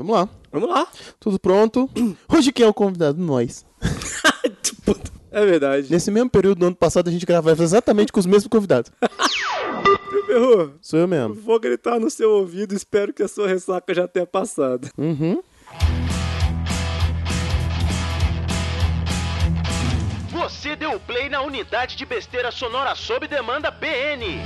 Vamos 0.00 0.14
lá. 0.16 0.28
Vamos 0.50 0.70
lá. 0.70 0.86
Tudo 1.20 1.38
pronto? 1.38 1.90
Hoje 2.26 2.50
quem 2.52 2.64
é 2.64 2.68
o 2.68 2.72
convidado? 2.72 3.20
Nós. 3.20 3.66
É 5.32 5.44
verdade. 5.46 5.86
Nesse 5.88 6.10
mesmo 6.10 6.28
período 6.28 6.58
do 6.58 6.66
ano 6.66 6.74
passado 6.74 7.06
a 7.06 7.12
gente 7.12 7.24
gravava 7.24 7.62
exatamente 7.62 8.10
com 8.10 8.18
os 8.18 8.26
mesmos 8.26 8.48
convidados. 8.48 8.90
Meu 10.12 10.26
perro, 10.26 10.74
Sou 10.82 10.98
eu 10.98 11.06
mesmo. 11.06 11.34
vou 11.34 11.60
gritar 11.60 12.00
no 12.00 12.10
seu 12.10 12.30
ouvido, 12.32 12.74
espero 12.74 13.12
que 13.12 13.22
a 13.22 13.28
sua 13.28 13.46
ressaca 13.46 13.94
já 13.94 14.08
tenha 14.08 14.26
passado. 14.26 14.88
Uhum. 14.98 15.40
Você 20.32 20.74
deu 20.74 20.98
play 20.98 21.28
na 21.28 21.42
unidade 21.42 21.96
de 21.96 22.04
besteira 22.04 22.50
sonora 22.50 22.96
sob 22.96 23.28
demanda 23.28 23.70
BN. 23.70 24.40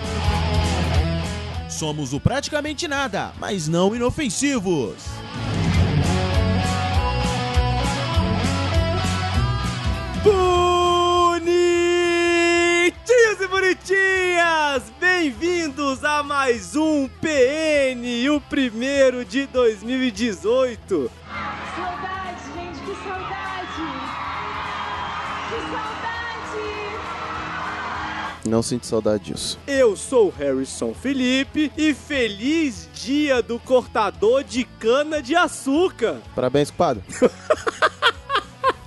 Somos 1.74 2.12
o 2.12 2.20
praticamente 2.20 2.86
nada, 2.86 3.32
mas 3.36 3.66
não 3.66 3.96
inofensivos. 3.96 4.94
Bonitinhos 10.22 11.40
e 13.40 13.48
bonitinhas! 13.48 14.84
Bem-vindos 15.00 16.04
a 16.04 16.22
mais 16.22 16.76
um 16.76 17.08
PN, 17.08 18.30
o 18.30 18.40
primeiro 18.40 19.24
de 19.24 19.44
2018. 19.46 21.10
Saudade, 21.74 22.23
Não 28.46 28.62
sinto 28.62 28.86
saudade 28.86 29.32
disso. 29.32 29.58
Eu 29.66 29.96
sou 29.96 30.28
o 30.28 30.30
Harrison 30.30 30.92
Felipe 30.92 31.72
e 31.76 31.94
feliz 31.94 32.88
dia 32.92 33.42
do 33.42 33.58
cortador 33.58 34.44
de 34.44 34.64
cana 34.64 35.22
de 35.22 35.34
açúcar. 35.34 36.20
Parabéns, 36.34 36.70
compadre. 36.70 37.02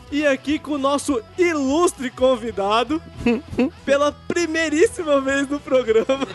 E 0.09 0.25
aqui 0.25 0.57
com 0.57 0.71
o 0.71 0.77
nosso 0.77 1.21
ilustre 1.37 2.09
convidado, 2.09 3.01
pela 3.83 4.11
primeiríssima 4.11 5.19
vez 5.19 5.49
no 5.49 5.59
programa, 5.59 6.25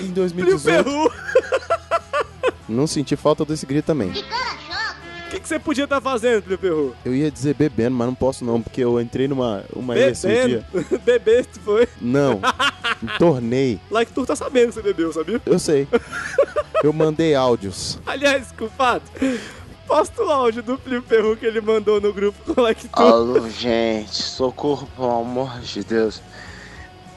Em 0.00 0.10
Plio 0.10 0.12
2018, 0.12 0.84
Perru. 0.84 1.12
não 2.68 2.88
senti 2.88 3.14
falta 3.14 3.44
desse 3.44 3.64
grito 3.64 3.86
também. 3.86 4.12
O 5.30 5.32
que, 5.32 5.38
que 5.38 5.46
você 5.46 5.60
podia 5.60 5.84
estar 5.84 6.00
fazendo, 6.00 6.42
Plio 6.42 6.58
Perru? 6.58 6.96
Eu 7.04 7.14
ia 7.14 7.30
dizer 7.30 7.54
bebendo, 7.54 7.94
mas 7.96 8.08
não 8.08 8.16
posso 8.16 8.44
não, 8.44 8.60
porque 8.60 8.82
eu 8.82 9.00
entrei 9.00 9.28
numa 9.28 9.62
uma 9.72 9.96
esse 9.96 10.26
Bebendo. 10.26 10.64
dia. 10.72 10.98
Bebeste, 11.04 11.60
foi. 11.60 11.86
Não. 12.00 12.40
Tornei. 13.16 13.78
Like 13.92 14.12
Tour 14.12 14.26
tá 14.26 14.34
sabendo 14.34 14.70
que 14.70 14.74
você 14.74 14.82
bebeu, 14.82 15.12
sabia? 15.12 15.40
Eu 15.46 15.60
sei. 15.60 15.86
Eu 16.82 16.92
mandei 16.92 17.36
áudios. 17.36 18.00
Aliás, 18.04 18.50
culpado, 18.50 19.04
posta 19.86 20.20
o 20.20 20.28
áudio 20.30 20.64
do 20.64 20.76
Plio 20.76 21.00
Perru 21.00 21.36
que 21.36 21.46
ele 21.46 21.60
mandou 21.60 22.00
no 22.00 22.12
grupo 22.12 22.52
com 22.52 22.60
Like 22.60 22.88
Tour. 22.88 23.06
Alô, 23.06 23.48
gente, 23.48 24.10
socorro, 24.20 24.88
pelo 24.96 25.20
amor 25.20 25.60
de 25.60 25.84
Deus. 25.84 26.20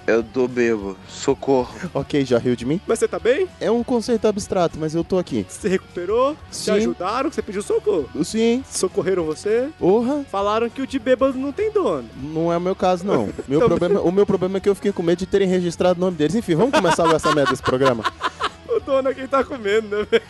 Eu 0.05 0.21
tô 0.21 0.47
bebo, 0.49 0.97
socorro. 1.07 1.73
Ok, 1.93 2.25
já 2.25 2.37
riu 2.37 2.55
de 2.57 2.65
mim? 2.65 2.81
Mas 2.85 2.99
você 2.99 3.07
tá 3.07 3.17
bem? 3.19 3.47
É 3.61 3.71
um 3.71 3.81
conceito 3.83 4.27
abstrato, 4.27 4.77
mas 4.77 4.93
eu 4.93 5.03
tô 5.03 5.17
aqui. 5.17 5.45
Você 5.47 5.69
recuperou? 5.69 6.33
Te 6.51 6.57
Sim. 6.57 6.71
ajudaram? 6.71 7.31
Você 7.31 7.41
pediu 7.41 7.61
socorro? 7.61 8.09
Sim. 8.23 8.63
Socorreram 8.69 9.23
você? 9.23 9.69
Porra, 9.79 10.25
Falaram 10.29 10.69
que 10.69 10.81
o 10.81 10.87
de 10.87 10.99
bêbado 10.99 11.37
não 11.37 11.53
tem 11.53 11.71
dono. 11.71 12.09
não 12.21 12.51
é 12.51 12.57
o 12.57 12.61
meu 12.61 12.75
caso, 12.75 13.05
não. 13.05 13.29
Meu 13.47 13.61
problema, 13.61 14.01
o 14.01 14.11
meu 14.11 14.25
problema 14.25 14.57
é 14.57 14.59
que 14.59 14.67
eu 14.67 14.75
fiquei 14.75 14.91
com 14.91 15.01
medo 15.03 15.19
de 15.19 15.25
terem 15.25 15.47
registrado 15.47 15.97
o 15.99 16.01
nome 16.01 16.17
deles. 16.17 16.35
Enfim, 16.35 16.55
vamos 16.55 16.73
começar 16.73 17.03
com 17.03 17.15
essa 17.15 17.33
merda 17.33 17.51
desse 17.51 17.63
programa. 17.63 18.03
O 18.75 18.79
dono 18.79 19.07
é 19.09 19.13
quem 19.13 19.27
tá 19.27 19.43
comendo, 19.43 19.87
né, 19.97 20.07
velho? 20.09 20.23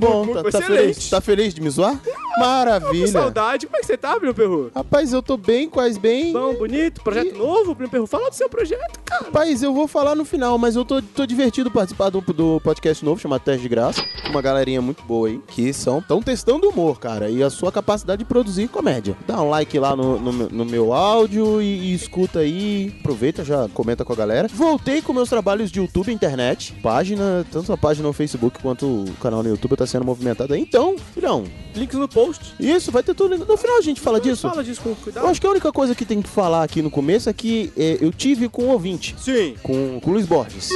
Bom. 0.00 0.26
Tá, 0.32 0.50
tá 0.50 0.62
feliz? 0.62 1.10
Tá 1.10 1.20
feliz 1.20 1.54
de 1.54 1.60
me 1.60 1.70
zoar? 1.70 2.00
Maravilha. 2.40 3.06
saudade. 3.08 3.66
Como 3.66 3.76
é 3.76 3.80
que 3.80 3.86
você 3.86 3.96
tá, 3.96 4.16
Bruno 4.18 4.34
Perru? 4.34 4.70
Rapaz, 4.74 5.12
eu 5.12 5.22
tô 5.22 5.36
bem, 5.36 5.68
quase 5.68 5.98
bem. 5.98 6.32
Bom, 6.32 6.54
bonito, 6.54 7.02
projeto 7.02 7.36
novo, 7.36 7.74
Bruno 7.74 7.90
Perru. 7.90 8.06
Fala 8.06 8.28
do 8.30 8.34
seu 8.34 8.48
projeto, 8.48 9.00
cara. 9.04 9.24
Rapaz, 9.26 9.62
eu 9.62 9.72
vou 9.74 9.86
falar 9.86 10.14
no 10.14 10.24
final, 10.24 10.56
mas 10.58 10.76
eu 10.76 10.84
tô, 10.84 11.00
tô 11.02 11.26
divertido 11.26 11.70
participar 11.70 12.10
do, 12.10 12.20
do 12.20 12.60
podcast 12.62 13.04
novo 13.04 13.20
chamado 13.20 13.42
Teste 13.42 13.62
de 13.62 13.68
Graça. 13.68 14.02
Uma 14.28 14.40
galerinha 14.42 14.80
muito 14.80 15.02
boa 15.04 15.28
aí, 15.28 15.40
que 15.48 15.72
são 15.72 16.00
tão 16.00 16.22
testando 16.22 16.68
humor, 16.68 16.98
cara, 16.98 17.28
e 17.30 17.42
a 17.42 17.50
sua 17.50 17.70
capacidade 17.72 18.20
de 18.20 18.24
produzir 18.24 18.68
comédia. 18.68 19.16
Dá 19.26 19.40
um 19.42 19.48
like 19.50 19.78
lá 19.78 19.94
no, 19.96 20.18
no, 20.18 20.32
meu- 20.32 20.48
no 20.50 20.64
meu 20.64 20.92
áudio 20.92 21.60
e, 21.60 21.90
e 21.90 21.94
escuta 21.94 22.40
aí. 22.40 22.94
Aproveita, 23.00 23.44
já 23.44 23.68
comenta 23.74 24.04
com 24.04 24.12
a 24.12 24.16
galera. 24.16 24.48
Voltei 24.52 25.02
com 25.02 25.12
meus 25.12 25.28
trabalhos 25.28 25.70
de 25.70 25.80
YouTube 25.80 26.08
e 26.10 26.14
internet. 26.14 26.72
Página, 26.82 27.44
tanto 27.50 27.72
a 27.72 27.76
página 27.76 28.06
no 28.06 28.12
Facebook 28.12 28.60
quanto 28.62 28.86
o 28.86 29.12
canal 29.20 29.42
no 29.42 29.48
YouTube 29.48 29.76
tá 29.76 29.86
sendo 29.86 30.04
movimentado 30.04 30.54
aí. 30.54 30.60
Então, 30.60 30.96
filhão, 31.14 31.44
Links 31.74 31.98
no 31.98 32.08
post. 32.08 32.54
isso, 32.58 32.90
vai 32.90 33.02
ter 33.02 33.14
tudo. 33.14 33.36
No 33.38 33.56
final 33.56 33.78
a 33.78 33.82
gente 33.82 34.00
fala 34.00 34.20
disso. 34.20 34.48
Fala 34.48 34.62
disso 34.64 34.80
com 34.82 34.90
Eu 34.90 34.96
cuidado. 34.96 35.26
acho 35.26 35.40
que 35.40 35.46
a 35.46 35.50
única 35.50 35.72
coisa 35.72 35.94
que 35.94 36.04
tem 36.04 36.20
que 36.22 36.28
falar 36.28 36.62
aqui 36.62 36.82
no 36.82 36.90
começo 36.90 37.28
é 37.28 37.32
que 37.32 37.72
é, 37.76 37.98
eu 38.00 38.12
tive 38.12 38.48
com 38.48 38.64
um 38.64 38.68
ouvinte, 38.70 39.14
Sim. 39.18 39.54
com, 39.62 40.00
com 40.00 40.10
o 40.10 40.12
Luiz 40.14 40.26
Borges. 40.26 40.70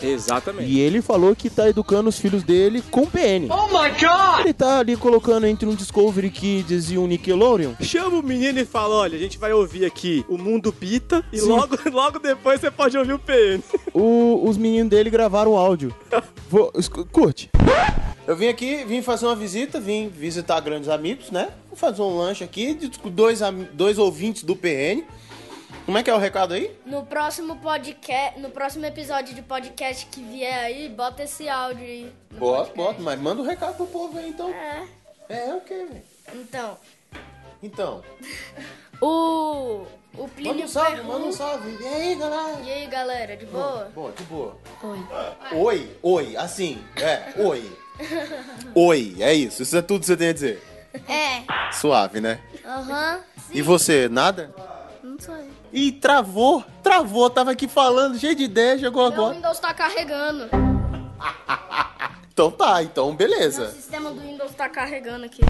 Exatamente. 0.00 0.68
E 0.70 0.80
ele 0.80 1.00
falou 1.00 1.34
que 1.36 1.48
tá 1.48 1.68
educando 1.68 2.08
os 2.08 2.18
filhos 2.18 2.42
dele 2.42 2.82
com 2.90 3.06
PN. 3.06 3.48
Oh 3.50 3.66
my 3.68 3.90
god! 3.90 4.40
Ele 4.40 4.52
tá 4.52 4.78
ali 4.80 4.96
colocando 4.96 5.46
entre 5.46 5.68
um 5.68 5.74
Discovery 5.74 6.30
Kids 6.30 6.90
e 6.90 6.98
um 6.98 7.06
Nickelodeon. 7.06 7.72
Chama 7.80 8.18
o 8.18 8.22
menino 8.22 8.58
e 8.58 8.64
fala: 8.64 8.94
olha, 8.96 9.16
a 9.16 9.20
gente 9.20 9.38
vai 9.38 9.52
ouvir 9.52 9.84
aqui 9.84 10.24
o 10.28 10.36
Mundo 10.36 10.72
Pita 10.72 11.24
e 11.32 11.38
Sim. 11.38 11.48
logo, 11.48 11.78
logo 11.92 12.18
depois 12.18 12.60
você 12.60 12.70
pode 12.70 12.96
ouvir 12.98 13.12
o 13.12 13.18
PN. 13.18 13.62
O- 13.94 14.48
os 14.48 14.56
meninos 14.56 14.90
dele 14.90 15.10
gravaram 15.10 15.52
o 15.52 15.56
áudio. 15.56 15.94
Vou, 16.50 16.72
curte. 17.12 17.50
Eu 18.32 18.36
vim 18.36 18.48
aqui, 18.48 18.82
vim 18.84 19.02
fazer 19.02 19.26
uma 19.26 19.36
visita, 19.36 19.78
vim 19.78 20.08
visitar 20.08 20.58
grandes 20.60 20.88
amigos, 20.88 21.30
né? 21.30 21.52
Vou 21.68 21.76
fazer 21.76 22.00
um 22.00 22.16
lanche 22.16 22.42
aqui 22.42 22.72
de- 22.72 22.88
dois, 23.10 23.40
dois 23.74 23.98
ouvintes 23.98 24.42
do 24.42 24.56
PN. 24.56 25.04
Como 25.84 25.98
é 25.98 26.02
que 26.02 26.08
é 26.08 26.14
o 26.14 26.18
recado 26.18 26.54
aí? 26.54 26.74
No 26.86 27.04
próximo 27.04 27.56
podcast, 27.56 28.40
no 28.40 28.48
próximo 28.48 28.86
episódio 28.86 29.34
de 29.34 29.42
podcast 29.42 30.06
que 30.06 30.22
vier 30.22 30.58
aí, 30.64 30.88
bota 30.88 31.24
esse 31.24 31.46
áudio 31.46 31.84
aí. 31.84 32.10
Bota, 32.30 32.70
podcast. 32.70 32.74
bota, 32.78 33.02
mas 33.02 33.20
manda 33.20 33.42
o 33.42 33.44
recado 33.44 33.76
pro 33.76 33.86
povo 33.86 34.18
aí 34.18 34.30
então. 34.30 34.48
É. 34.48 34.82
É, 35.28 35.52
ok, 35.54 35.76
velho. 35.84 36.02
Então, 36.34 36.78
Então, 37.62 38.02
o 38.98 39.84
o 40.14 40.20
manda 40.22 40.28
Plínio 40.34 40.64
um 40.64 40.68
salve, 40.68 40.96
Perru- 40.96 41.08
manda 41.08 41.26
um 41.26 41.32
salve. 41.32 41.76
E 41.82 41.86
aí, 41.86 42.14
galera? 42.14 42.60
E 42.64 42.70
aí, 42.72 42.86
galera, 42.86 43.36
de 43.36 43.44
boa? 43.44 43.90
Boa, 43.94 44.12
de 44.12 44.22
boa. 44.24 44.56
Oi. 44.82 45.58
Oi, 45.58 45.96
oi, 46.02 46.36
assim, 46.38 46.82
é, 46.96 47.34
oi. 47.42 47.81
Oi, 48.74 49.16
é 49.20 49.34
isso, 49.34 49.62
isso 49.62 49.76
é 49.76 49.82
tudo 49.82 50.00
que 50.00 50.06
você 50.06 50.16
tem 50.16 50.28
a 50.28 50.32
dizer. 50.32 50.62
É. 51.08 51.42
Suave, 51.72 52.20
né? 52.20 52.40
Aham. 52.64 53.20
E 53.50 53.62
você, 53.62 54.08
nada? 54.08 54.54
Não 55.02 55.18
sei. 55.18 55.50
Ih, 55.72 55.92
travou, 55.92 56.64
travou, 56.82 57.30
tava 57.30 57.52
aqui 57.52 57.66
falando, 57.66 58.18
cheio 58.18 58.34
de 58.34 58.44
ideia, 58.44 58.78
chegou 58.78 59.02
Meu 59.04 59.12
agora. 59.12 59.34
Windows 59.34 59.58
tá 59.58 59.72
carregando. 59.72 60.48
Então 62.32 62.50
tá, 62.50 62.82
então 62.82 63.10
O 63.10 63.12
beleza. 63.12 63.70
sistema 63.72 64.10
do 64.10 64.18
Windows 64.20 64.52
tá 64.52 64.66
carregando 64.68 65.26
aqui. 65.26 65.42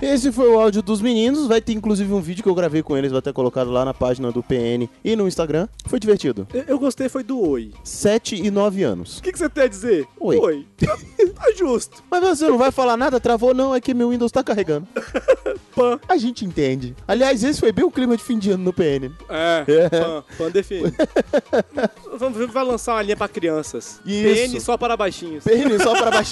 Esse 0.00 0.32
foi 0.32 0.48
o 0.48 0.58
áudio 0.58 0.80
dos 0.82 1.02
meninos, 1.02 1.46
vai 1.46 1.60
ter 1.60 1.74
inclusive 1.74 2.10
um 2.12 2.20
vídeo 2.22 2.42
que 2.42 2.48
eu 2.48 2.54
gravei 2.54 2.82
com 2.82 2.96
eles, 2.96 3.12
vai 3.12 3.20
ter 3.20 3.32
colocado 3.34 3.70
lá 3.70 3.84
na 3.84 3.92
página 3.92 4.32
do 4.32 4.42
PN 4.42 4.88
e 5.04 5.14
no 5.14 5.28
Instagram. 5.28 5.68
Foi 5.86 6.00
divertido. 6.00 6.48
Eu, 6.54 6.64
eu 6.68 6.78
gostei, 6.78 7.08
foi 7.10 7.22
do 7.22 7.38
oi. 7.38 7.72
7 7.84 8.34
e 8.36 8.50
9 8.50 8.82
anos. 8.82 9.18
O 9.18 9.22
que, 9.22 9.30
que 9.30 9.38
você 9.38 9.48
tem 9.48 9.64
a 9.64 9.68
dizer? 9.68 10.06
Oi. 10.18 10.38
Oi. 10.38 10.66
Tá, 10.78 10.96
tá 10.96 11.52
justo. 11.54 12.02
Mas 12.10 12.20
você 12.38 12.48
não 12.48 12.56
vai 12.56 12.70
falar 12.70 12.96
nada? 12.96 13.20
Travou? 13.20 13.52
Não, 13.52 13.74
é 13.74 13.80
que 13.80 13.92
meu 13.92 14.08
Windows 14.08 14.32
tá 14.32 14.42
carregando. 14.42 14.88
Pan. 15.76 15.98
A 16.08 16.16
gente 16.16 16.44
entende. 16.44 16.94
Aliás, 17.06 17.42
esse 17.44 17.60
foi 17.60 17.72
bem 17.72 17.84
o 17.84 17.90
clima 17.90 18.16
de 18.16 18.22
fim 18.22 18.38
de 18.38 18.50
ano 18.50 18.64
no 18.64 18.72
PN. 18.72 19.10
É, 19.28 19.64
É. 19.72 19.88
pan, 19.88 20.24
pan 20.38 20.50
define. 20.50 20.92
Vamos 22.18 22.36
ver 22.38 22.46
vai 22.46 22.64
lançar 22.64 22.94
uma 22.94 23.02
linha 23.02 23.16
pra 23.16 23.28
crianças. 23.28 24.00
Isso. 24.04 24.52
PN 24.52 24.60
só 24.60 24.76
para 24.76 24.96
baixinhos. 24.96 25.44
PN 25.44 25.78
só 25.82 25.92
para 25.92 26.10
baixo. 26.10 26.31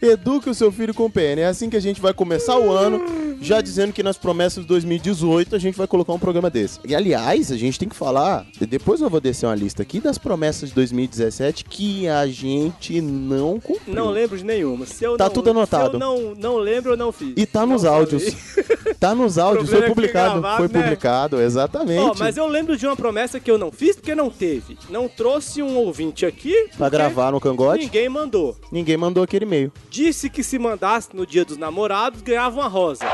Eduque 0.00 0.50
o 0.50 0.54
seu 0.54 0.70
filho 0.72 0.94
com 0.94 1.10
PN. 1.10 1.40
É 1.40 1.46
assim 1.46 1.68
que 1.70 1.76
a 1.76 1.80
gente 1.80 2.00
vai 2.00 2.12
começar 2.14 2.58
o 2.58 2.70
ano, 2.70 3.02
já 3.40 3.60
dizendo 3.60 3.92
que 3.92 4.02
nas 4.02 4.16
promessas 4.16 4.62
de 4.62 4.68
2018 4.68 5.54
a 5.54 5.58
gente 5.58 5.76
vai 5.76 5.86
colocar 5.86 6.12
um 6.12 6.18
programa 6.18 6.50
desse. 6.50 6.78
E 6.84 6.94
aliás, 6.94 7.50
a 7.52 7.56
gente 7.56 7.78
tem 7.78 7.88
que 7.88 7.96
falar, 7.96 8.46
depois 8.60 9.00
eu 9.00 9.10
vou 9.10 9.20
descer 9.20 9.46
uma 9.46 9.54
lista 9.54 9.82
aqui 9.82 10.00
das 10.00 10.18
promessas 10.18 10.68
de 10.70 10.74
2017 10.74 11.64
que 11.64 12.08
a 12.08 12.26
gente 12.26 13.00
não 13.00 13.58
cumpriu. 13.60 13.94
Não 13.94 14.10
lembro 14.10 14.36
de 14.36 14.44
nenhuma. 14.44 14.86
Se 14.86 15.04
eu 15.04 15.16
Tá 15.16 15.24
não, 15.26 15.32
tudo 15.32 15.50
anotado. 15.50 15.90
Se 15.90 15.94
eu 15.96 15.98
não, 16.00 16.34
não 16.34 16.56
lembro, 16.58 16.92
eu 16.92 16.96
não 16.96 17.12
fiz. 17.12 17.32
E 17.36 17.46
tá 17.46 17.64
nos 17.66 17.82
Não 17.82 17.92
áudios. 17.94 18.24
falei. 18.24 18.94
Tá 18.98 19.14
nos 19.14 19.38
áudios, 19.38 19.70
foi 19.70 19.78
é 19.80 19.88
publicado. 19.88 20.40
gravado, 20.40 20.56
Foi 20.58 20.68
né? 20.68 20.82
publicado, 20.82 21.40
exatamente. 21.40 22.00
Ó, 22.00 22.14
mas 22.18 22.36
eu 22.36 22.46
lembro 22.46 22.76
de 22.76 22.86
uma 22.86 22.96
promessa 22.96 23.38
que 23.40 23.50
eu 23.50 23.58
não 23.58 23.70
fiz 23.72 23.96
porque 23.96 24.14
não 24.14 24.30
teve. 24.30 24.76
Não 24.90 25.08
trouxe 25.08 25.62
um 25.62 25.76
ouvinte 25.76 26.24
aqui. 26.26 26.68
Pra 26.76 26.88
gravar 26.88 27.32
no 27.32 27.40
cangote, 27.40 27.84
Ninguém 27.84 28.08
mandou. 28.08 28.56
ninguém 28.70 28.96
mandou 28.96 29.22
aquele 29.22 29.44
e-mail. 29.44 29.65
Disse 29.90 30.28
que 30.30 30.42
se 30.42 30.58
mandasse 30.58 31.08
no 31.14 31.26
dia 31.26 31.44
dos 31.44 31.56
namorados, 31.56 32.22
ganhava 32.22 32.56
uma 32.60 32.68
rosa. 32.68 33.04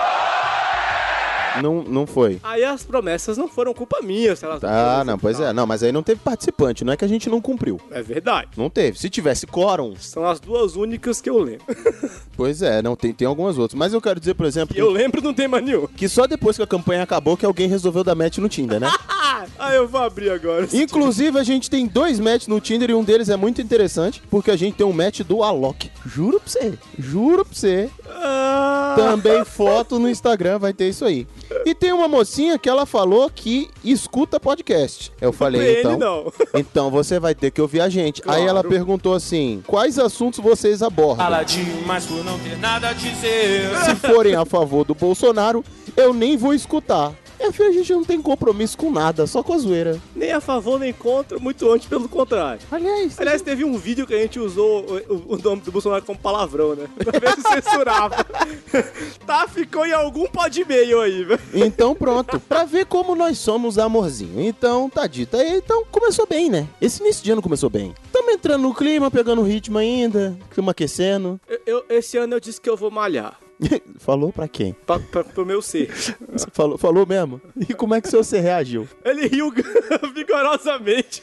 Não, 1.63 1.83
não 1.83 2.07
foi. 2.07 2.41
Aí 2.43 2.65
as 2.65 2.83
promessas 2.83 3.37
não 3.37 3.47
foram 3.47 3.75
culpa 3.75 4.01
minha, 4.03 4.35
se 4.35 4.43
elas 4.43 4.65
Ah, 4.65 4.93
foram 5.01 5.05
não, 5.05 5.19
pois 5.19 5.39
é. 5.39 5.53
Não, 5.53 5.67
mas 5.67 5.83
aí 5.83 5.93
não 5.93 6.03
teve 6.03 6.19
participante, 6.21 6.83
não 6.83 6.95
é 6.95 6.97
que 6.97 7.05
a 7.05 7.09
gente 7.09 7.29
não 7.29 7.43
cumpriu. 7.43 7.79
É 7.91 8.01
verdade. 8.01 8.49
Não 8.57 8.71
teve. 8.71 8.99
Se 8.99 9.11
tivesse 9.11 9.47
quórum, 9.47 9.95
São 9.97 10.27
as 10.27 10.41
duas 10.41 10.77
únicas 10.77 11.21
que 11.21 11.29
eu 11.29 11.39
lembro. 11.39 11.65
pois 12.35 12.63
é, 12.63 12.81
não 12.81 12.97
tem, 12.97 13.13
tem 13.13 13.29
algumas 13.29 13.59
outras. 13.59 13.79
Mas 13.79 13.93
eu 13.93 14.01
quero 14.01 14.19
dizer, 14.19 14.33
por 14.33 14.47
exemplo, 14.47 14.75
Que 14.75 14.81
eu 14.81 14.91
lembro 14.91 15.21
não 15.21 15.35
tem 15.35 15.47
mais 15.47 15.63
nenhum. 15.63 15.87
que 15.89 16.09
só 16.09 16.27
depois 16.27 16.57
que 16.57 16.63
a 16.63 16.67
campanha 16.67 17.03
acabou 17.03 17.37
que 17.37 17.45
alguém 17.45 17.69
resolveu 17.69 18.03
dar 18.03 18.15
match 18.15 18.39
no 18.39 18.49
Tinder, 18.49 18.81
né? 18.81 18.91
Ah, 19.59 19.75
eu 19.75 19.87
vou 19.89 20.01
abrir 20.03 20.31
agora. 20.31 20.69
Inclusive, 20.73 21.39
a 21.39 21.43
gente 21.45 21.69
tem 21.71 21.87
dois 21.87 22.19
matches 22.21 22.49
no 22.49 22.61
Tinder 22.61 22.91
e 22.91 22.95
um 22.95 23.05
deles 23.05 23.29
é 23.29 23.37
muito 23.37 23.61
interessante, 23.61 24.23
porque 24.31 24.51
a 24.51 24.57
gente 24.57 24.75
tem 24.77 24.87
um 24.87 24.93
match 24.93 25.21
do 25.21 25.43
Alok. 25.43 25.91
Juro 26.07 26.41
pra 26.41 26.49
você. 26.49 26.75
Juro 26.99 27.45
pra 27.45 27.55
você. 27.55 27.91
Ah, 28.09 28.95
Também 28.97 29.45
foto 29.45 29.99
no 29.99 30.09
Instagram 30.09 30.59
vai 30.59 30.73
ter 30.73 30.89
isso 30.89 31.05
aí. 31.05 31.27
E 31.65 31.75
tem 31.75 31.93
uma 31.93 32.09
mocinha 32.09 32.59
que 32.59 32.69
ela 32.69 32.85
falou 32.87 33.31
que 33.35 33.69
escuta 33.85 34.39
podcast. 34.41 35.13
Eu 35.21 35.33
falei, 35.33 35.77
PN 35.77 35.79
então. 35.95 35.99
não. 35.99 36.33
Então 36.55 36.91
você 36.91 37.19
vai 37.19 37.35
ter 37.35 37.51
que 37.51 37.61
ouvir 37.61 37.81
a 37.81 37.89
gente. 37.89 38.23
Aí 38.27 38.43
ela 38.43 38.63
Claro. 38.63 38.69
perguntou 38.69 39.15
assim: 39.15 39.63
quais 39.67 39.99
assuntos 39.99 40.39
vocês 40.41 40.83
abordam? 40.83 41.17
Fala 41.25 41.43
demais 41.43 42.05
por 42.07 42.25
não 42.25 42.39
ter 42.39 42.57
nada 42.59 42.89
a 42.89 42.93
dizer. 42.93 43.71
Se 43.85 43.95
forem 43.97 44.35
a 44.35 44.45
favor 44.45 44.85
do 44.85 44.95
Bolsonaro, 44.95 45.65
eu 45.97 46.13
nem 46.15 46.37
vou 46.37 46.55
escutar. 46.55 47.13
É, 47.39 47.51
filho, 47.51 47.69
a 47.71 47.73
gente 47.73 47.93
não 47.93 48.05
tem 48.05 48.21
compromisso 48.23 48.77
com 48.79 48.91
nada, 48.91 49.27
só 49.27 49.43
com 49.43 49.53
a 49.53 49.59
zoeira. 49.59 50.01
Nem 50.15 50.33
a 50.33 50.41
favor 50.41 50.79
nem 50.79 50.93
contra, 50.93 51.39
muito 51.39 51.71
antes 51.71 51.89
pelo 51.89 52.09
contrário. 52.09 52.61
Aliás, 52.71 53.19
Aliás, 53.19 53.43
teve 53.43 53.65
um 53.65 53.77
vídeo 53.77 54.07
que 54.07 54.15
a 54.15 54.19
gente 54.19 54.39
usou 54.39 54.85
o, 55.09 55.35
o- 55.35 55.39
nome 55.39 55.61
do 55.63 55.73
Bolsonaro 55.73 56.05
como 56.05 56.19
palavrão, 56.19 56.75
né? 56.77 56.87
Pra 57.03 57.19
ver 57.19 57.35
se 57.35 57.43
censurava. 57.43 58.25
tá, 59.27 59.47
ficou 59.49 59.85
em 59.87 59.93
algum 59.93 60.27
pod 60.27 60.61
e-mail 60.61 61.01
aí, 61.01 61.25
velho. 61.25 61.41
Então 61.55 61.95
pronto, 61.95 62.39
pra 62.41 62.65
ver 62.65 62.87
como 62.87 63.15
nós 63.15 63.39
somos 63.39 63.79
amorzinho. 63.79 64.41
Então 64.41 64.89
tá 64.89 65.07
dito 65.07 65.37
aí, 65.37 65.57
então 65.57 65.85
começou 65.91 66.27
bem, 66.27 66.49
né? 66.49 66.69
Esse 66.81 67.03
início 67.03 67.25
de 67.25 67.33
ano 67.33 67.43
começou 67.43 67.69
bem. 67.71 67.95
Tamo 68.13 68.31
entrando 68.31 68.63
no 68.63 68.75
clima, 68.75 69.11
pegando 69.11 69.43
ritmo 69.43 69.79
ainda, 69.79 70.37
clima 70.51 70.71
aquecendo. 70.73 71.41
Eu- 71.49 71.61
eu- 71.67 71.85
esse 71.89 72.17
ano 72.17 72.35
eu 72.37 72.41
disse 72.41 72.61
que 72.61 72.69
eu 72.71 72.77
vou 72.77 72.91
malhar. 72.91 73.39
falou 73.99 74.33
pra 74.33 74.49
quem? 74.49 74.73
Pra, 74.87 74.99
pra, 74.99 75.25
pro 75.25 75.47
meu 75.47 75.63
ser. 75.63 75.91
Você 76.33 76.47
falou, 76.53 76.79
falou 76.79 77.07
mesmo? 77.07 77.41
E 77.69 77.75
como 77.75 77.95
é 77.95 78.01
que 78.01 78.09
seu 78.09 78.23
você 78.23 78.41
reagiu? 78.41 78.89
Ele 79.05 79.27
riu 79.27 79.53
vigorosamente. 80.15 81.23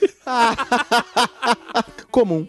Comum. 2.12 2.48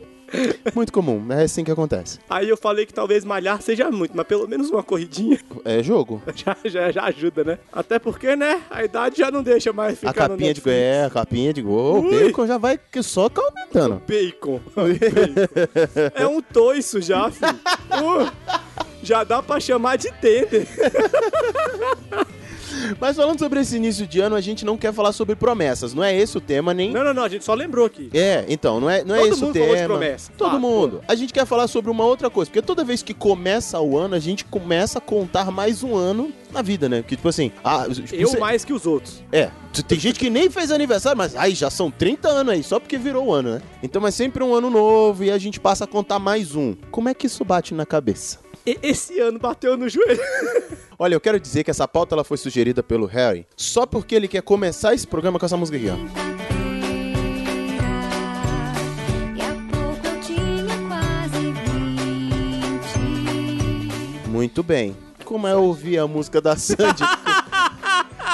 Muito 0.76 0.92
comum, 0.92 1.26
é 1.32 1.42
assim 1.42 1.64
que 1.64 1.72
acontece. 1.72 2.20
Aí 2.31 2.48
eu 2.48 2.56
falei 2.56 2.87
que 2.87 2.94
talvez 2.94 3.25
malhar 3.25 3.60
seja 3.60 3.90
muito, 3.90 4.16
mas 4.16 4.25
pelo 4.26 4.46
menos 4.46 4.70
uma 4.70 4.82
corridinha 4.82 5.38
É 5.64 5.82
jogo. 5.82 6.22
já, 6.37 6.56
já, 6.64 6.92
já 6.92 7.02
ajuda, 7.04 7.42
né? 7.42 7.58
Até 7.72 7.98
porque, 7.98 8.37
né? 8.37 8.62
A 8.70 8.84
idade 8.84 9.19
já 9.19 9.31
não 9.31 9.42
deixa 9.42 9.72
mais 9.72 9.98
ficar 9.98 10.10
A 10.10 10.14
capinha 10.14 10.54
de 10.54 10.62
é, 10.70 11.04
a 11.04 11.10
capinha 11.10 11.52
de 11.52 11.62
gol, 11.62 11.98
o 11.98 12.10
bacon 12.10 12.46
já 12.46 12.58
vai 12.58 12.78
só 13.02 13.28
tá 13.28 13.42
aumentando. 13.42 14.00
Bacon. 14.06 14.60
Bacon. 14.76 16.10
É 16.14 16.26
um 16.26 16.40
toiço 16.40 17.00
já, 17.00 17.28
filho. 17.31 17.58
Uh, 17.90 18.31
já 19.02 19.25
dá 19.25 19.43
pra 19.43 19.58
chamar 19.61 19.97
de 19.97 20.11
tender. 20.12 20.67
Mas 23.00 23.17
falando 23.17 23.38
sobre 23.38 23.61
esse 23.61 23.76
início 23.76 24.06
de 24.06 24.20
ano, 24.20 24.35
a 24.37 24.41
gente 24.41 24.64
não 24.64 24.76
quer 24.76 24.93
falar 24.93 25.12
sobre 25.12 25.35
promessas, 25.35 25.93
não 25.93 26.02
é 26.05 26.17
esse 26.17 26.37
o 26.38 26.41
tema 26.41 26.73
nem 26.73 26.91
Não, 26.93 27.02
não, 27.05 27.12
não, 27.12 27.25
a 27.25 27.29
gente 27.29 27.44
só 27.44 27.52
lembrou 27.52 27.85
aqui. 27.85 28.08
É, 28.14 28.44
então, 28.49 28.81
não 28.81 28.88
é, 28.88 29.05
não 29.05 29.14
é 29.14 29.20
Todo 29.20 29.32
esse 29.32 29.43
o 29.43 29.47
mundo 29.47 29.55
falou 29.58 29.69
de 29.69 29.75
tema. 29.82 29.88
promessa. 29.88 30.32
Todo 30.37 30.56
Ah, 30.56 30.58
mundo. 30.58 31.00
A 31.06 31.14
gente 31.14 31.32
quer 31.32 31.44
falar 31.47 31.67
sobre 31.67 31.91
uma 31.91 32.05
outra 32.05 32.31
coisa, 32.31 32.49
porque 32.50 32.62
toda 32.62 32.85
vez 32.85 33.02
que 33.02 33.12
começa 33.12 33.79
o 33.81 33.99
ano, 33.99 34.14
a 34.14 34.19
gente 34.19 34.44
começa 34.44 34.99
a 34.99 35.00
contar 35.00 35.50
mais 35.50 35.82
um 35.82 35.94
ano 35.97 36.32
na 36.52 36.62
vida, 36.62 36.88
né? 36.88 37.02
Que 37.06 37.17
tipo 37.17 37.29
assim, 37.29 37.50
ah, 37.62 37.87
Eu 38.12 38.29
você- 38.29 38.38
mais 38.38 38.64
que 38.64 38.73
os 38.73 38.87
outros. 38.87 39.23
É, 39.32 39.50
tem 39.87 39.99
gente 39.99 40.19
que 40.19 40.31
nem 40.31 40.49
fez 40.49 40.70
aniversário, 40.70 41.19
mas 41.19 41.35
ai, 41.37 41.55
já 41.55 41.70
são 41.70 41.91
30 41.91 42.29
anos 42.29 42.55
aí, 42.55 42.62
só 42.62 42.79
porque 42.81 42.97
virou 42.97 43.26
o 43.26 43.32
ano, 43.32 43.50
né? 43.55 43.62
Então 43.82 44.06
é 44.06 44.11
sempre 44.11 44.43
um 44.44 44.55
ano 44.55 44.70
novo 44.70 45.23
e 45.25 45.31
a 45.31 45.38
gente 45.38 45.58
passa 45.61 45.85
a 45.85 45.87
contar 45.87 46.19
mais 46.19 46.55
um. 46.55 46.75
Como 46.91 47.08
é 47.08 47.14
que 47.14 47.26
isso 47.26 47.44
bate 47.44 47.75
na 47.75 47.85
cabeça? 47.85 48.38
E- 48.67 48.79
esse 48.83 49.19
ano 49.21 49.39
bateu 49.39 49.77
no 49.77 49.89
joelho. 49.89 50.21
Olha, 50.99 51.15
eu 51.15 51.21
quero 51.21 51.41
dizer 51.41 51.65
que 51.65 51.71
essa 51.71 51.89
pauta 51.89 52.15
ela 52.15 52.25
foi 52.25 52.37
sugerida 52.37 52.83
pelo 52.83 53.07
Harry 53.07 53.47
só 53.57 53.87
porque 53.87 54.15
ele 54.15 54.29
quer 54.29 54.43
começar 54.43 54.95
esse 54.95 55.07
programa 55.07 55.39
com 55.39 55.47
essa 55.47 55.57
música 55.57 55.79
aqui, 55.79 55.89
ó. 55.89 56.31
Muito 64.29 64.62
bem. 64.62 64.97
Como 65.25 65.47
é 65.47 65.55
ouvir 65.55 65.99
a 65.99 66.07
música 66.07 66.41
da 66.41 66.57
Sandy? 66.57 67.03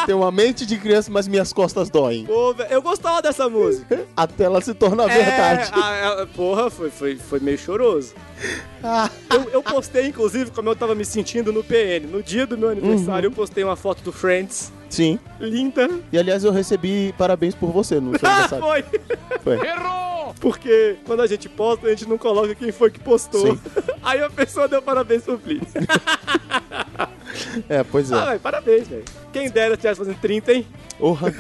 Tem 0.07 0.15
uma 0.15 0.31
mente 0.31 0.65
de 0.65 0.79
criança, 0.79 1.11
mas 1.11 1.27
minhas 1.27 1.53
costas 1.53 1.91
doem. 1.91 2.25
Pô, 2.25 2.55
velho, 2.55 2.71
eu 2.73 2.81
gostava 2.81 3.21
dessa 3.21 3.49
música. 3.49 4.07
Até 4.17 4.45
ela 4.45 4.61
se 4.61 4.73
torna 4.73 5.07
verdade. 5.09 5.71
É, 5.75 5.77
a- 5.79 6.23
a- 6.23 6.27
porra, 6.27 6.71
foi, 6.71 6.91
foi, 6.91 7.17
foi 7.17 7.41
meio 7.41 7.59
choroso. 7.59 8.15
Ah. 8.83 9.11
Eu, 9.37 9.51
eu 9.51 9.63
postei, 9.63 10.07
inclusive, 10.07 10.51
como 10.51 10.71
eu 10.71 10.77
tava 10.77 10.95
me 10.95 11.05
sentindo 11.05 11.53
no 11.53 11.63
PN. 11.63 12.07
No 12.11 12.23
dia 12.23 12.47
do 12.47 12.57
meu 12.57 12.71
aniversário, 12.71 13.27
eu 13.27 13.31
postei 13.33 13.63
uma 13.63 13.77
foto 13.77 14.01
do 14.03 14.11
Friends. 14.11 14.73
Sim. 14.89 15.19
Linda. 15.39 15.91
E 16.11 16.17
aliás, 16.19 16.43
eu 16.43 16.53
recebi 16.53 17.13
parabéns 17.19 17.55
por 17.55 17.71
você 17.71 18.01
no 18.01 18.19
seu 18.19 18.27
Ah, 18.29 18.33
aniversário. 18.47 18.65
foi. 18.65 18.85
Foi. 19.59 19.59
Porque 20.41 20.97
quando 21.05 21.21
a 21.21 21.27
gente 21.27 21.49
posta, 21.51 21.87
a 21.87 21.91
gente 21.91 22.09
não 22.09 22.17
coloca 22.17 22.55
quem 22.55 22.73
foi 22.73 22.91
que 22.91 22.99
postou. 23.01 23.43
Sim. 23.57 23.61
Aí 24.03 24.23
a 24.23 24.31
pessoa 24.31 24.67
deu 24.69 24.81
parabéns 24.81 25.23
pro 25.25 25.39
Felipe. 25.39 25.67
É, 27.69 27.83
pois 27.85 28.13
Ah, 28.13 28.23
é. 28.23 28.27
velho, 28.27 28.41
parabéns, 28.41 28.89
velho. 28.89 29.05
Quem 29.33 29.51
dera 29.51 29.77
tivesse 29.77 29.99
fazendo 29.99 30.19
30, 30.21 30.53
hein? 30.53 30.67
Porra. 30.99 31.35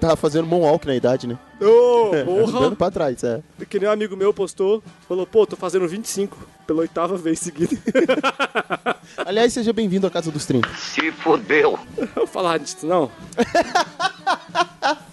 Tava 0.00 0.16
fazendo 0.16 0.46
moonwalk 0.46 0.86
na 0.86 0.94
idade, 0.94 1.26
né? 1.26 1.38
Ô, 1.60 2.08
Andando 2.14 2.26
porra. 2.52 2.76
pra 2.76 2.90
trás, 2.90 3.22
é. 3.24 3.40
Que 3.68 3.78
nem 3.80 3.88
um 3.88 3.92
amigo 3.92 4.16
meu 4.16 4.32
postou. 4.34 4.82
Falou, 5.08 5.26
pô, 5.26 5.46
tô 5.46 5.56
fazendo 5.56 5.86
25 5.88 6.36
pela 6.66 6.80
oitava 6.80 7.16
vez 7.16 7.38
seguida. 7.40 7.76
Aliás, 9.24 9.52
seja 9.52 9.72
bem-vindo 9.72 10.06
à 10.06 10.10
Casa 10.10 10.30
dos 10.30 10.44
30. 10.46 10.68
Se 10.76 11.10
fudeu. 11.12 11.78
Eu 11.96 12.08
vou 12.14 12.26
falar 12.26 12.58
disso, 12.58 12.86
não. 12.86 13.10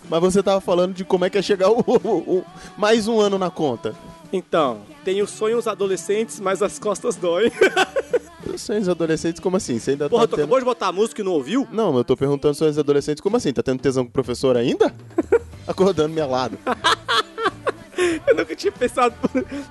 Mas 0.10 0.20
você 0.22 0.42
tava 0.42 0.60
falando 0.60 0.94
de 0.94 1.04
como 1.06 1.26
é 1.26 1.30
que 1.30 1.38
é 1.38 1.42
chegar 1.42 1.70
o, 1.70 1.80
o- 1.86 2.38
o- 2.40 2.46
mais 2.78 3.08
um 3.08 3.20
ano 3.20 3.38
na 3.38 3.50
conta. 3.52 3.94
Então, 4.34 4.81
tenho 5.04 5.26
sonhos 5.28 5.68
adolescentes, 5.68 6.40
mas 6.40 6.62
as 6.62 6.78
costas 6.80 7.16
doem. 7.16 7.52
Os 8.59 8.63
sonhos 8.63 8.89
adolescentes, 8.89 9.39
como 9.39 9.56
assim? 9.56 9.79
Você 9.79 9.91
ainda 9.91 10.09
Porra, 10.09 10.27
tá 10.27 10.35
tu 10.35 10.41
acabou 10.41 10.59
de 10.59 10.65
botar 10.65 10.88
a 10.88 10.91
música 10.91 11.21
e 11.21 11.23
não 11.23 11.31
ouviu? 11.31 11.65
Não, 11.71 11.97
eu 11.97 12.03
tô 12.03 12.17
perguntando 12.17 12.54
sonhos 12.54 12.78
adolescentes, 12.78 13.21
como 13.21 13.37
assim? 13.37 13.54
Tá 13.54 13.63
tendo 13.63 13.80
tesão 13.80 14.04
com 14.04 14.09
o 14.09 14.11
professor 14.11 14.57
ainda? 14.57 14.94
Acordando 15.66 16.09
minha 16.09 16.25
lado. 16.25 16.57
Eu 18.25 18.33
nunca 18.33 18.56
tinha 18.56 18.71
pensado. 18.71 19.13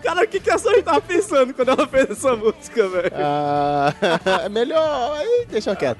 Cara, 0.02 0.22
o 0.24 0.28
que, 0.28 0.38
que 0.38 0.50
a 0.50 0.58
Sony 0.58 0.82
tava 0.82 1.00
pensando 1.00 1.54
quando 1.54 1.70
ela 1.70 1.86
fez 1.86 2.10
essa 2.10 2.36
música, 2.36 2.86
velho? 2.86 3.10
Ah, 3.14 3.94
é 4.44 4.48
melhor. 4.50 5.18
Deixa 5.48 5.74
quieto. 5.74 5.98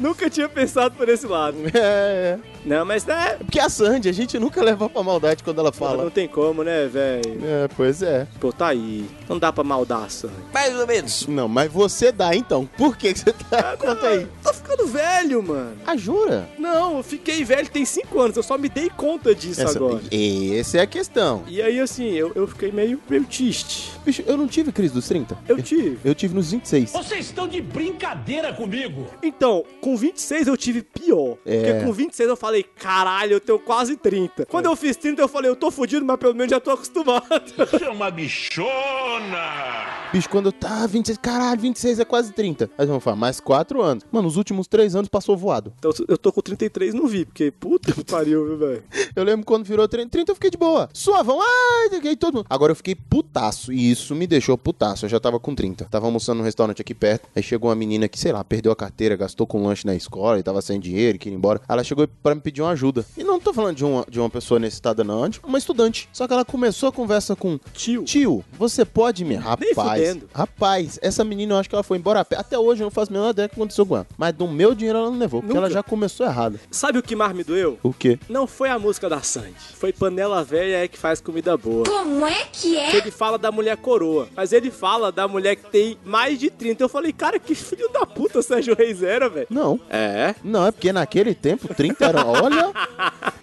Nunca 0.00 0.28
tinha 0.28 0.48
pensado 0.48 0.96
por 0.96 1.08
esse 1.08 1.24
lado. 1.24 1.56
É, 1.72 2.36
Não, 2.66 2.84
mas 2.84 3.06
né? 3.06 3.36
porque 3.38 3.60
a 3.60 3.68
Sandy, 3.68 4.08
a 4.08 4.12
gente 4.12 4.38
nunca 4.38 4.60
leva 4.62 4.88
pra 4.88 5.02
maldade 5.02 5.42
quando 5.42 5.60
ela 5.60 5.72
fala. 5.72 6.02
não 6.02 6.10
tem 6.10 6.26
como, 6.26 6.64
né, 6.64 6.86
velho? 6.86 7.38
É, 7.44 7.68
pois 7.76 8.02
é. 8.02 8.26
Pô, 8.40 8.52
tá 8.52 8.68
aí. 8.68 9.06
Não 9.28 9.38
dá 9.38 9.52
pra 9.52 9.62
maldar 9.62 10.02
a 10.04 10.08
Sony. 10.08 10.32
Mais 10.52 10.76
ou 10.76 10.86
menos. 10.86 11.26
Não, 11.28 11.48
mas 11.48 11.70
você 11.70 12.10
dá 12.10 12.34
então. 12.34 12.68
Por 12.76 12.96
que, 12.96 13.12
que 13.12 13.20
você 13.20 13.32
tá? 13.32 13.76
Conta 13.76 14.08
aí. 14.08 14.26
Tô 14.42 14.52
ficando 14.52 14.86
velho, 14.88 15.42
mano. 15.42 15.76
Ah, 15.86 15.96
jura? 15.96 16.48
Não, 16.58 16.96
eu 16.98 17.02
fiquei 17.02 17.44
velho 17.44 17.68
tem 17.68 17.84
5 17.84 18.20
anos. 18.20 18.36
Eu 18.36 18.42
só 18.42 18.58
me 18.58 18.68
dei 18.68 18.90
conta 18.90 19.34
disso 19.34 19.62
Essa, 19.62 19.78
agora. 19.78 20.00
essa 20.10 20.78
é 20.78 20.80
a 20.80 20.86
questão. 20.86 21.44
E 21.46 21.62
aí, 21.62 21.78
assim, 21.78 22.10
eu, 22.12 22.32
eu 22.34 22.46
fiquei 22.48 22.72
meio, 22.72 23.00
meio 23.08 23.24
triste. 23.24 23.92
Bicho, 24.04 24.22
eu 24.26 24.36
não 24.36 24.46
tive 24.46 24.72
crise 24.72 24.92
dos 24.92 25.06
30. 25.08 25.38
Eu 25.48 25.62
tive. 25.62 25.98
Eu 26.04 26.14
tive 26.14 26.34
nos 26.34 26.50
26. 26.50 26.92
Vocês 26.92 27.26
estão 27.26 27.46
de 27.46 27.60
brincadeira 27.60 28.52
comigo? 28.52 29.06
Então, 29.22 29.64
com 29.80 29.96
26 29.96 30.48
eu 30.48 30.56
tive 30.56 30.82
pior. 30.82 31.36
É. 31.44 31.72
Porque 31.72 31.84
com 31.84 31.92
26 31.92 32.28
eu 32.28 32.36
falei, 32.36 32.55
caralho, 32.62 33.34
eu 33.34 33.40
tenho 33.40 33.58
quase 33.58 33.96
30. 33.96 34.46
Quando 34.46 34.66
eu 34.66 34.76
fiz 34.76 34.96
30, 34.96 35.22
eu 35.22 35.28
falei, 35.28 35.50
eu 35.50 35.56
tô 35.56 35.70
fudido, 35.70 36.04
mas 36.04 36.16
pelo 36.18 36.34
menos 36.34 36.50
já 36.50 36.60
tô 36.60 36.70
acostumado. 36.70 37.24
Você 37.56 37.84
é 37.84 37.90
uma 37.90 38.10
bichona! 38.10 40.06
Bicho, 40.12 40.28
quando 40.30 40.46
eu 40.46 40.52
tava 40.52 40.86
26, 40.86 41.18
caralho, 41.18 41.60
26 41.60 42.00
é 42.00 42.04
quase 42.04 42.32
30. 42.32 42.70
Aí 42.78 42.86
vamos 42.86 43.02
falar, 43.02 43.16
mais 43.16 43.40
4 43.40 43.82
anos. 43.82 44.04
Mano, 44.10 44.28
os 44.28 44.36
últimos 44.36 44.66
três 44.66 44.94
anos 44.94 45.08
passou 45.08 45.36
voado. 45.36 45.72
Então 45.78 45.90
eu 46.08 46.16
tô 46.16 46.32
com 46.32 46.40
33 46.40 46.94
e 46.94 46.96
não 46.96 47.06
vi, 47.06 47.24
porque 47.24 47.50
puta 47.50 47.92
que 47.92 48.04
pariu, 48.04 48.46
viu, 48.46 48.58
velho? 48.58 48.84
Eu 49.16 49.24
lembro 49.24 49.46
quando 49.46 49.64
virou 49.64 49.88
30, 49.88 50.10
30 50.10 50.30
eu 50.30 50.34
fiquei 50.34 50.50
de 50.50 50.58
boa. 50.58 50.88
Suavão, 50.92 51.40
ai, 51.40 51.88
fiquei 51.88 52.14
todo 52.16 52.34
mundo. 52.34 52.46
Agora 52.50 52.72
eu 52.72 52.76
fiquei 52.76 52.94
putaço, 52.94 53.72
e 53.72 53.90
isso 53.90 54.14
me 54.14 54.26
deixou 54.26 54.58
putaço. 54.58 55.06
Eu 55.06 55.08
já 55.08 55.18
tava 55.18 55.40
com 55.40 55.54
30. 55.54 55.86
Tava 55.86 56.04
almoçando 56.06 56.38
num 56.38 56.44
restaurante 56.44 56.82
aqui 56.82 56.94
perto, 56.94 57.26
aí 57.34 57.42
chegou 57.42 57.70
uma 57.70 57.76
menina 57.76 58.08
que, 58.08 58.18
sei 58.18 58.32
lá, 58.32 58.44
perdeu 58.44 58.70
a 58.70 58.76
carteira, 58.76 59.16
gastou 59.16 59.46
com 59.46 59.66
lanche 59.66 59.86
na 59.86 59.94
escola 59.94 60.38
e 60.38 60.42
tava 60.42 60.60
sem 60.60 60.78
dinheiro 60.78 61.16
e 61.16 61.18
queria 61.18 61.34
ir 61.34 61.38
embora. 61.38 61.60
Ela 61.66 61.82
chegou 61.82 62.06
pra 62.22 62.34
me 62.34 62.40
pedir 62.46 62.62
uma 62.62 62.70
ajuda. 62.70 63.04
E 63.16 63.24
não 63.24 63.40
tô 63.40 63.52
falando 63.52 63.74
de 63.74 63.84
uma, 63.84 64.06
de 64.08 64.20
uma 64.20 64.30
pessoa 64.30 64.60
necessitada, 64.60 65.02
não, 65.02 65.28
de 65.28 65.40
uma 65.42 65.58
estudante. 65.58 66.08
Só 66.12 66.28
que 66.28 66.32
ela 66.32 66.44
começou 66.44 66.88
a 66.88 66.92
conversa 66.92 67.34
com 67.34 67.58
Tio. 67.72 68.04
Tio, 68.04 68.44
você 68.52 68.84
pode 68.84 69.24
me. 69.24 69.34
Rapaz, 69.34 70.18
rapaz, 70.32 70.98
essa 71.02 71.24
menina 71.24 71.54
eu 71.54 71.58
acho 71.58 71.68
que 71.68 71.74
ela 71.74 71.82
foi 71.82 71.98
embora 71.98 72.20
a 72.20 72.24
pé. 72.24 72.36
Até 72.36 72.56
hoje 72.56 72.82
eu 72.82 72.84
não 72.84 72.90
faço 72.92 73.10
a 73.10 73.14
menor 73.14 73.30
ideia 73.30 73.48
do 73.48 73.50
que 73.50 73.56
aconteceu 73.56 73.84
com 73.84 73.96
ela. 73.96 74.06
Mas 74.16 74.32
do 74.32 74.46
meu 74.46 74.76
dinheiro 74.76 74.98
ela 74.98 75.10
não 75.10 75.18
levou, 75.18 75.40
porque 75.40 75.54
Nunca. 75.54 75.66
ela 75.66 75.74
já 75.74 75.82
começou 75.82 76.24
errado. 76.24 76.60
Sabe 76.70 77.00
o 77.00 77.02
que 77.02 77.16
mais 77.16 77.34
me 77.34 77.42
doeu? 77.42 77.80
O 77.82 77.92
quê? 77.92 78.16
Não 78.28 78.46
foi 78.46 78.68
a 78.68 78.78
música 78.78 79.08
da 79.08 79.20
Sandy. 79.20 79.54
Foi 79.74 79.92
Panela 79.92 80.44
Velha 80.44 80.84
é 80.84 80.86
que 80.86 80.96
faz 80.96 81.20
comida 81.20 81.56
boa. 81.56 81.84
Como 81.84 82.24
é 82.26 82.44
que 82.52 82.76
é? 82.76 82.96
Ele 82.96 83.10
fala 83.10 83.36
da 83.38 83.50
mulher 83.50 83.76
coroa, 83.76 84.28
mas 84.36 84.52
ele 84.52 84.70
fala 84.70 85.10
da 85.10 85.26
mulher 85.26 85.56
que 85.56 85.68
tem 85.68 85.98
mais 86.04 86.38
de 86.38 86.48
30. 86.48 86.84
Eu 86.84 86.88
falei, 86.88 87.12
cara, 87.12 87.40
que 87.40 87.56
filho 87.56 87.88
da 87.88 88.06
puta 88.06 88.40
Sérgio 88.40 88.76
Reis 88.76 89.02
era, 89.02 89.28
velho. 89.28 89.48
Não. 89.50 89.80
É? 89.90 90.36
Não, 90.44 90.64
é 90.64 90.70
porque 90.70 90.92
naquele 90.92 91.34
tempo 91.34 91.74
30 91.74 92.04
era. 92.04 92.25
Olha. 92.26 92.72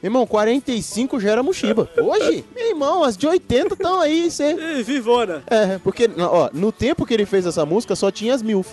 irmão, 0.03 0.25
45 0.27 1.19
já 1.19 1.31
era 1.31 1.43
mochiba. 1.43 1.89
Hoje, 1.97 2.45
meu 2.55 2.67
irmão, 2.69 3.03
as 3.03 3.15
de 3.17 3.25
80 3.27 3.73
estão 3.73 3.99
aí. 3.99 4.29
Cê... 4.29 4.53
Ih, 4.79 4.83
Vivona. 4.83 5.43
É, 5.47 5.77
porque, 5.79 6.09
ó, 6.19 6.49
no 6.53 6.71
tempo 6.71 7.05
que 7.05 7.13
ele 7.13 7.25
fez 7.25 7.45
essa 7.45 7.65
música 7.65 7.95
só 7.95 8.11
tinha 8.11 8.33
as 8.33 8.41
MILF. 8.41 8.69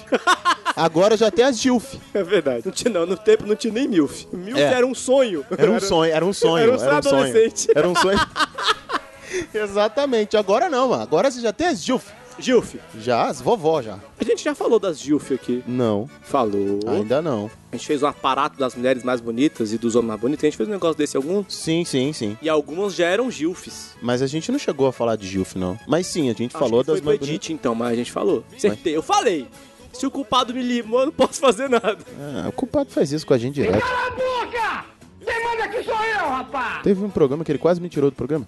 Agora 0.77 1.17
já 1.17 1.31
tem 1.31 1.45
as 1.45 1.61
GILF. 1.61 1.99
É 2.15 2.23
verdade. 2.23 2.63
Não 2.65 2.73
tinha, 2.73 2.93
não. 2.93 3.07
No 3.07 3.17
tempo 3.17 3.47
não 3.47 3.57
tinha 3.57 3.73
nem 3.73 3.87
MILF. 3.89 4.27
MILF 4.33 4.61
É. 4.61 4.73
era 4.75 4.87
um 4.87 4.95
sonho. 4.95 5.45
Era 5.57 5.71
um 5.71 5.81
sonho, 5.81 6.13
era 6.13 6.25
um 6.25 6.33
sonho. 6.33 6.63
Era 6.63 6.73
um 6.73 6.79
sonho 6.79 7.03
sonho. 7.03 7.17
adolescente. 7.17 7.69
Era 7.75 7.89
um 7.89 7.95
sonho. 7.95 8.19
Exatamente. 9.55 10.37
Agora 10.37 10.69
não, 10.69 10.89
mano. 10.89 11.03
Agora 11.03 11.31
você 11.31 11.41
já 11.41 11.53
tem 11.53 11.69
as 11.69 11.83
GILF. 11.85 12.05
Gilf. 12.41 12.75
Já, 12.99 13.27
as 13.29 13.41
vovó 13.41 13.81
já. 13.83 13.99
A 14.19 14.25
gente 14.25 14.43
já 14.43 14.55
falou 14.55 14.79
das 14.79 14.99
Gilf 15.01 15.33
aqui. 15.33 15.63
Não, 15.67 16.09
Falou. 16.23 16.81
ainda 16.87 17.21
não. 17.23 17.51
A 17.73 17.77
gente 17.77 17.87
fez 17.87 18.03
um 18.03 18.07
aparato 18.07 18.59
das 18.59 18.75
mulheres 18.75 19.05
mais 19.05 19.21
bonitas 19.21 19.73
e 19.73 19.79
dos 19.79 19.95
homens 19.95 20.09
mais 20.09 20.21
bonitos. 20.21 20.45
A 20.45 20.47
gente 20.49 20.57
fez 20.57 20.69
um 20.69 20.73
negócio 20.73 20.97
desse 20.97 21.17
algum. 21.17 21.45
Sim, 21.49 21.85
sim, 21.85 22.13
sim. 22.13 22.37
E 22.43 22.49
algumas 22.49 22.95
já 22.95 23.07
eram 23.07 23.31
Gilfs. 23.31 23.95
Mas 24.03 24.23
a 24.23 24.27
gente 24.27 24.51
não 24.51 24.59
chegou 24.59 24.87
a 24.87 24.93
falar 24.93 25.17
de 25.17 25.27
GILF, 25.29 25.57
não. 25.57 25.79
Mas 25.87 26.07
sim, 26.07 26.29
a 26.31 26.33
gente 26.33 26.57
Acho 26.57 26.59
falou 26.59 26.83
das 26.83 27.01
mais 27.01 27.19
bonitas. 27.19 27.29
Edith, 27.29 27.51
então, 27.53 27.75
mas 27.75 27.93
a 27.93 27.95
gente 27.95 28.11
falou. 28.11 28.45
Acertei. 28.57 28.97
Eu 28.97 29.03
falei. 29.03 29.47
Se 29.93 30.07
o 30.07 30.11
culpado 30.11 30.55
me 30.55 30.63
limou, 30.63 31.01
eu 31.01 31.07
não 31.07 31.13
posso 31.13 31.41
fazer 31.41 31.69
nada. 31.69 31.99
Ah, 32.19 32.49
o 32.49 32.53
culpado 32.53 32.91
faz 32.91 33.13
isso 33.13 33.27
com 33.27 33.35
a 33.35 33.39
gente 33.39 33.55
direto. 33.55 33.81
Cala 33.81 34.07
a 34.07 34.11
boca! 34.11 34.85
Quem 35.25 35.45
manda 35.45 35.65
aqui 35.65 35.83
sou 35.83 35.95
eu, 35.95 36.29
rapaz! 36.29 36.83
Teve 36.83 37.05
um 37.05 37.11
programa 37.11 37.45
que 37.45 37.53
ele 37.53 37.59
quase 37.59 37.81
me 37.81 37.89
tirou 37.89 38.11
do 38.11 38.15
programa. 38.17 38.47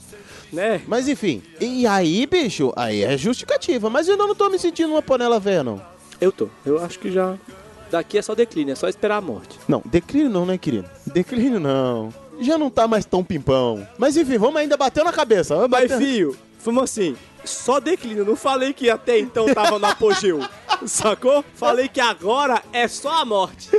Né? 0.52 0.82
Mas 0.87 1.09
enfim, 1.09 1.42
e 1.59 1.87
aí, 1.87 2.26
bicho, 2.26 2.73
aí 2.76 3.02
é 3.02 3.16
justificativa. 3.16 3.88
Mas 3.88 4.06
eu 4.06 4.16
não 4.16 4.35
tô 4.35 4.50
me 4.50 4.59
sentindo 4.59 4.90
uma 4.90 5.02
panela 5.02 5.40
velha, 5.40 5.64
não. 5.64 5.82
Eu 6.21 6.30
tô. 6.30 6.49
Eu 6.64 6.82
acho 6.85 6.99
que 6.99 7.11
já. 7.11 7.37
Daqui 7.90 8.18
é 8.18 8.23
só 8.23 8.35
declínio, 8.35 8.73
é 8.73 8.75
só 8.75 8.88
esperar 8.88 9.16
a 9.16 9.21
morte. 9.21 9.59
Não, 9.66 9.82
declínio 9.85 10.30
não, 10.30 10.47
né, 10.47 10.56
querido? 10.56 10.88
Declínio 11.06 11.59
não. 11.59 12.12
Já 12.40 12.56
não 12.56 12.71
tá 12.71 12.87
mais 12.87 13.04
tão 13.04 13.23
pimpão. 13.23 13.87
Mas 13.99 14.16
enfim, 14.16 14.38
vamos 14.38 14.56
ainda 14.56 14.76
bater 14.76 15.04
na 15.04 15.12
cabeça. 15.12 15.54
Vamos 15.54 15.71
Mas, 15.71 15.90
bater... 15.90 15.99
filho, 15.99 16.37
fomos 16.59 16.85
assim. 16.85 17.16
Só 17.44 17.80
declínio. 17.80 18.25
Não 18.25 18.37
falei 18.37 18.73
que 18.73 18.88
até 18.88 19.18
então 19.18 19.52
tava 19.52 19.78
no 19.78 19.87
apogeu. 19.87 20.40
Sacou? 20.87 21.44
Falei 21.54 21.88
que 21.88 22.00
agora 22.00 22.62
é 22.73 22.88
só 22.88 23.21
a 23.21 23.25
morte. 23.25 23.71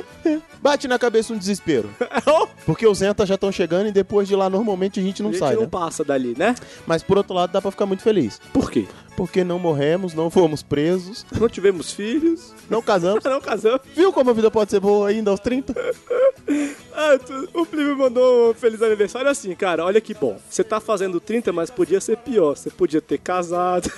Bate 0.61 0.87
na 0.87 0.97
cabeça 0.99 1.33
um 1.33 1.37
desespero. 1.37 1.89
Porque 2.65 2.87
os 2.87 2.99
Zenta 2.99 3.25
já 3.25 3.35
estão 3.35 3.51
chegando 3.51 3.87
e 3.87 3.91
depois 3.91 4.27
de 4.27 4.35
lá 4.35 4.49
normalmente 4.49 4.99
a 4.99 5.03
gente 5.03 5.21
não 5.21 5.29
a 5.29 5.33
gente 5.33 5.39
sai, 5.39 5.55
não 5.55 5.63
né? 5.63 5.67
passa 5.69 6.03
dali, 6.03 6.33
né? 6.37 6.55
Mas 6.87 7.03
por 7.03 7.17
outro 7.17 7.33
lado 7.33 7.51
dá 7.51 7.61
pra 7.61 7.71
ficar 7.71 7.85
muito 7.85 8.03
feliz. 8.03 8.39
Por 8.53 8.71
quê? 8.71 8.85
Porque 9.15 9.43
não 9.43 9.59
morremos, 9.59 10.13
não 10.15 10.29
fomos 10.31 10.63
presos, 10.63 11.23
Não 11.39 11.47
tivemos 11.47 11.91
filhos, 11.91 12.53
não 12.69 12.81
casamos. 12.81 13.23
não 13.25 13.39
casamos. 13.41 13.81
Viu 13.95 14.11
como 14.11 14.29
a 14.29 14.33
vida 14.33 14.49
pode 14.49 14.71
ser 14.71 14.79
boa 14.79 15.09
ainda 15.09 15.31
aos 15.31 15.39
30? 15.39 15.73
Ah, 16.95 17.17
tu- 17.17 17.49
o 17.53 17.65
Plínio 17.65 17.97
mandou 17.97 18.51
um 18.51 18.53
feliz 18.53 18.79
aniversário 18.81 19.27
assim, 19.29 19.55
cara. 19.55 19.83
Olha 19.83 19.99
que 19.99 20.13
bom. 20.13 20.37
Você 20.47 20.63
tá 20.63 20.79
fazendo 20.79 21.19
30, 21.19 21.51
mas 21.51 21.71
podia 21.71 21.99
ser 21.99 22.17
pior. 22.17 22.55
Você 22.55 22.69
podia 22.69 23.01
ter 23.01 23.17
casado. 23.17 23.89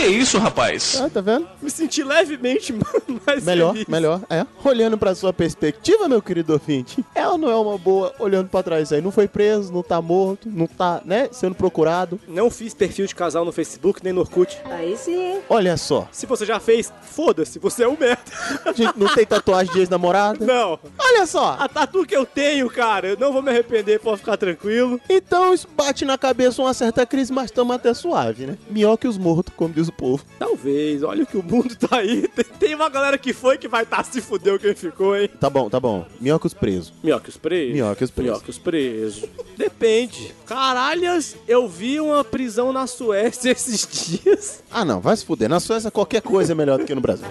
Que 0.00 0.06
isso, 0.06 0.38
rapaz? 0.38 0.98
Ah, 0.98 1.10
tá 1.10 1.20
vendo? 1.20 1.46
Me 1.60 1.68
senti 1.70 2.02
levemente 2.02 2.72
mais 3.26 3.44
Melhor, 3.44 3.72
feliz. 3.74 3.86
melhor, 3.86 4.22
é. 4.30 4.46
Olhando 4.64 4.96
pra 4.96 5.14
sua 5.14 5.30
perspectiva, 5.30 6.08
meu 6.08 6.22
querido 6.22 6.54
ouvinte, 6.54 7.04
é 7.14 7.28
ou 7.28 7.36
não 7.36 7.50
é 7.50 7.54
uma 7.56 7.76
boa 7.76 8.10
olhando 8.18 8.48
pra 8.48 8.62
trás 8.62 8.94
aí? 8.94 9.02
Não 9.02 9.10
foi 9.10 9.28
preso, 9.28 9.70
não 9.70 9.82
tá 9.82 10.00
morto, 10.00 10.48
não 10.48 10.66
tá, 10.66 11.02
né, 11.04 11.28
sendo 11.30 11.54
procurado. 11.54 12.18
Não 12.26 12.50
fiz 12.50 12.72
perfil 12.72 13.06
de 13.06 13.14
casal 13.14 13.44
no 13.44 13.52
Facebook 13.52 14.02
nem 14.02 14.10
no 14.10 14.20
Orkut. 14.22 14.58
Aí 14.70 14.96
sim. 14.96 15.38
Olha 15.50 15.76
só, 15.76 16.08
Se 16.10 16.24
você 16.24 16.46
já 16.46 16.58
fez, 16.58 16.90
foda-se, 17.02 17.58
você 17.58 17.82
é 17.84 17.88
um 17.88 17.96
merda. 17.98 18.22
a 18.64 18.72
gente 18.72 18.98
não 18.98 19.14
tem 19.14 19.26
tatuagem 19.26 19.70
de 19.74 19.80
ex-namorada. 19.80 20.46
Não. 20.46 20.78
Olha 20.98 21.26
só, 21.26 21.56
A 21.60 21.68
tatu 21.68 22.06
que 22.06 22.16
eu 22.16 22.24
tenho, 22.24 22.70
cara, 22.70 23.08
eu 23.08 23.18
não 23.18 23.34
vou 23.34 23.42
me 23.42 23.50
arrepender, 23.50 24.00
pode 24.00 24.20
ficar 24.20 24.38
tranquilo. 24.38 24.98
então 25.10 25.52
isso 25.52 25.68
bate 25.76 26.06
na 26.06 26.16
cabeça 26.16 26.62
uma 26.62 26.72
certa 26.72 27.04
crise, 27.04 27.30
mas 27.30 27.50
tamo 27.50 27.74
até 27.74 27.92
suave, 27.92 28.46
né? 28.46 28.56
Melhor 28.70 28.96
que 28.96 29.06
os 29.06 29.18
mortos, 29.18 29.52
como 29.54 29.74
diz 29.74 29.89
o 29.90 29.92
povo. 29.92 30.24
Talvez, 30.38 31.02
olha 31.02 31.26
que 31.26 31.36
o 31.36 31.42
mundo 31.42 31.76
tá 31.76 31.98
aí. 31.98 32.26
Tem, 32.58 32.74
uma 32.74 32.88
galera 32.88 33.18
que 33.18 33.32
foi 33.32 33.58
que 33.58 33.68
vai 33.68 33.82
estar 33.82 34.04
se 34.04 34.20
fudeu 34.20 34.58
quem 34.58 34.74
ficou, 34.74 35.16
hein? 35.16 35.28
Tá 35.38 35.50
bom, 35.50 35.68
tá 35.68 35.78
bom. 35.78 36.06
Melhor 36.20 36.38
que 36.38 36.46
os 36.46 36.54
presos. 36.54 36.92
Melhor 37.02 37.20
que 37.20 37.28
os 37.28 37.36
presos. 37.36 37.72
Melhor 37.72 37.96
que 37.96 38.04
os 38.04 38.10
presos. 38.10 38.30
Melhor 38.30 38.42
que 38.42 38.50
os 38.50 38.58
presos. 38.58 39.24
Depende. 39.56 40.34
Caralhas, 40.46 41.36
eu 41.46 41.68
vi 41.68 42.00
uma 42.00 42.24
prisão 42.24 42.72
na 42.72 42.86
Suécia 42.86 43.50
esses 43.52 43.86
dias. 43.86 44.62
Ah, 44.70 44.84
não, 44.84 45.00
vai 45.00 45.16
se 45.16 45.24
fuder. 45.24 45.48
Na 45.48 45.60
Suécia 45.60 45.90
qualquer 45.90 46.22
coisa 46.22 46.52
é 46.52 46.54
melhor 46.54 46.78
do 46.78 46.84
que 46.84 46.94
no 46.94 47.00
Brasil. 47.00 47.26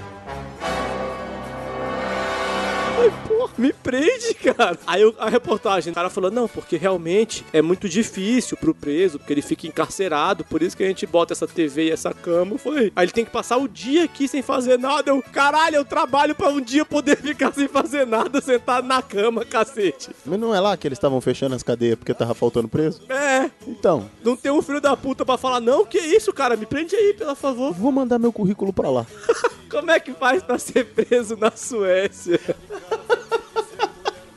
Ai, 3.01 3.13
porra, 3.27 3.38
me 3.59 3.73
prende, 3.73 4.33
cara. 4.35 4.77
Aí 4.87 5.03
o- 5.05 5.13
a 5.19 5.29
reportagem, 5.29 5.91
o 5.91 5.95
cara 5.95 6.09
falou, 6.09 6.31
não, 6.31 6.47
porque 6.47 6.77
realmente 6.77 7.45
é 7.53 7.61
muito 7.61 7.87
difícil 7.89 8.57
pro 8.57 8.73
preso, 8.73 9.19
porque 9.19 9.33
ele 9.33 9.41
fica 9.41 9.67
encarcerado, 9.67 10.43
por 10.45 10.61
isso 10.63 10.75
que 10.77 10.83
a 10.83 10.87
gente 10.87 11.05
bota 11.05 11.33
essa 11.33 11.47
TV 11.47 11.85
e 11.87 11.91
essa 11.91 12.13
cama. 12.13 12.53
Eu 12.53 12.57
falei, 12.57 12.91
aí 12.95 13.05
ele 13.05 13.11
tem 13.11 13.25
que 13.25 13.31
passar 13.31 13.57
o 13.57 13.67
dia 13.67 14.03
aqui 14.05 14.27
sem 14.27 14.41
fazer 14.41 14.77
nada. 14.79 15.11
Eu, 15.11 15.21
caralho, 15.31 15.75
eu 15.75 15.85
trabalho 15.85 16.33
pra 16.33 16.49
um 16.49 16.61
dia 16.61 16.85
poder 16.85 17.17
ficar 17.21 17.53
sem 17.53 17.67
fazer 17.67 18.05
nada, 18.05 18.41
sentado 18.41 18.87
na 18.87 19.01
cama, 19.01 19.43
cacete. 19.45 20.09
Mas 20.25 20.39
não 20.39 20.53
é 20.55 20.59
lá 20.59 20.75
que 20.77 20.87
eles 20.87 20.97
estavam 20.97 21.19
fechando 21.21 21.55
as 21.55 21.63
cadeias 21.63 21.97
porque 21.97 22.13
tava 22.13 22.33
faltando 22.33 22.67
preso? 22.67 23.01
É, 23.09 23.49
Então, 23.67 24.09
não 24.23 24.35
tem 24.35 24.51
um 24.51 24.61
filho 24.61 24.79
da 24.81 24.95
puta 24.95 25.25
pra 25.25 25.37
falar, 25.37 25.59
não, 25.59 25.85
que 25.85 25.97
isso, 25.97 26.31
cara, 26.33 26.55
me 26.55 26.65
prende 26.65 26.95
aí, 26.95 27.13
pelo 27.13 27.35
favor. 27.35 27.73
vou 27.73 27.91
mandar 27.91 28.17
meu 28.19 28.31
currículo 28.31 28.71
pra 28.71 28.89
lá. 28.89 29.05
Como 29.69 29.91
é 29.91 29.99
que 29.99 30.13
faz 30.13 30.41
pra 30.41 30.57
ser 30.57 30.83
preso 30.85 31.35
na 31.37 31.51
Suécia? 31.51 32.39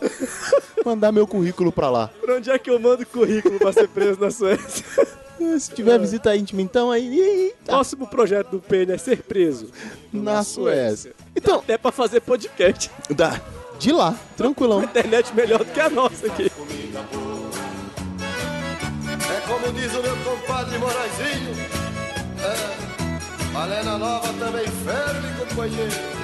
Mandar 0.85 1.13
meu 1.13 1.27
currículo 1.27 1.71
pra 1.73 1.89
lá. 1.91 2.11
Pra 2.21 2.37
onde 2.37 2.51
é 2.51 2.59
que 2.59 2.71
eu 2.71 2.79
mando 2.79 3.07
currículo 3.07 3.59
pra 3.59 3.73
ser 3.73 3.89
preso 3.89 4.21
na 4.21 4.31
Suécia? 4.31 4.85
Se 5.59 5.73
tiver 5.73 5.99
visita 5.99 6.37
íntima, 6.37 6.63
então 6.63 6.91
aí. 6.91 7.19
Eita, 7.19 7.73
Próximo 7.73 8.07
projeto 8.07 8.51
do 8.51 8.61
PN 8.61 8.93
é 8.93 8.99
ser 8.99 9.23
preso 9.23 9.69
na 10.13 10.45
Suécia. 10.45 11.13
Então, 11.35 11.59
Até 11.59 11.77
pra 11.77 11.91
fazer 11.91 12.21
podcast. 12.21 12.91
dá. 13.11 13.41
De 13.79 13.91
lá, 13.91 14.15
tranquilão. 14.37 14.85
Internet 14.85 15.35
melhor 15.35 15.65
do 15.65 15.73
que 15.73 15.81
a 15.81 15.91
nossa 15.91 16.27
aqui. 16.29 16.45
É 19.25 19.41
como 19.49 19.73
diz 19.73 19.93
o 19.95 20.03
meu 20.03 20.17
compadre 20.19 20.79
Moraizinho. 20.79 21.57
É, 22.45 23.53
Malena 23.53 23.99
Nova 23.99 24.33
também 24.35 24.67
ferve, 24.67 25.45
companheiro. 25.45 26.22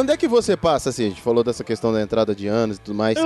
Quando 0.00 0.12
é 0.12 0.16
que 0.16 0.26
você 0.26 0.56
passa, 0.56 0.88
assim? 0.88 1.04
A 1.04 1.08
gente 1.10 1.20
falou 1.20 1.44
dessa 1.44 1.62
questão 1.62 1.92
da 1.92 2.00
entrada 2.00 2.34
de 2.34 2.46
anos 2.46 2.78
e 2.78 2.80
tudo 2.80 2.96
mais. 2.96 3.18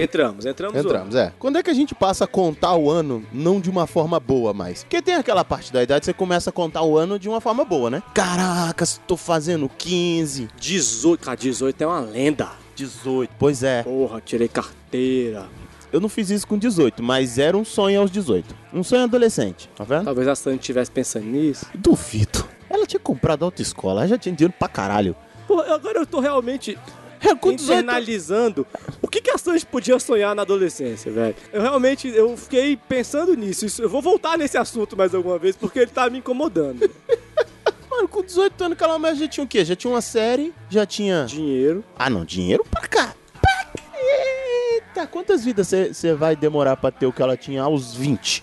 Entramos, 0.00 0.46
entramos. 0.46 0.76
Entramos, 0.78 1.14
é. 1.16 1.32
Quando 1.40 1.58
é 1.58 1.62
que 1.64 1.70
a 1.70 1.74
gente 1.74 1.92
passa 1.92 2.22
a 2.22 2.26
contar 2.28 2.76
o 2.76 2.88
ano 2.88 3.26
não 3.32 3.60
de 3.60 3.68
uma 3.68 3.84
forma 3.84 4.20
boa 4.20 4.54
mais? 4.54 4.84
Porque 4.84 5.02
tem 5.02 5.16
aquela 5.16 5.44
parte 5.44 5.72
da 5.72 5.82
idade 5.82 6.02
que 6.02 6.06
você 6.06 6.12
começa 6.12 6.50
a 6.50 6.52
contar 6.52 6.82
o 6.82 6.96
ano 6.96 7.18
de 7.18 7.28
uma 7.28 7.40
forma 7.40 7.64
boa, 7.64 7.90
né? 7.90 8.00
Caracas, 8.14 9.00
tô 9.08 9.16
fazendo 9.16 9.68
15, 9.68 10.50
18. 10.56 11.24
Cara, 11.24 11.36
18 11.36 11.82
é 11.82 11.86
uma 11.88 11.98
lenda. 11.98 12.50
18. 12.76 13.32
Pois 13.36 13.64
é. 13.64 13.82
Porra, 13.82 14.20
tirei 14.20 14.46
carteira. 14.46 15.46
Eu 15.92 16.00
não 16.00 16.08
fiz 16.08 16.30
isso 16.30 16.46
com 16.46 16.56
18, 16.56 17.02
mas 17.02 17.38
era 17.40 17.56
um 17.56 17.64
sonho 17.64 18.02
aos 18.02 18.10
18. 18.12 18.54
Um 18.72 18.84
sonho 18.84 19.02
adolescente, 19.02 19.68
tá 19.74 19.82
vendo? 19.82 20.04
Talvez 20.04 20.28
a 20.28 20.36
Sandy 20.36 20.60
estivesse 20.60 20.92
pensando 20.92 21.26
nisso. 21.26 21.66
Duvido. 21.74 22.44
Ela 22.70 22.86
tinha 22.86 23.00
comprado 23.00 23.44
autoescola, 23.44 24.02
ela 24.02 24.08
já 24.08 24.16
tinha 24.16 24.32
dinheiro 24.32 24.54
pra 24.56 24.68
caralho. 24.68 25.16
Porra, 25.46 25.74
agora 25.74 25.98
eu 25.98 26.06
tô 26.06 26.20
realmente 26.20 26.78
É, 27.20 27.34
com 27.34 27.52
18 27.54 27.62
internalizando 27.62 28.66
o 29.00 29.08
que, 29.08 29.20
que 29.20 29.30
a 29.30 29.38
Sanji 29.38 29.64
podia 29.66 29.98
sonhar 29.98 30.34
na 30.34 30.42
adolescência, 30.42 31.10
velho. 31.12 31.36
Eu 31.52 31.62
realmente, 31.62 32.08
eu 32.08 32.36
fiquei 32.36 32.76
pensando 32.76 33.34
nisso. 33.36 33.64
Isso- 33.66 33.82
Eu 33.82 33.88
vou 33.88 34.02
voltar 34.02 34.36
nesse 34.38 34.56
assunto 34.58 34.96
mais 34.96 35.14
alguma 35.14 35.38
vez, 35.38 35.54
porque 35.56 35.78
ele 35.80 35.90
tá 35.90 36.08
me 36.10 36.18
incomodando. 36.18 36.90
Mano, 37.90 38.08
com 38.08 38.22
18 38.22 38.64
anos, 38.64 38.72
aquela 38.76 38.98
mulher 38.98 39.14
já 39.14 39.28
tinha 39.28 39.44
o 39.44 39.46
quê? 39.46 39.64
Já 39.64 39.76
tinha 39.76 39.92
uma 39.92 40.00
série, 40.00 40.52
já 40.70 40.86
tinha... 40.86 41.24
Dinheiro. 41.26 41.84
Ah, 41.98 42.08
não, 42.08 42.24
dinheiro 42.24 42.64
pra 42.70 42.88
cá. 42.88 43.14
Pra. 43.40 43.70
Eita, 43.94 45.06
quantas 45.06 45.44
vidas 45.44 45.68
você 45.68 46.14
vai 46.14 46.34
demorar 46.34 46.76
pra 46.76 46.90
ter 46.90 47.06
o 47.06 47.12
que 47.12 47.22
ela 47.22 47.36
tinha 47.36 47.62
aos 47.62 47.94
20? 47.94 48.42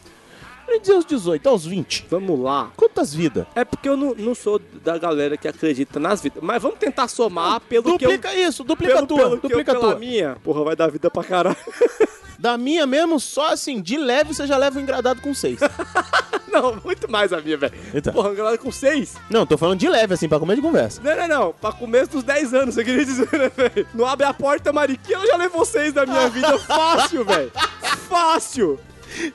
Eu 0.70 0.76
ia 0.76 0.80
dizer 0.80 0.94
aos 0.94 1.06
18, 1.06 1.50
aos 1.50 1.66
20. 1.66 2.06
Vamos 2.12 2.40
lá. 2.40 2.72
Quantas 2.78 3.12
vidas? 3.12 3.48
É 3.56 3.66
porque 3.66 3.90
eu 3.90 3.98
não, 3.98 4.14
não 4.14 4.36
sou 4.36 4.62
da 4.84 4.98
galera 5.00 5.36
que 5.36 5.48
acredita 5.48 6.00
nas 6.00 6.22
vidas. 6.22 6.44
Mas 6.44 6.62
vamos 6.62 6.78
tentar 6.78 7.08
somar 7.08 7.60
pelo 7.62 7.98
que 7.98 8.06
eu... 8.06 8.10
Duplica 8.12 8.34
isso, 8.36 8.64
duplica 8.64 8.94
Pelo, 8.94 9.08
tua, 9.08 9.18
pelo 9.18 9.30
que 9.40 9.46
eu, 9.48 9.50
duplica 9.50 9.72
pela 9.74 9.86
tua. 9.88 9.96
minha. 10.00 10.38
Porra, 10.44 10.64
vai 10.64 10.76
dar 10.76 10.90
vida 10.92 11.10
pra 11.10 11.24
caralho. 11.24 11.58
Da 12.40 12.58
minha 12.58 12.88
mesmo, 12.88 13.20
só 13.20 13.52
assim, 13.52 13.82
de 13.82 13.98
leve 13.98 14.34
você 14.34 14.48
já 14.48 14.56
leva 14.56 14.80
o 14.80 14.82
engradado 14.82 15.20
com 15.22 15.34
6. 15.34 15.60
Não, 16.50 16.78
muito 16.84 17.12
mais 17.12 17.34
a 17.34 17.42
minha, 17.42 17.58
velho. 17.58 17.74
Então. 17.94 18.14
Porra, 18.14 18.34
galera 18.34 18.58
com 18.58 18.72
seis. 18.72 19.16
Não, 19.30 19.46
tô 19.46 19.56
falando 19.58 19.78
de 19.80 19.88
leve, 19.88 20.16
assim, 20.16 20.28
pra 20.28 20.40
comer 20.40 20.56
de 20.56 20.62
conversa. 20.64 21.00
Não, 21.04 21.16
não, 21.16 21.28
não. 21.28 21.54
Pra 21.54 21.72
começo 21.72 22.10
dos 22.12 22.24
10 22.24 22.54
anos, 22.56 22.74
você 22.76 22.84
queria 22.84 23.06
dizer, 23.06 23.30
né, 23.34 23.52
velho? 23.56 23.88
Não 23.94 24.06
abre 24.06 24.26
a 24.26 24.34
porta, 24.34 24.74
Mariquinha, 24.74 25.18
ela 25.18 25.28
já 25.28 25.36
levou 25.38 25.64
seis 25.64 25.94
da 25.94 26.08
minha 26.08 26.28
vida 26.32 26.58
fácil, 26.60 27.24
velho. 27.24 27.52
Fácil. 28.10 28.80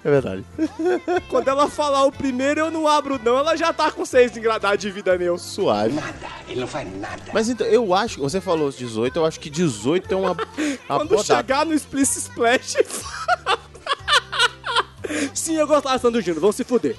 É 0.05 0.11
verdade. 0.11 0.45
Quando 1.29 1.49
ela 1.49 1.69
falar 1.69 2.05
o 2.05 2.13
primeiro, 2.13 2.61
eu 2.61 2.71
não 2.71 2.87
abro, 2.87 3.21
não. 3.23 3.39
Ela 3.39 3.57
já 3.57 3.73
tá 3.73 3.91
com 3.91 4.05
seis 4.05 4.37
engradados 4.37 4.79
de 4.79 4.91
vida 4.91 5.17
meu. 5.19 5.37
Suave. 5.39 5.99
Ele 6.49 6.61
não 6.61 6.69
faz 6.69 6.89
nada. 6.99 7.23
Mas 7.33 7.49
então, 7.49 7.67
eu 7.67 7.93
acho, 7.95 8.21
você 8.21 8.41
falou 8.41 8.69
os 8.69 8.77
18, 8.77 9.19
eu 9.19 9.27
acho 9.27 9.41
que 9.41 9.51
18 9.51 10.13
é 10.13 10.17
uma, 10.17 10.31
uma 10.33 10.99
Quando 10.99 11.09
boa 11.09 11.25
data. 11.25 11.37
chegar 11.37 11.67
no 11.67 11.75
Split 11.75 12.09
Splash. 12.09 12.77
Sim, 15.35 15.57
eu 15.57 15.67
gostava 15.67 16.11
do 16.11 16.21
Júnior, 16.21 16.41
vão 16.41 16.53
se 16.53 16.65
fuder. 16.65 16.97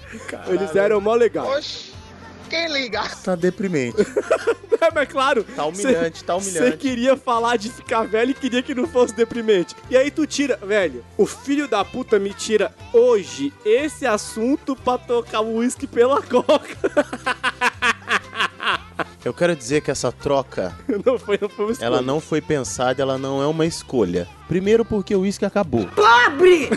Eles 0.47 0.75
eram 0.75 1.01
mó 1.01 1.15
legal. 1.15 1.47
Quem 2.49 2.71
liga? 2.71 3.03
Tá 3.23 3.35
deprimente. 3.35 3.97
É, 4.81 4.91
mas 4.93 5.07
claro. 5.07 5.43
Tá 5.55 5.65
humilhante, 5.65 6.23
tá 6.23 6.35
Você 6.35 6.49
humilhante. 6.59 6.77
queria 6.77 7.17
falar 7.17 7.55
de 7.57 7.71
ficar 7.71 8.03
velho 8.03 8.31
e 8.31 8.33
queria 8.35 8.61
que 8.61 8.75
não 8.75 8.85
fosse 8.85 9.15
deprimente. 9.15 9.73
E 9.89 9.97
aí 9.97 10.11
tu 10.11 10.27
tira, 10.27 10.57
velho, 10.57 11.03
o 11.17 11.25
filho 11.25 11.67
da 11.67 11.83
puta 11.83 12.19
me 12.19 12.31
tira 12.33 12.71
hoje 12.93 13.51
esse 13.65 14.05
assunto 14.05 14.75
pra 14.75 14.97
tocar 14.99 15.39
o 15.39 15.55
uísque 15.55 15.87
pela 15.87 16.21
coca. 16.27 16.77
Eu 19.23 19.33
quero 19.33 19.55
dizer 19.55 19.81
que 19.81 19.89
essa 19.89 20.11
troca, 20.11 20.77
Não 21.03 21.17
foi, 21.19 21.39
não 21.41 21.49
foi 21.49 21.65
uma 21.65 21.71
escolha. 21.71 21.87
ela 21.87 22.01
não 22.01 22.19
foi 22.19 22.41
pensada, 22.41 23.01
ela 23.01 23.17
não 23.17 23.41
é 23.41 23.47
uma 23.47 23.65
escolha. 23.65 24.27
Primeiro 24.47 24.85
porque 24.85 25.15
o 25.15 25.21
uísque 25.21 25.45
acabou. 25.45 25.87
Pobre! 25.87 26.69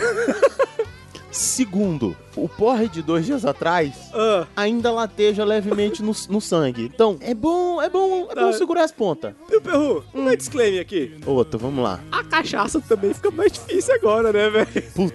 Segundo, 1.31 2.17
o 2.35 2.49
porre 2.49 2.87
de 2.87 3.01
dois 3.03 3.25
dias 3.25 3.45
atrás 3.45 3.93
Ah, 4.13 4.47
ainda 4.55 4.91
lateja 4.91 5.43
levemente 5.45 6.01
no, 6.01 6.11
no 6.29 6.41
sangue. 6.41 6.91
Então, 6.93 7.17
é 7.21 7.33
bom, 7.35 7.79
é 7.81 7.87
bom, 7.89 8.27
é 8.31 8.35
bom 8.35 8.51
Tá. 8.51 8.53
segurar 8.53 8.83
as 8.83 8.91
pontas. 8.91 9.33
e 9.51 9.55
o 9.57 9.61
Perru, 9.61 10.03
um 10.13 10.35
disclaimer 10.35 10.81
aqui. 10.81 11.15
Outro, 11.25 11.59
vamos 11.59 11.83
lá. 11.83 11.99
A 12.11 12.23
cachaça 12.23 12.81
também 12.81 13.13
fica 13.13 13.29
mais 13.29 13.51
difícil 13.51 13.93
agora, 13.93 14.33
né, 14.33 14.49
velho? 14.49 15.11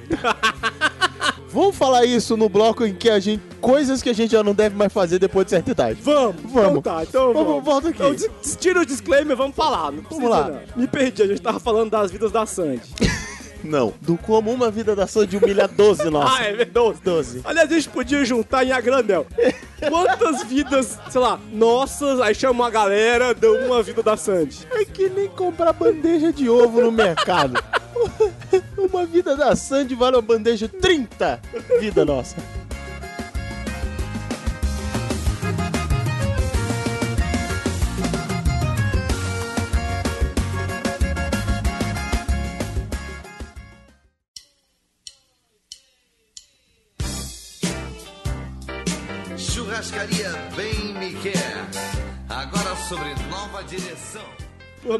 Vamos 1.48 1.76
falar 1.76 2.04
isso 2.04 2.36
no 2.36 2.48
bloco 2.48 2.84
em 2.84 2.94
que 2.94 3.08
a 3.08 3.18
gente. 3.20 3.42
Coisas 3.60 4.02
que 4.02 4.10
a 4.10 4.12
gente 4.12 4.32
já 4.32 4.42
não 4.42 4.52
deve 4.54 4.76
mais 4.76 4.92
fazer 4.92 5.18
depois 5.18 5.46
de 5.46 5.50
certa 5.50 5.70
idade. 5.70 5.98
Vamos, 6.02 6.36
Vamos. 6.46 6.78
Então 6.78 6.82
tá, 6.82 7.02
então 7.02 7.32
Vamos, 7.32 7.48
vamos. 7.48 7.64
volta 7.64 7.88
aqui. 7.88 8.02
Então, 8.02 8.14
tira 8.58 8.80
o 8.80 8.86
disclaimer, 8.86 9.36
vamos 9.36 9.54
falar. 9.56 9.90
Precisa, 9.92 10.28
lá. 10.28 10.48
não. 10.48 10.60
Me 10.76 10.86
perdi, 10.88 11.22
a 11.22 11.26
gente 11.26 11.40
tava 11.40 11.58
falando 11.60 11.90
das 11.90 12.10
vidas 12.10 12.30
da 12.32 12.44
Sandy. 12.46 12.82
Não. 13.64 13.94
Do 14.00 14.16
como 14.18 14.52
uma 14.52 14.70
vida 14.70 14.94
da 14.94 15.06
Sandy 15.06 15.36
humilha 15.36 15.66
12, 15.66 16.10
nossa. 16.10 16.36
Ah, 16.36 16.44
é 16.44 16.52
verdade. 16.52 16.98
12. 17.02 17.40
Aliás, 17.44 17.70
a 17.70 17.74
gente 17.74 17.88
podia 17.88 18.24
juntar 18.24 18.64
em 18.64 18.72
a 18.72 18.80
granel. 18.80 19.26
Quantas 19.88 20.44
vidas, 20.44 20.98
sei 21.10 21.20
lá, 21.20 21.38
nossas, 21.52 22.20
aí 22.20 22.34
chama 22.34 22.64
uma 22.64 22.70
galera, 22.70 23.34
deu 23.34 23.66
uma 23.66 23.82
vida 23.82 24.02
da 24.02 24.16
Sandy. 24.16 24.66
É 24.72 24.84
que 24.84 25.08
nem 25.08 25.28
comprar 25.28 25.72
bandeja 25.72 26.32
de 26.32 26.48
ovo 26.48 26.80
no 26.80 26.92
mercado. 26.92 27.54
Uma 28.76 29.06
vida 29.06 29.36
da 29.36 29.56
Sandy 29.56 29.94
vale 29.94 30.16
uma 30.16 30.22
bandeja 30.22 30.68
30 30.68 31.40
vida 31.80 32.04
nossa. 32.04 32.36
Churrascaria 49.74 50.30
Bem 50.54 50.94
Me 50.94 51.12
Quer. 51.20 51.66
Agora 52.28 52.76
sobre 52.88 53.08
nova 53.28 53.60
direção. 53.64 54.22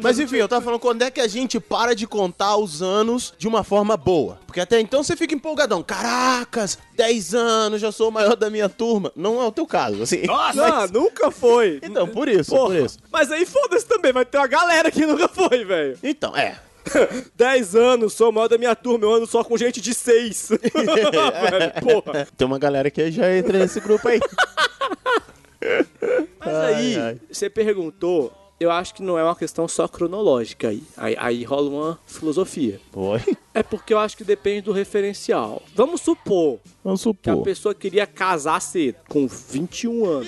Mas 0.01 0.19
enfim, 0.19 0.35
eu 0.35 0.49
tava 0.49 0.65
falando 0.65 0.81
quando 0.81 1.01
é 1.01 1.09
que 1.09 1.21
a 1.21 1.27
gente 1.27 1.61
para 1.61 1.95
de 1.95 2.05
contar 2.05 2.57
os 2.57 2.81
anos 2.81 3.33
de 3.37 3.47
uma 3.47 3.63
forma 3.63 3.95
boa. 3.95 4.37
Porque 4.45 4.59
até 4.59 4.81
então 4.81 5.01
você 5.01 5.15
fica 5.15 5.33
empolgadão. 5.33 5.81
Caracas, 5.81 6.77
10 6.93 7.33
anos, 7.35 7.79
já 7.79 7.89
sou 7.89 8.09
o 8.09 8.11
maior 8.11 8.35
da 8.35 8.49
minha 8.49 8.67
turma. 8.67 9.13
Não 9.15 9.41
é 9.41 9.45
o 9.45 9.51
teu 9.51 9.65
caso, 9.65 10.03
assim. 10.03 10.23
Não, 10.23 10.87
nunca 10.87 11.31
foi. 11.31 11.79
Então, 11.81 12.05
por 12.05 12.27
isso, 12.27 12.51
Porra, 12.51 12.75
por 12.75 12.85
isso. 12.85 12.97
Mas 13.09 13.31
aí 13.31 13.45
foda-se 13.45 13.85
também, 13.85 14.11
vai 14.11 14.25
ter 14.25 14.37
uma 14.37 14.47
galera 14.47 14.91
que 14.91 15.05
nunca 15.05 15.29
foi, 15.29 15.63
velho. 15.63 15.97
Então, 16.03 16.35
é. 16.35 16.59
10 17.35 17.75
anos, 17.75 18.13
sou 18.13 18.29
o 18.29 18.33
maior 18.33 18.47
da 18.47 18.57
minha 18.57 18.75
turma, 18.75 19.05
eu 19.05 19.13
ando 19.13 19.27
só 19.27 19.43
com 19.43 19.57
gente 19.57 19.81
de 19.81 19.93
6. 19.93 20.49
velho, 20.59 21.73
porra. 21.81 22.27
Tem 22.37 22.45
uma 22.47 22.59
galera 22.59 22.89
que 22.91 23.11
já 23.11 23.35
entra 23.35 23.57
nesse 23.59 23.79
grupo 23.79 24.07
aí. 24.07 24.19
Mas 26.39 26.53
Ai, 26.55 26.73
aí, 26.75 26.99
ai. 26.99 27.19
você 27.31 27.49
perguntou, 27.49 28.31
eu 28.59 28.69
acho 28.71 28.93
que 28.93 29.01
não 29.01 29.17
é 29.17 29.23
uma 29.23 29.35
questão 29.35 29.67
só 29.67 29.87
cronológica 29.87 30.69
aí. 30.69 30.83
Aí, 30.95 31.15
aí 31.19 31.43
rola 31.43 31.69
uma 31.69 31.99
filosofia. 32.05 32.79
Oi? 32.93 33.21
É 33.53 33.63
porque 33.63 33.93
eu 33.93 33.99
acho 33.99 34.15
que 34.15 34.23
depende 34.23 34.61
do 34.61 34.71
referencial. 34.71 35.61
Vamos 35.73 36.01
supor 36.01 36.59
Vamos 36.83 37.01
que 37.01 37.09
a 37.29 37.33
supor. 37.33 37.43
pessoa 37.43 37.73
queria 37.73 38.05
casar 38.05 38.61
cedo, 38.61 38.97
com 39.09 39.27
21 39.27 40.05
anos. 40.05 40.27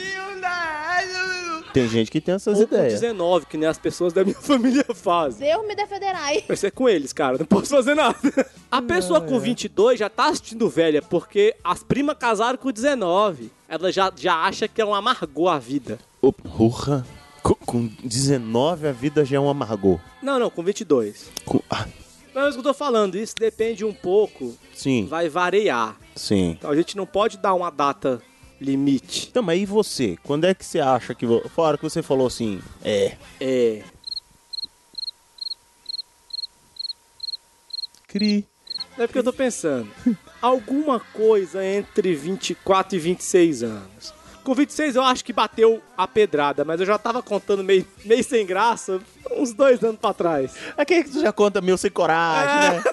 Tem 1.73 1.87
gente 1.87 2.09
que 2.09 2.19
tem 2.21 2.35
essas 2.35 2.59
Ou 2.59 2.67
com 2.67 2.75
ideias. 2.75 2.99
19, 3.01 3.45
que 3.45 3.57
nem 3.57 3.67
as 3.67 3.77
pessoas 3.77 4.13
da 4.13 4.23
minha 4.23 4.35
família 4.41 4.85
fazem. 4.93 5.47
Deus 5.47 5.67
me 5.67 5.75
defenderai. 5.75 6.43
Vai 6.47 6.57
ser 6.57 6.71
com 6.71 6.87
eles, 6.89 7.13
cara. 7.13 7.37
Não 7.37 7.45
posso 7.45 7.67
fazer 7.69 7.93
nada. 7.95 8.17
A 8.71 8.81
pessoa 8.81 9.21
com 9.21 9.39
22 9.39 9.99
já 9.99 10.09
tá 10.09 10.27
assistindo 10.29 10.69
velha, 10.69 11.01
porque 11.01 11.55
as 11.63 11.83
primas 11.83 12.17
casaram 12.17 12.57
com 12.57 12.71
19. 12.71 13.51
Ela 13.69 13.91
já, 13.91 14.11
já 14.15 14.35
acha 14.35 14.67
que 14.67 14.81
é 14.81 14.85
um 14.85 14.93
amargou 14.93 15.49
a 15.49 15.59
vida. 15.59 15.99
Ô, 16.21 16.31
Porra. 16.33 17.05
Com, 17.43 17.53
com 17.55 17.89
19 18.03 18.87
a 18.87 18.91
vida 18.91 19.23
já 19.23 19.37
é 19.37 19.39
um 19.39 19.49
amargor. 19.49 19.99
Não, 20.21 20.37
não, 20.37 20.49
com 20.49 20.61
22. 20.63 21.29
Com- 21.45 21.61
ah, 21.69 21.85
Não 22.35 22.41
é 22.41 22.49
isso 22.49 22.57
que 22.57 22.59
eu 22.59 22.71
tô 22.71 22.73
falando. 22.73 23.15
Isso 23.15 23.35
depende 23.39 23.85
um 23.85 23.93
pouco. 23.93 24.53
sim, 24.73 25.05
Vai 25.05 25.29
variar. 25.29 25.95
sim. 26.15 26.51
Então 26.57 26.69
a 26.71 26.75
gente 26.75 26.97
não 26.97 27.05
pode 27.05 27.37
dar 27.37 27.53
uma 27.53 27.69
data 27.69 28.21
limite. 28.59 29.27
Então, 29.29 29.43
mas 29.43 29.61
e 29.61 29.65
você? 29.65 30.17
Quando 30.23 30.45
é 30.45 30.53
que 30.53 30.65
você 30.65 30.79
acha 30.79 31.13
que... 31.15 31.25
vo- 31.25 31.47
Foi 31.49 31.63
a 31.63 31.67
hora 31.69 31.77
que 31.77 31.83
você 31.83 32.01
falou 32.03 32.27
assim... 32.27 32.61
É... 32.83 33.15
É. 33.39 33.83
Cri. 38.07 38.45
É 38.97 39.05
porque 39.05 39.19
eu 39.19 39.23
tô 39.23 39.33
pensando. 39.33 39.89
Alguma 40.41 40.99
coisa 40.99 41.63
entre 41.63 42.13
24 42.15 42.95
e 42.95 42.99
26 42.99 43.63
anos. 43.63 44.13
Com 44.43 44.53
26 44.55 44.95
eu 44.95 45.03
acho 45.03 45.25
que 45.25 45.33
bateu 45.33 45.81
a 45.97 46.07
pedrada, 46.07 46.63
mas 46.63 46.79
eu 46.79 46.85
já 46.85 46.97
tava 46.97 47.21
contando 47.21 47.63
meio, 47.63 47.85
meio 48.05 48.23
sem 48.23 48.45
graça 48.45 49.01
uns 49.31 49.51
dois 49.53 49.83
anos 49.83 49.99
pra 49.99 50.13
trás. 50.13 50.53
Aquele 50.77 51.03
que 51.03 51.09
tu 51.11 51.19
já 51.21 51.33
conta 51.33 51.59
meio 51.59 51.77
sem 51.77 51.91
coragem, 51.91 52.67
É. 52.67 52.71
né? 52.79 52.83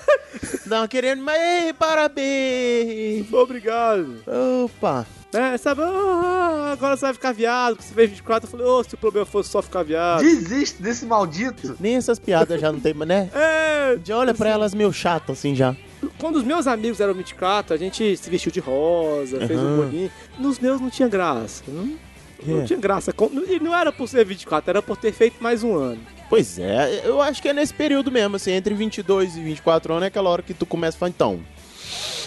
Não, 0.66 0.86
querendo... 0.88 1.22
Mas, 1.22 1.40
ei, 1.40 1.72
parabéns! 1.72 3.32
Obrigado. 3.32 4.16
Opa! 4.64 5.06
É, 5.32 5.56
sabe? 5.58 5.82
Ah, 5.82 6.70
agora 6.72 6.96
você 6.96 7.06
vai 7.06 7.12
ficar 7.14 7.32
viado. 7.32 7.76
Você 7.80 7.92
fez 7.92 8.08
24. 8.10 8.46
Eu 8.46 8.50
falei, 8.52 8.66
ô, 8.66 8.84
se 8.84 8.94
o 8.94 8.98
problema 8.98 9.26
fosse 9.26 9.50
só 9.50 9.60
ficar 9.60 9.82
viado. 9.82 10.20
Desiste 10.20 10.80
desse 10.80 11.04
maldito. 11.04 11.76
Nem 11.80 11.96
essas 11.96 12.18
piadas 12.20 12.60
já 12.60 12.70
não 12.70 12.78
tem, 12.78 12.94
mais, 12.94 13.08
né? 13.08 13.30
É, 13.34 13.98
Já 14.04 14.16
olha 14.16 14.32
pra 14.32 14.48
elas 14.48 14.72
meio 14.74 14.90
chato 14.92 15.32
assim 15.32 15.54
já. 15.54 15.76
quando 16.18 16.36
os 16.36 16.42
meus 16.44 16.66
amigos 16.66 17.00
eram 17.00 17.12
24, 17.12 17.74
a 17.74 17.76
gente 17.76 18.16
se 18.16 18.30
vestiu 18.30 18.50
de 18.50 18.58
rosa, 18.60 19.44
fez 19.46 19.58
um 19.60 19.76
bolinho. 19.76 20.10
Nos 20.38 20.58
meus 20.58 20.80
não 20.80 20.88
tinha 20.88 21.06
graça. 21.08 21.62
Não, 21.68 21.98
não 22.46 22.62
É. 22.62 22.64
tinha 22.64 22.78
graça. 22.78 23.12
E 23.48 23.60
não 23.60 23.76
era 23.76 23.92
por 23.92 24.08
ser 24.08 24.24
24, 24.24 24.70
era 24.70 24.80
por 24.82 24.96
ter 24.96 25.12
feito 25.12 25.42
mais 25.42 25.62
um 25.62 25.74
ano. 25.76 26.00
Pois 26.28 26.58
é, 26.58 27.02
eu 27.04 27.20
acho 27.20 27.40
que 27.40 27.48
é 27.48 27.52
nesse 27.52 27.74
período 27.74 28.10
mesmo, 28.10 28.36
assim, 28.36 28.52
entre 28.52 28.74
22 28.74 29.36
e 29.36 29.40
24 29.40 29.92
anos 29.92 30.04
é 30.04 30.06
aquela 30.08 30.30
hora 30.30 30.42
que 30.42 30.54
tu 30.54 30.66
começa 30.66 30.96
a 30.96 30.98
falar, 30.98 31.10
então, 31.10 31.40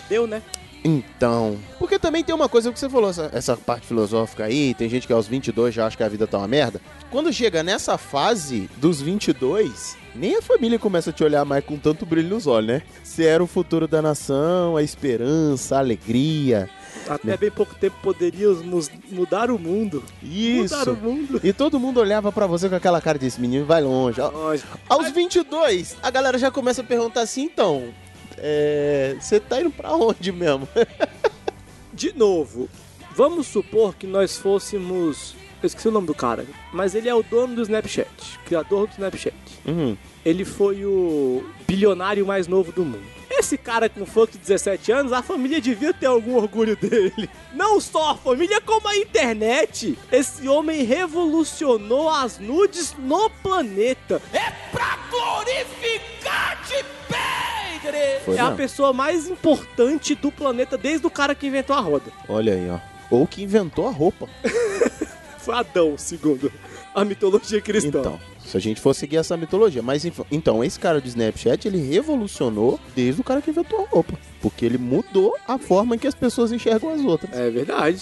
Deu, 0.09 0.25
né? 0.25 0.41
Então. 0.83 1.57
Porque 1.77 1.99
também 1.99 2.23
tem 2.23 2.33
uma 2.33 2.47
coisa 2.47 2.71
que 2.71 2.79
você 2.79 2.89
falou, 2.89 3.09
essa, 3.09 3.29
essa 3.33 3.57
parte 3.57 3.87
filosófica 3.87 4.45
aí, 4.45 4.73
tem 4.73 4.87
gente 4.87 5.05
que 5.05 5.11
aos 5.11 5.27
22 5.27 5.73
já 5.73 5.85
acha 5.85 5.97
que 5.97 6.03
a 6.03 6.07
vida 6.07 6.25
tá 6.25 6.37
uma 6.37 6.47
merda. 6.47 6.79
Quando 7.09 7.33
chega 7.33 7.63
nessa 7.63 7.97
fase 7.97 8.69
dos 8.77 9.01
22, 9.01 9.97
nem 10.15 10.37
a 10.37 10.41
família 10.41 10.79
começa 10.79 11.09
a 11.09 11.13
te 11.13 11.23
olhar 11.23 11.43
mais 11.43 11.63
com 11.65 11.77
tanto 11.77 12.05
brilho 12.05 12.29
nos 12.29 12.47
olhos, 12.47 12.67
né? 12.67 12.81
Você 13.03 13.25
era 13.25 13.43
o 13.43 13.47
futuro 13.47 13.87
da 13.87 14.01
nação, 14.01 14.77
a 14.77 14.83
esperança, 14.83 15.75
a 15.75 15.79
alegria. 15.79 16.69
Até 17.09 17.37
bem 17.37 17.51
pouco 17.51 17.73
tempo 17.75 17.95
poderíamos 18.01 18.89
mudar 19.11 19.49
o 19.51 19.57
mundo. 19.59 20.03
Isso. 20.23 20.77
Mudar 20.77 20.89
o 20.91 20.95
mundo. 20.95 21.39
E 21.43 21.53
todo 21.53 21.79
mundo 21.79 21.99
olhava 21.99 22.31
pra 22.31 22.47
você 22.47 22.67
com 22.69 22.75
aquela 22.75 22.99
cara 23.01 23.17
desse 23.17 23.39
menino 23.39 23.65
vai 23.65 23.81
longe. 23.81 24.19
Ao- 24.21 24.31
Longe. 24.31 24.63
Aos 24.89 25.09
22, 25.11 25.97
a 26.01 26.09
galera 26.11 26.37
já 26.37 26.49
começa 26.51 26.81
a 26.81 26.83
perguntar 26.83 27.21
assim, 27.21 27.43
então, 27.43 27.89
é, 28.37 29.15
você 29.19 29.39
tá 29.39 29.59
indo 29.61 29.71
pra 29.71 29.93
onde 29.93 30.31
mesmo? 30.31 30.67
De 31.93 32.13
novo, 32.13 32.69
vamos 33.15 33.47
supor 33.47 33.95
que 33.95 34.05
nós 34.05 34.37
fôssemos. 34.37 35.35
Eu 35.63 35.65
esqueci 35.67 35.87
o 35.87 35.91
nome 35.91 36.05
do 36.05 36.13
cara, 36.13 36.45
mas 36.71 36.93
ele 36.93 37.09
é 37.09 37.15
o 37.15 37.23
dono 37.23 37.55
do 37.55 37.61
Snapchat, 37.63 38.07
criador 38.45 38.85
do 38.87 38.91
Snapchat. 38.91 39.33
Uhum. 39.65 39.97
Ele 40.23 40.45
foi 40.45 40.85
o 40.85 41.43
bilionário 41.67 42.23
mais 42.27 42.47
novo 42.47 42.71
do 42.71 42.85
mundo. 42.85 43.16
Esse 43.37 43.57
cara 43.57 43.87
com 43.87 44.05
funk 44.05 44.33
de 44.33 44.39
17 44.39 44.91
anos, 44.91 45.13
a 45.13 45.21
família 45.21 45.61
devia 45.61 45.93
ter 45.93 46.07
algum 46.07 46.35
orgulho 46.35 46.75
dele. 46.75 47.29
Não 47.53 47.79
só 47.79 48.11
a 48.11 48.15
família, 48.17 48.59
como 48.59 48.87
a 48.87 48.97
internet. 48.97 49.97
Esse 50.11 50.47
homem 50.47 50.83
revolucionou 50.83 52.09
as 52.09 52.39
nudes 52.39 52.95
no 52.97 53.29
planeta. 53.29 54.21
É 54.33 54.51
pra 54.71 54.97
glorificar 55.11 56.61
de 56.67 56.83
Pedro! 57.07 57.97
Foi 58.25 58.35
É 58.37 58.39
a 58.39 58.51
pessoa 58.51 58.91
mais 58.91 59.29
importante 59.29 60.15
do 60.15 60.31
planeta 60.31 60.77
desde 60.77 61.05
o 61.05 61.11
cara 61.11 61.35
que 61.35 61.47
inventou 61.47 61.75
a 61.75 61.79
roda. 61.79 62.11
Olha 62.27 62.53
aí, 62.53 62.69
ó. 62.69 62.79
Ou 63.09 63.25
que 63.27 63.43
inventou 63.43 63.87
a 63.87 63.91
roupa. 63.91 64.27
Foi 65.37 65.55
Adão, 65.55 65.97
segundo 65.97 66.51
a 66.93 67.05
mitologia 67.05 67.61
cristã. 67.61 67.99
Então, 67.99 68.19
se 68.47 68.55
a 68.55 68.59
gente 68.59 68.79
for 68.79 68.93
seguir 68.95 69.17
essa 69.17 69.35
mitologia. 69.35 69.81
Mas 69.81 70.03
então, 70.31 70.63
esse 70.63 70.79
cara 70.79 71.01
do 71.01 71.07
Snapchat, 71.07 71.67
ele 71.67 71.77
revolucionou 71.79 72.79
desde 72.95 73.19
o 73.21 73.23
cara 73.23 73.41
que 73.41 73.49
inventou 73.51 73.81
a 73.85 73.89
roupa. 73.89 74.17
Porque 74.41 74.65
ele 74.65 74.77
mudou 74.77 75.35
a 75.47 75.57
forma 75.57 75.95
em 75.95 75.99
que 75.99 76.07
as 76.07 76.15
pessoas 76.15 76.51
enxergam 76.51 76.89
as 76.93 77.01
outras. 77.01 77.37
É 77.37 77.49
verdade, 77.49 78.01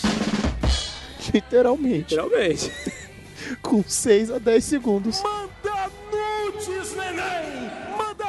Literalmente. 1.33 2.15
literalmente. 2.15 2.71
Com 3.61 3.83
6 3.85 4.31
a 4.31 4.37
10 4.39 4.63
segundos. 4.63 5.21
Manda 5.21 5.91
nudes, 6.11 6.95
neném! 6.95 7.69
Manda 7.97 8.25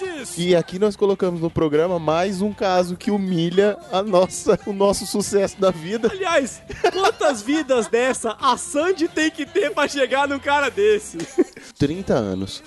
nudes! 0.00 0.38
E 0.38 0.54
aqui 0.56 0.78
nós 0.78 0.96
colocamos 0.96 1.40
no 1.40 1.50
programa 1.50 1.98
mais 1.98 2.40
um 2.40 2.52
caso 2.52 2.96
que 2.96 3.10
humilha 3.10 3.76
a 3.92 4.02
nossa, 4.02 4.58
o 4.66 4.72
nosso 4.72 5.06
sucesso 5.06 5.60
da 5.60 5.70
vida. 5.70 6.08
Aliás, 6.10 6.62
quantas 6.92 7.42
vidas 7.42 7.88
dessa 7.88 8.36
a 8.40 8.56
Sandy 8.56 9.08
tem 9.08 9.30
que 9.30 9.44
ter 9.46 9.70
pra 9.72 9.86
chegar 9.88 10.26
num 10.28 10.38
cara 10.38 10.70
desse? 10.70 11.18
30 11.78 12.14
anos. 12.14 12.62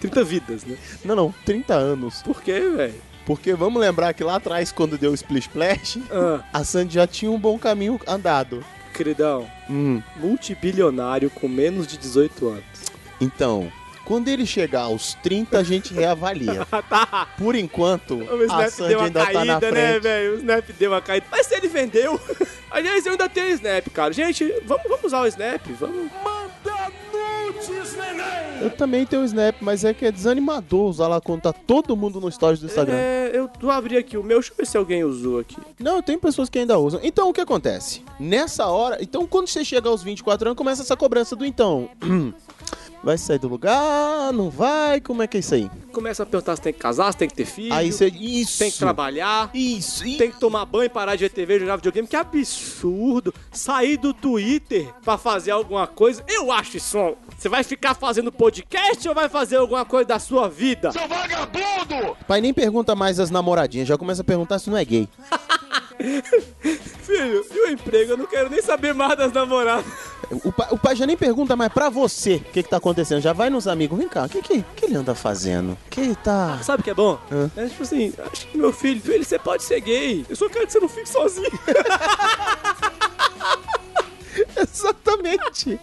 30 0.00 0.24
vidas, 0.24 0.64
né? 0.64 0.76
Não, 1.04 1.14
não, 1.16 1.34
30 1.44 1.74
anos. 1.74 2.22
Por 2.22 2.42
quê, 2.42 2.60
velho? 2.60 2.94
Porque 3.24 3.54
vamos 3.54 3.80
lembrar 3.80 4.12
que 4.14 4.22
lá 4.22 4.36
atrás, 4.36 4.70
quando 4.70 4.96
deu 4.96 5.10
o 5.10 5.14
Splish 5.14 5.48
Splash, 5.48 5.98
Ah, 6.10 6.44
a 6.52 6.62
Sandy 6.64 6.94
já 6.94 7.06
tinha 7.06 7.30
um 7.30 7.38
bom 7.38 7.58
caminho 7.58 7.98
andado. 8.06 8.64
queridão, 8.94 9.46
Hum, 9.68 10.00
multibilionário 10.16 11.28
com 11.28 11.48
menos 11.48 11.86
de 11.86 11.96
18 11.98 12.48
anos. 12.48 12.64
então, 13.20 13.70
quando 14.06 14.28
ele 14.28 14.46
chegar 14.46 14.82
aos 14.82 15.14
30, 15.14 15.58
a 15.58 15.62
gente 15.64 15.92
reavalia. 15.92 16.64
tá. 16.88 17.28
Por 17.36 17.56
enquanto, 17.56 18.14
O 18.14 18.40
a 18.40 18.44
Snap 18.44 18.70
Sandy 18.70 18.88
deu 18.88 18.98
uma 18.98 19.06
ainda 19.06 19.20
tá 19.20 19.26
na 19.26 19.32
caída, 19.32 19.70
né, 19.72 19.90
frente. 19.90 20.02
velho? 20.02 20.32
O 20.32 20.36
Snap 20.36 20.64
deu 20.78 20.90
uma 20.92 21.02
caída. 21.02 21.26
Mas 21.30 21.46
se 21.46 21.54
ele 21.56 21.68
vendeu. 21.68 22.20
Aliás, 22.70 23.04
eu 23.04 23.12
ainda 23.12 23.28
tenho 23.28 23.48
Snap, 23.48 23.88
cara. 23.88 24.12
Gente, 24.12 24.44
vamos, 24.64 24.84
vamos 24.84 25.04
usar 25.04 25.22
o 25.22 25.26
Snap? 25.26 25.60
Vamos. 25.80 26.10
Manda 26.22 26.92
nudes, 27.12 27.96
neném! 27.96 28.62
Eu 28.62 28.70
também 28.70 29.04
tenho 29.04 29.22
o 29.22 29.24
Snap, 29.24 29.56
mas 29.60 29.84
é 29.84 29.92
que 29.92 30.06
é 30.06 30.12
desanimador 30.12 30.88
usar 30.88 31.08
lá 31.08 31.20
quando 31.20 31.42
tá 31.42 31.52
todo 31.52 31.96
mundo 31.96 32.20
no 32.20 32.30
stories 32.30 32.60
do 32.60 32.66
Instagram. 32.66 32.94
É, 32.94 33.30
eu 33.34 33.50
vou 33.60 33.70
abrir 33.72 33.96
aqui 33.96 34.16
o 34.16 34.22
meu. 34.22 34.38
Deixa 34.38 34.52
eu 34.52 34.56
ver 34.56 34.66
se 34.66 34.76
alguém 34.76 35.02
usou 35.02 35.40
aqui. 35.40 35.56
Não, 35.80 36.00
tem 36.00 36.16
pessoas 36.16 36.48
que 36.48 36.60
ainda 36.60 36.78
usam. 36.78 37.00
Então, 37.02 37.28
o 37.28 37.32
que 37.32 37.40
acontece? 37.40 38.02
Nessa 38.20 38.66
hora... 38.66 38.98
Então, 39.00 39.26
quando 39.26 39.48
você 39.48 39.64
chega 39.64 39.88
aos 39.88 40.02
24 40.02 40.48
anos, 40.48 40.56
começa 40.56 40.82
essa 40.82 40.96
cobrança 40.96 41.34
do 41.34 41.44
então. 41.44 41.90
Vai 43.06 43.16
sair 43.16 43.38
do 43.38 43.46
lugar? 43.46 44.32
Não 44.32 44.50
vai? 44.50 45.00
Como 45.00 45.22
é 45.22 45.28
que 45.28 45.36
é 45.36 45.40
isso 45.40 45.54
aí? 45.54 45.70
Começa 45.92 46.24
a 46.24 46.26
perguntar 46.26 46.56
se 46.56 46.62
tem 46.62 46.72
que 46.72 46.80
casar, 46.80 47.12
se 47.12 47.16
tem 47.16 47.28
que 47.28 47.36
ter 47.36 47.44
filho. 47.44 47.72
Aí 47.72 47.92
você... 47.92 48.08
Isso! 48.08 48.58
Tem 48.58 48.68
que 48.68 48.78
trabalhar. 48.78 49.48
Isso! 49.54 50.04
e- 50.04 50.16
Tem 50.18 50.28
que 50.28 50.40
tomar 50.40 50.64
banho, 50.64 50.90
parar 50.90 51.14
de 51.14 51.22
ver 51.22 51.30
TV, 51.30 51.60
jogar 51.60 51.76
videogame. 51.76 52.08
Que 52.08 52.16
absurdo. 52.16 53.32
Sair 53.52 53.96
do 53.96 54.12
Twitter 54.12 54.92
pra 55.04 55.16
fazer 55.16 55.52
alguma 55.52 55.86
coisa. 55.86 56.24
Eu 56.26 56.50
acho 56.50 56.78
isso. 56.78 56.98
Você 57.38 57.48
vai 57.48 57.62
ficar 57.62 57.94
fazendo 57.94 58.32
podcast 58.32 59.08
ou 59.08 59.14
vai 59.14 59.28
fazer 59.28 59.54
alguma 59.58 59.84
coisa 59.84 60.06
da 60.08 60.18
sua 60.18 60.48
vida? 60.48 60.90
Seu 60.90 61.06
vagabundo! 61.06 62.16
Pai 62.26 62.40
nem 62.40 62.52
pergunta 62.52 62.96
mais 62.96 63.20
as 63.20 63.30
namoradinhas, 63.30 63.86
já 63.86 63.96
começa 63.96 64.22
a 64.22 64.24
perguntar 64.24 64.58
se 64.58 64.68
não 64.68 64.76
é 64.76 64.84
gay. 64.84 65.08
Filho, 67.06 67.46
e 67.54 67.68
o 67.68 67.70
emprego? 67.70 68.12
Eu 68.12 68.16
não 68.16 68.26
quero 68.26 68.50
nem 68.50 68.60
saber 68.60 68.92
mais 68.92 69.16
das 69.16 69.32
namoradas. 69.32 69.86
O 70.30 70.52
pai, 70.52 70.66
o 70.70 70.78
pai 70.78 70.96
já 70.96 71.06
nem 71.06 71.16
pergunta 71.16 71.54
mais 71.54 71.72
pra 71.72 71.88
você 71.88 72.36
o 72.36 72.52
que 72.52 72.62
que 72.62 72.68
tá 72.68 72.76
acontecendo. 72.76 73.20
Já 73.20 73.32
vai 73.32 73.50
nos 73.50 73.68
amigos. 73.68 73.98
Vem 73.98 74.08
cá, 74.08 74.24
o 74.24 74.28
que, 74.28 74.42
que, 74.42 74.64
que 74.74 74.84
ele 74.86 74.96
anda 74.96 75.14
fazendo? 75.14 75.76
Que 75.88 76.00
ele 76.00 76.14
tá... 76.16 76.58
Sabe 76.62 76.80
o 76.80 76.84
que 76.84 76.90
é 76.90 76.94
bom? 76.94 77.18
Hã? 77.30 77.50
É 77.56 77.66
tipo 77.66 77.82
assim, 77.82 78.12
acho 78.32 78.46
que 78.48 78.58
meu 78.58 78.72
filho, 78.72 79.00
filho, 79.00 79.24
você 79.24 79.38
pode 79.38 79.62
ser 79.62 79.80
gay. 79.80 80.26
Eu 80.28 80.36
só 80.36 80.48
quero 80.48 80.66
que 80.66 80.72
você 80.72 80.80
não 80.80 80.88
fique 80.88 81.08
sozinho. 81.08 81.50
Exatamente. 84.76 85.78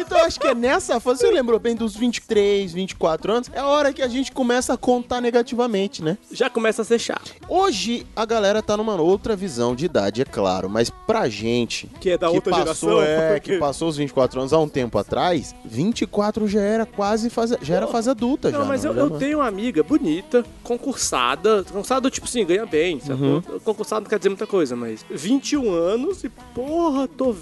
Então 0.00 0.18
acho 0.24 0.40
que 0.40 0.46
é 0.46 0.54
nessa 0.54 0.98
fase, 1.00 1.20
você 1.20 1.30
lembrou 1.30 1.58
bem 1.58 1.74
dos 1.74 1.94
23, 1.96 2.72
24 2.72 3.32
anos, 3.32 3.50
é 3.52 3.58
a 3.58 3.66
hora 3.66 3.92
que 3.92 4.02
a 4.02 4.08
gente 4.08 4.32
começa 4.32 4.72
a 4.72 4.76
contar 4.76 5.20
negativamente, 5.20 6.02
né? 6.02 6.16
Já 6.32 6.48
começa 6.48 6.82
a 6.82 6.84
ser 6.84 6.98
chato. 6.98 7.34
Hoje 7.48 8.06
a 8.16 8.24
galera 8.24 8.62
tá 8.62 8.76
numa 8.76 8.94
outra 9.00 9.36
visão 9.36 9.74
de 9.74 9.84
idade, 9.84 10.22
é 10.22 10.24
claro, 10.24 10.68
mas 10.70 10.90
pra 10.90 11.28
gente 11.28 11.86
Que 12.00 12.10
é 12.10 12.18
da 12.18 12.28
que 12.28 12.34
outra 12.36 12.64
passou, 12.64 13.00
geração. 13.02 13.34
é, 13.34 13.40
que 13.40 13.58
passou 13.58 13.88
os 13.88 13.96
24 13.96 14.40
anos 14.40 14.52
há 14.52 14.58
um 14.58 14.68
tempo 14.68 14.98
atrás, 14.98 15.54
24 15.64 16.46
já 16.48 16.60
era 16.60 16.86
quase 16.86 17.28
fase, 17.30 17.56
já 17.62 17.76
era 17.76 17.86
fase 17.86 18.08
adulta 18.10 18.50
Não, 18.50 18.60
já. 18.60 18.64
mas 18.64 18.84
eu, 18.84 18.94
já 18.94 19.00
eu 19.00 19.10
não- 19.10 19.18
tenho 19.18 19.38
uma 19.38 19.46
amiga 19.46 19.82
bonita, 19.82 20.44
concursada. 20.62 21.64
Concursada, 21.64 22.10
tipo 22.10 22.26
assim, 22.26 22.44
ganha 22.44 22.64
bem. 22.66 23.00
Sabe? 23.00 23.22
Uhum. 23.22 23.42
Concursada 23.64 24.00
não 24.02 24.08
quer 24.08 24.18
dizer 24.18 24.28
muita 24.28 24.46
coisa, 24.46 24.74
mas 24.76 25.04
21 25.10 25.70
anos 25.72 26.24
e, 26.24 26.28
porra, 26.28 27.06
tô 27.08 27.32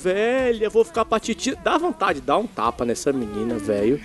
velha, 0.56 0.70
vou 0.70 0.84
ficar 0.84 1.04
pra 1.04 1.20
titia. 1.20 1.56
Dá 1.56 1.78
vontade 1.78 2.20
de 2.20 2.26
dar 2.26 2.38
um 2.38 2.46
tapa 2.46 2.84
nessa 2.84 3.12
menina, 3.12 3.56
velho. 3.58 4.00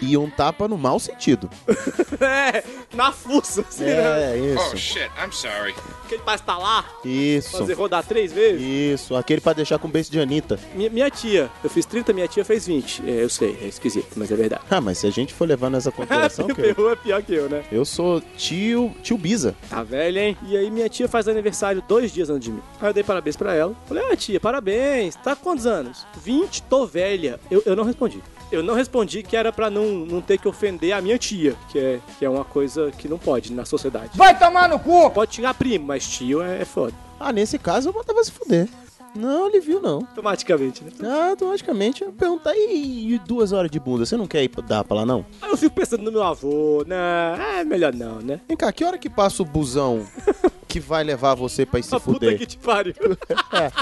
E 0.00 0.16
um 0.16 0.28
tapa 0.30 0.68
no 0.68 0.76
mau 0.76 0.98
sentido. 0.98 1.48
é, 2.20 2.62
na 2.94 3.12
fuça, 3.12 3.62
assim, 3.62 3.84
né? 3.84 4.36
É, 4.36 4.38
isso. 4.38 4.76
shit, 4.76 5.10
I'm 5.22 5.32
sorry. 5.32 5.74
Aquele 6.04 6.22
pra 6.22 6.34
estar 6.36 6.56
lá, 6.56 6.84
Isso. 7.04 7.58
fazer 7.58 7.74
rodar 7.74 8.04
três 8.04 8.32
vezes. 8.32 8.62
Isso, 8.62 9.16
aquele 9.16 9.40
pra 9.40 9.52
deixar 9.52 9.78
com 9.78 9.88
beijo 9.88 10.10
de 10.10 10.20
Anitta. 10.20 10.58
Minha, 10.74 10.88
minha 10.90 11.10
tia, 11.10 11.50
eu 11.64 11.68
fiz 11.70 11.84
30, 11.84 12.12
minha 12.12 12.28
tia 12.28 12.44
fez 12.44 12.66
20. 12.66 13.02
É, 13.06 13.24
eu 13.24 13.28
sei, 13.28 13.58
é 13.60 13.66
esquisito, 13.66 14.12
mas 14.16 14.30
é 14.30 14.36
verdade. 14.36 14.62
Ah, 14.70 14.80
mas 14.80 14.98
se 14.98 15.06
a 15.06 15.10
gente 15.10 15.34
for 15.34 15.48
levar 15.48 15.68
nessa 15.70 15.90
consideração, 15.92 16.46
querido, 16.46 16.74
Perru 16.74 16.90
é 16.90 16.96
pior 16.96 17.22
que 17.22 17.34
eu, 17.34 17.48
né? 17.48 17.64
eu 17.72 17.84
sou 17.84 18.20
tio, 18.36 18.94
tio 19.02 19.18
Biza. 19.18 19.56
Tá 19.68 19.82
velha, 19.82 20.20
hein? 20.20 20.36
E 20.46 20.56
aí 20.56 20.70
minha 20.70 20.88
tia 20.88 21.08
faz 21.08 21.26
aniversário 21.26 21.82
dois 21.88 22.12
dias 22.12 22.30
antes 22.30 22.44
de 22.44 22.52
mim. 22.52 22.62
Aí 22.80 22.88
eu 22.88 22.94
dei 22.94 23.02
parabéns 23.02 23.36
pra 23.36 23.54
ela. 23.54 23.74
Falei, 23.86 24.04
ah, 24.10 24.16
tia, 24.16 24.38
parabéns. 24.38 25.16
Tá 25.16 25.34
com 25.34 25.42
quantos 25.42 25.66
anos? 25.66 26.06
20, 26.22 26.62
tô 26.64 26.86
velha. 26.86 27.40
Eu, 27.50 27.62
eu 27.66 27.74
não 27.74 27.84
respondi. 27.84 28.22
Eu 28.50 28.62
não 28.62 28.74
respondi 28.74 29.22
que 29.22 29.36
era 29.36 29.52
pra 29.52 29.68
não, 29.68 29.86
não 29.92 30.20
ter 30.20 30.38
que 30.38 30.46
ofender 30.46 30.92
a 30.92 31.00
minha 31.00 31.18
tia, 31.18 31.56
que 31.70 31.78
é, 31.78 32.00
que 32.18 32.24
é 32.24 32.30
uma 32.30 32.44
coisa 32.44 32.90
que 32.92 33.08
não 33.08 33.18
pode 33.18 33.52
na 33.52 33.64
sociedade. 33.64 34.10
Vai 34.14 34.38
tomar 34.38 34.68
no 34.68 34.78
cu! 34.78 35.10
Pode 35.10 35.34
xingar 35.34 35.54
primo, 35.54 35.86
mas 35.86 36.06
tio 36.06 36.40
é, 36.40 36.62
é 36.62 36.64
foda. 36.64 36.94
Ah, 37.18 37.32
nesse 37.32 37.58
caso 37.58 37.88
eu 37.88 37.92
mandava 37.92 38.22
se 38.22 38.30
fuder. 38.30 38.68
Não, 39.16 39.48
ele 39.48 39.60
viu 39.60 39.80
não. 39.80 39.96
Automaticamente, 40.00 40.84
né? 40.84 40.90
Ah, 41.02 41.30
automaticamente 41.30 42.02
eu 42.02 42.12
perguntar, 42.12 42.52
e, 42.54 43.14
e 43.14 43.18
duas 43.18 43.50
horas 43.50 43.70
de 43.70 43.80
bunda, 43.80 44.04
você 44.04 44.16
não 44.16 44.26
quer 44.26 44.44
ir 44.44 44.50
dar 44.68 44.84
pra 44.84 44.98
lá 44.98 45.06
não? 45.06 45.24
Aí 45.40 45.50
eu 45.50 45.56
fico 45.56 45.74
pensando 45.74 46.02
no 46.02 46.12
meu 46.12 46.22
avô, 46.22 46.84
né? 46.86 47.58
É 47.60 47.64
melhor 47.64 47.94
não, 47.94 48.20
né? 48.20 48.40
Vem 48.46 48.56
cá, 48.56 48.70
que 48.72 48.84
hora 48.84 48.98
que 48.98 49.08
passa 49.08 49.42
o 49.42 49.46
busão 49.46 50.06
que 50.68 50.78
vai 50.78 51.02
levar 51.02 51.34
você 51.34 51.64
pra 51.64 51.80
ir 51.80 51.82
se 51.82 51.94
A 51.94 51.98
puta 51.98 52.12
fuder? 52.12 52.38
que 52.38 52.46
te 52.46 52.58
pariu. 52.58 52.94
É, 53.52 53.72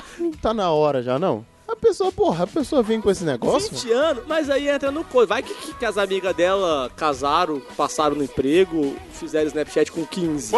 tá 0.41 0.55
na 0.55 0.71
hora 0.71 1.03
já, 1.03 1.19
não? 1.19 1.45
Pessoa, 1.85 2.11
porra, 2.11 2.45
a 2.45 2.47
pessoa 2.47 2.83
vem 2.83 2.99
com 2.99 3.11
esse 3.11 3.25
negócio. 3.25 3.71
20 3.71 3.93
anos, 3.93 4.25
mas 4.27 4.49
aí 4.49 4.69
entra 4.71 4.91
no 4.91 5.05
coisa. 5.05 5.29
Vai 5.29 5.43
que, 5.43 5.75
que 5.75 5.85
as 5.85 5.99
amigas 5.99 6.35
dela 6.35 6.91
casaram, 6.97 7.61
passaram 7.77 8.17
no 8.17 8.25
emprego, 8.25 8.97
fizeram 9.13 9.47
Snapchat 9.49 9.93
com 9.93 10.05
15. 10.07 10.55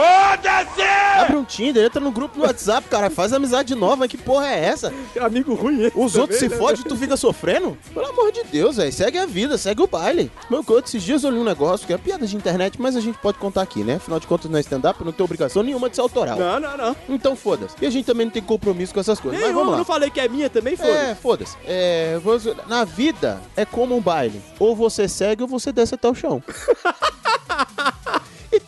Abre 1.18 1.36
um 1.36 1.44
Tinder, 1.44 1.84
entra 1.84 2.00
no 2.00 2.12
grupo 2.12 2.38
no 2.38 2.44
WhatsApp, 2.44 2.88
cara, 2.88 3.10
faz 3.10 3.32
amizade 3.32 3.74
nova. 3.74 4.06
Que 4.06 4.16
porra 4.16 4.46
é 4.46 4.66
essa? 4.66 4.94
Amigo 5.20 5.54
ruim 5.54 5.86
esse 5.86 5.98
Os 5.98 6.12
também, 6.12 6.20
outros 6.22 6.38
se 6.38 6.48
né? 6.48 6.56
fodem 6.56 6.82
tu 6.84 6.96
fica 6.96 7.16
sofrendo? 7.16 7.76
Pelo 7.92 8.06
amor 8.06 8.30
de 8.30 8.44
Deus, 8.44 8.76
velho. 8.76 8.92
Segue 8.92 9.18
a 9.18 9.26
vida, 9.26 9.58
segue 9.58 9.82
o 9.82 9.86
baile. 9.88 10.30
Meu 10.48 10.62
coach, 10.62 10.86
esses 10.86 11.02
dias 11.02 11.24
eu 11.24 11.30
li 11.30 11.38
um 11.38 11.44
negócio 11.44 11.86
que 11.86 11.92
é 11.92 11.98
piada 11.98 12.24
de 12.24 12.36
internet, 12.36 12.80
mas 12.80 12.94
a 12.94 13.00
gente 13.00 13.18
pode 13.18 13.38
contar 13.38 13.62
aqui, 13.62 13.82
né? 13.82 13.96
Afinal 13.96 14.20
de 14.20 14.28
contas, 14.28 14.48
não 14.48 14.58
é 14.58 14.60
stand-up, 14.60 15.02
não 15.04 15.10
tem 15.10 15.24
obrigação 15.24 15.64
nenhuma 15.64 15.90
de 15.90 15.96
ser 15.96 16.02
autoral. 16.02 16.38
Não, 16.38 16.60
não, 16.60 16.76
não. 16.76 16.96
Então 17.08 17.34
foda-se. 17.34 17.74
E 17.80 17.86
a 17.86 17.90
gente 17.90 18.04
também 18.04 18.26
não 18.26 18.32
tem 18.32 18.42
compromisso 18.42 18.94
com 18.94 19.00
essas 19.00 19.18
coisas. 19.18 19.40
Mas 19.40 19.48
Nenhum, 19.48 19.58
vamos 19.60 19.72
lá. 19.72 19.78
não 19.78 19.84
falei 19.84 20.08
que 20.08 20.20
é 20.20 20.28
minha 20.28 20.48
também, 20.48 20.76
foi. 20.76 20.88
É, 20.88 21.15
foda-se. 21.16 21.56
É, 21.64 22.20
na 22.66 22.84
vida 22.84 23.40
é 23.56 23.64
como 23.64 23.96
um 23.96 24.00
baile. 24.00 24.40
Ou 24.58 24.76
você 24.76 25.08
segue 25.08 25.42
ou 25.42 25.48
você 25.48 25.72
desce 25.72 25.94
até 25.94 26.08
o 26.08 26.14
chão. 26.14 26.42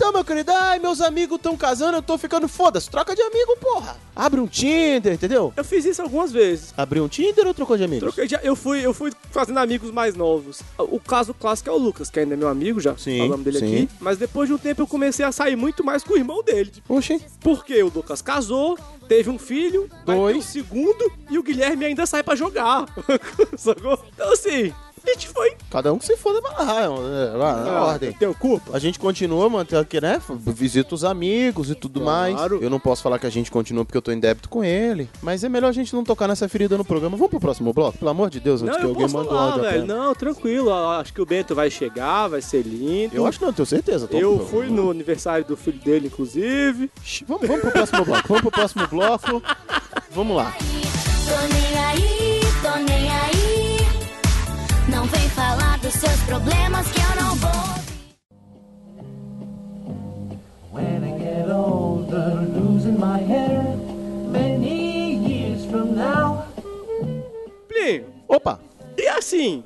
Então, 0.00 0.12
meu 0.12 0.24
querido, 0.24 0.52
ai, 0.52 0.78
meus 0.78 1.00
amigos 1.00 1.38
estão 1.38 1.56
casando, 1.56 1.96
eu 1.96 2.02
tô 2.02 2.16
ficando 2.16 2.46
foda-se. 2.46 2.88
Troca 2.88 3.16
de 3.16 3.20
amigo, 3.20 3.56
porra. 3.60 3.96
Abre 4.14 4.38
um 4.40 4.46
Tinder, 4.46 5.12
entendeu? 5.12 5.52
Eu 5.56 5.64
fiz 5.64 5.84
isso 5.84 6.00
algumas 6.00 6.30
vezes. 6.30 6.72
Abriu 6.76 7.02
um 7.02 7.08
Tinder 7.08 7.44
ou 7.48 7.52
trocou 7.52 7.76
de 7.76 7.82
amigos? 7.82 8.04
Troquei 8.14 8.28
de- 8.28 8.38
Eu 8.46 8.54
fui, 8.54 8.78
eu 8.86 8.94
fui 8.94 9.10
fazendo 9.32 9.58
amigos 9.58 9.90
mais 9.90 10.14
novos. 10.14 10.60
O 10.78 11.00
caso 11.00 11.34
clássico 11.34 11.68
é 11.68 11.72
o 11.72 11.76
Lucas, 11.76 12.08
que 12.10 12.20
ainda 12.20 12.34
é 12.34 12.36
meu 12.36 12.46
amigo, 12.46 12.78
já 12.80 12.96
Sim, 12.96 13.18
falamos 13.18 13.44
dele 13.44 13.58
sim. 13.58 13.66
aqui. 13.74 13.88
Mas 13.98 14.18
depois 14.18 14.48
de 14.48 14.54
um 14.54 14.58
tempo 14.58 14.82
eu 14.82 14.86
comecei 14.86 15.24
a 15.24 15.32
sair 15.32 15.56
muito 15.56 15.82
mais 15.84 16.04
com 16.04 16.14
o 16.14 16.16
irmão 16.16 16.44
dele. 16.44 16.72
Oxi. 16.88 17.20
Porque 17.40 17.82
o 17.82 17.90
Lucas 17.92 18.22
casou, 18.22 18.78
teve 19.08 19.28
um 19.28 19.38
filho, 19.38 19.90
Dois. 20.06 20.36
um 20.36 20.40
segundo, 20.42 21.10
e 21.28 21.36
o 21.40 21.42
Guilherme 21.42 21.84
ainda 21.84 22.06
sai 22.06 22.22
pra 22.22 22.36
jogar. 22.36 22.86
Sacou? 23.58 23.98
Então 24.14 24.32
assim, 24.32 24.72
gente 25.12 25.28
foi. 25.28 25.52
Cada 25.70 25.92
um 25.92 25.98
que 25.98 26.04
se 26.06 26.16
foda 26.16 26.40
pra 26.40 26.62
lá, 26.62 26.80
é, 26.82 26.84
é, 26.84 27.34
é, 27.34 27.38
na 27.38 27.84
ordem. 27.84 28.12
Tem 28.12 28.32
culpa? 28.32 28.70
A 28.76 28.78
gente 28.78 28.98
continua 28.98 29.48
mantendo 29.48 29.82
aqui, 29.82 30.00
né? 30.00 30.20
Visita 30.46 30.94
os 30.94 31.04
amigos 31.04 31.70
e 31.70 31.74
tudo 31.74 32.00
Claro. 32.00 32.34
mais. 32.34 32.62
Eu 32.62 32.70
não 32.70 32.80
posso 32.80 33.02
falar 33.02 33.18
que 33.18 33.26
a 33.26 33.30
gente 33.30 33.50
continua 33.50 33.84
porque 33.84 33.96
eu 33.98 34.02
tô 34.02 34.10
em 34.12 34.18
débito 34.20 34.48
com 34.48 34.62
ele. 34.64 35.08
Mas 35.22 35.44
é 35.44 35.48
melhor 35.48 35.68
a 35.68 35.72
gente 35.72 35.94
não 35.94 36.04
tocar 36.04 36.26
nessa 36.28 36.48
ferida 36.48 36.76
no 36.78 36.84
programa. 36.84 37.16
Vamos 37.16 37.30
pro 37.30 37.40
próximo 37.40 37.72
bloco? 37.72 37.98
Pelo 37.98 38.10
amor 38.10 38.30
de 38.30 38.40
Deus, 38.40 38.62
antes 38.62 38.74
Não, 38.74 38.80
que 38.80 38.86
eu 38.86 38.90
alguém 38.90 39.08
mande 39.08 39.60
velho. 39.60 39.68
até. 39.82 39.82
Não, 39.82 40.14
tranquilo. 40.14 40.72
Acho 40.72 41.12
que 41.12 41.20
o 41.20 41.26
Bento 41.26 41.54
vai 41.54 41.70
chegar, 41.70 42.28
vai 42.28 42.40
ser 42.42 42.62
lindo. 42.62 43.14
Eu 43.14 43.26
acho 43.26 43.38
que 43.38 43.44
não, 43.44 43.52
tenho 43.52 43.66
certeza. 43.66 44.06
Tô- 44.06 44.16
Eu 44.18 44.46
fui 44.46 44.66
no 44.68 44.90
aniversário 44.90 45.44
do 45.44 45.56
filho 45.56 45.78
dele, 45.78 46.06
inclusive. 46.08 46.90
Vamos, 47.26 47.46
vamos 47.46 47.62
pro 47.62 47.70
próximo 47.70 48.04
bloco. 48.04 48.28
Vamos 48.28 48.42
pro 48.42 48.50
próximo 48.50 48.86
bloco. 48.88 49.42
Vamos 50.10 50.36
lá. 50.36 50.54
Tô 50.58 51.54
nem 51.54 51.78
aí, 51.84 52.40
tô 52.62 52.76
nem 52.92 53.10
aí. 53.10 53.37
Falar 55.38 55.78
dos 55.78 55.92
seus 55.92 56.20
problemas 56.24 56.90
que 56.90 56.98
eu 56.98 57.22
não 57.22 57.36
vou. 57.36 57.78
When 60.72 61.04
I 61.04 61.16
get 61.16 61.48
older, 61.48 62.42
losing 62.56 62.98
my 62.98 63.20
hair, 63.20 63.62
many 64.32 65.14
years 65.14 65.64
from 65.66 65.94
now. 65.94 66.44
Plinho, 67.68 68.06
Opa! 68.26 68.58
e 68.96 69.06
assim, 69.06 69.62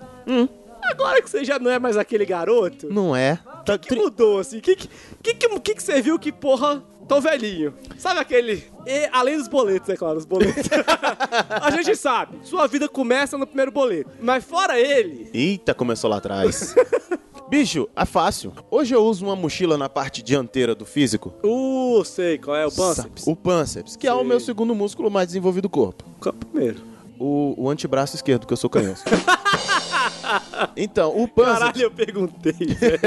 agora 0.82 1.22
que 1.22 1.30
você 1.30 1.42
já 1.42 1.58
não 1.58 1.70
é 1.70 1.78
mais 1.78 1.96
aquele 1.96 2.26
garoto, 2.26 2.92
Não 2.92 3.16
é. 3.16 3.38
O 3.66 3.78
que 3.78 3.94
mudou, 3.94 4.40
assim? 4.40 4.58
O 4.58 4.61
que, 4.61 4.76
que, 4.76 4.88
que, 5.22 5.35
que, 5.35 5.58
que 5.58 5.74
que 5.74 5.82
você 5.82 6.02
viu 6.02 6.18
que, 6.18 6.30
porra, 6.30 6.82
tô 7.08 7.20
velhinho? 7.20 7.74
Sabe 7.98 8.20
aquele... 8.20 8.64
E, 8.86 9.08
além 9.12 9.36
dos 9.36 9.48
boletos, 9.48 9.88
é 9.88 9.96
claro, 9.96 10.18
os 10.18 10.24
boletos. 10.24 10.68
a 11.60 11.70
gente 11.70 11.96
sabe, 11.96 12.38
sua 12.42 12.66
vida 12.66 12.88
começa 12.88 13.38
no 13.38 13.46
primeiro 13.46 13.70
boleto. 13.70 14.10
Mas 14.20 14.44
fora 14.44 14.78
ele... 14.78 15.30
Eita, 15.32 15.74
começou 15.74 16.10
lá 16.10 16.16
atrás. 16.16 16.74
Bicho, 17.52 17.86
é 17.94 18.06
fácil. 18.06 18.52
Hoje 18.70 18.94
eu 18.94 19.04
uso 19.04 19.26
uma 19.26 19.36
mochila 19.36 19.76
na 19.76 19.86
parte 19.86 20.22
dianteira 20.22 20.74
do 20.74 20.86
físico. 20.86 21.34
Uh, 21.44 22.02
sei 22.02 22.38
qual 22.38 22.56
é, 22.56 22.66
o 22.66 22.72
pânceps. 22.72 23.26
O 23.26 23.36
pânceps, 23.36 23.94
que 23.94 24.06
é 24.06 24.14
o 24.14 24.20
Sei. 24.20 24.26
meu 24.26 24.40
segundo 24.40 24.74
músculo 24.74 25.10
mais 25.10 25.28
desenvolvido 25.28 25.64
do 25.64 25.68
corpo. 25.68 26.02
Qual 26.18 26.34
é 26.34 26.36
o 26.36 26.46
primeiro? 26.46 26.80
O, 27.18 27.54
o 27.58 27.68
antebraço 27.68 28.16
esquerdo, 28.16 28.46
que 28.46 28.52
eu 28.54 28.56
sou 28.56 28.70
canhoso. 28.70 29.04
então, 30.77 31.11
o 31.16 31.29
pânceps... 31.29 31.59
Caralho, 31.59 31.83
eu 31.83 31.90
perguntei, 31.90 32.53
velho. 32.53 33.01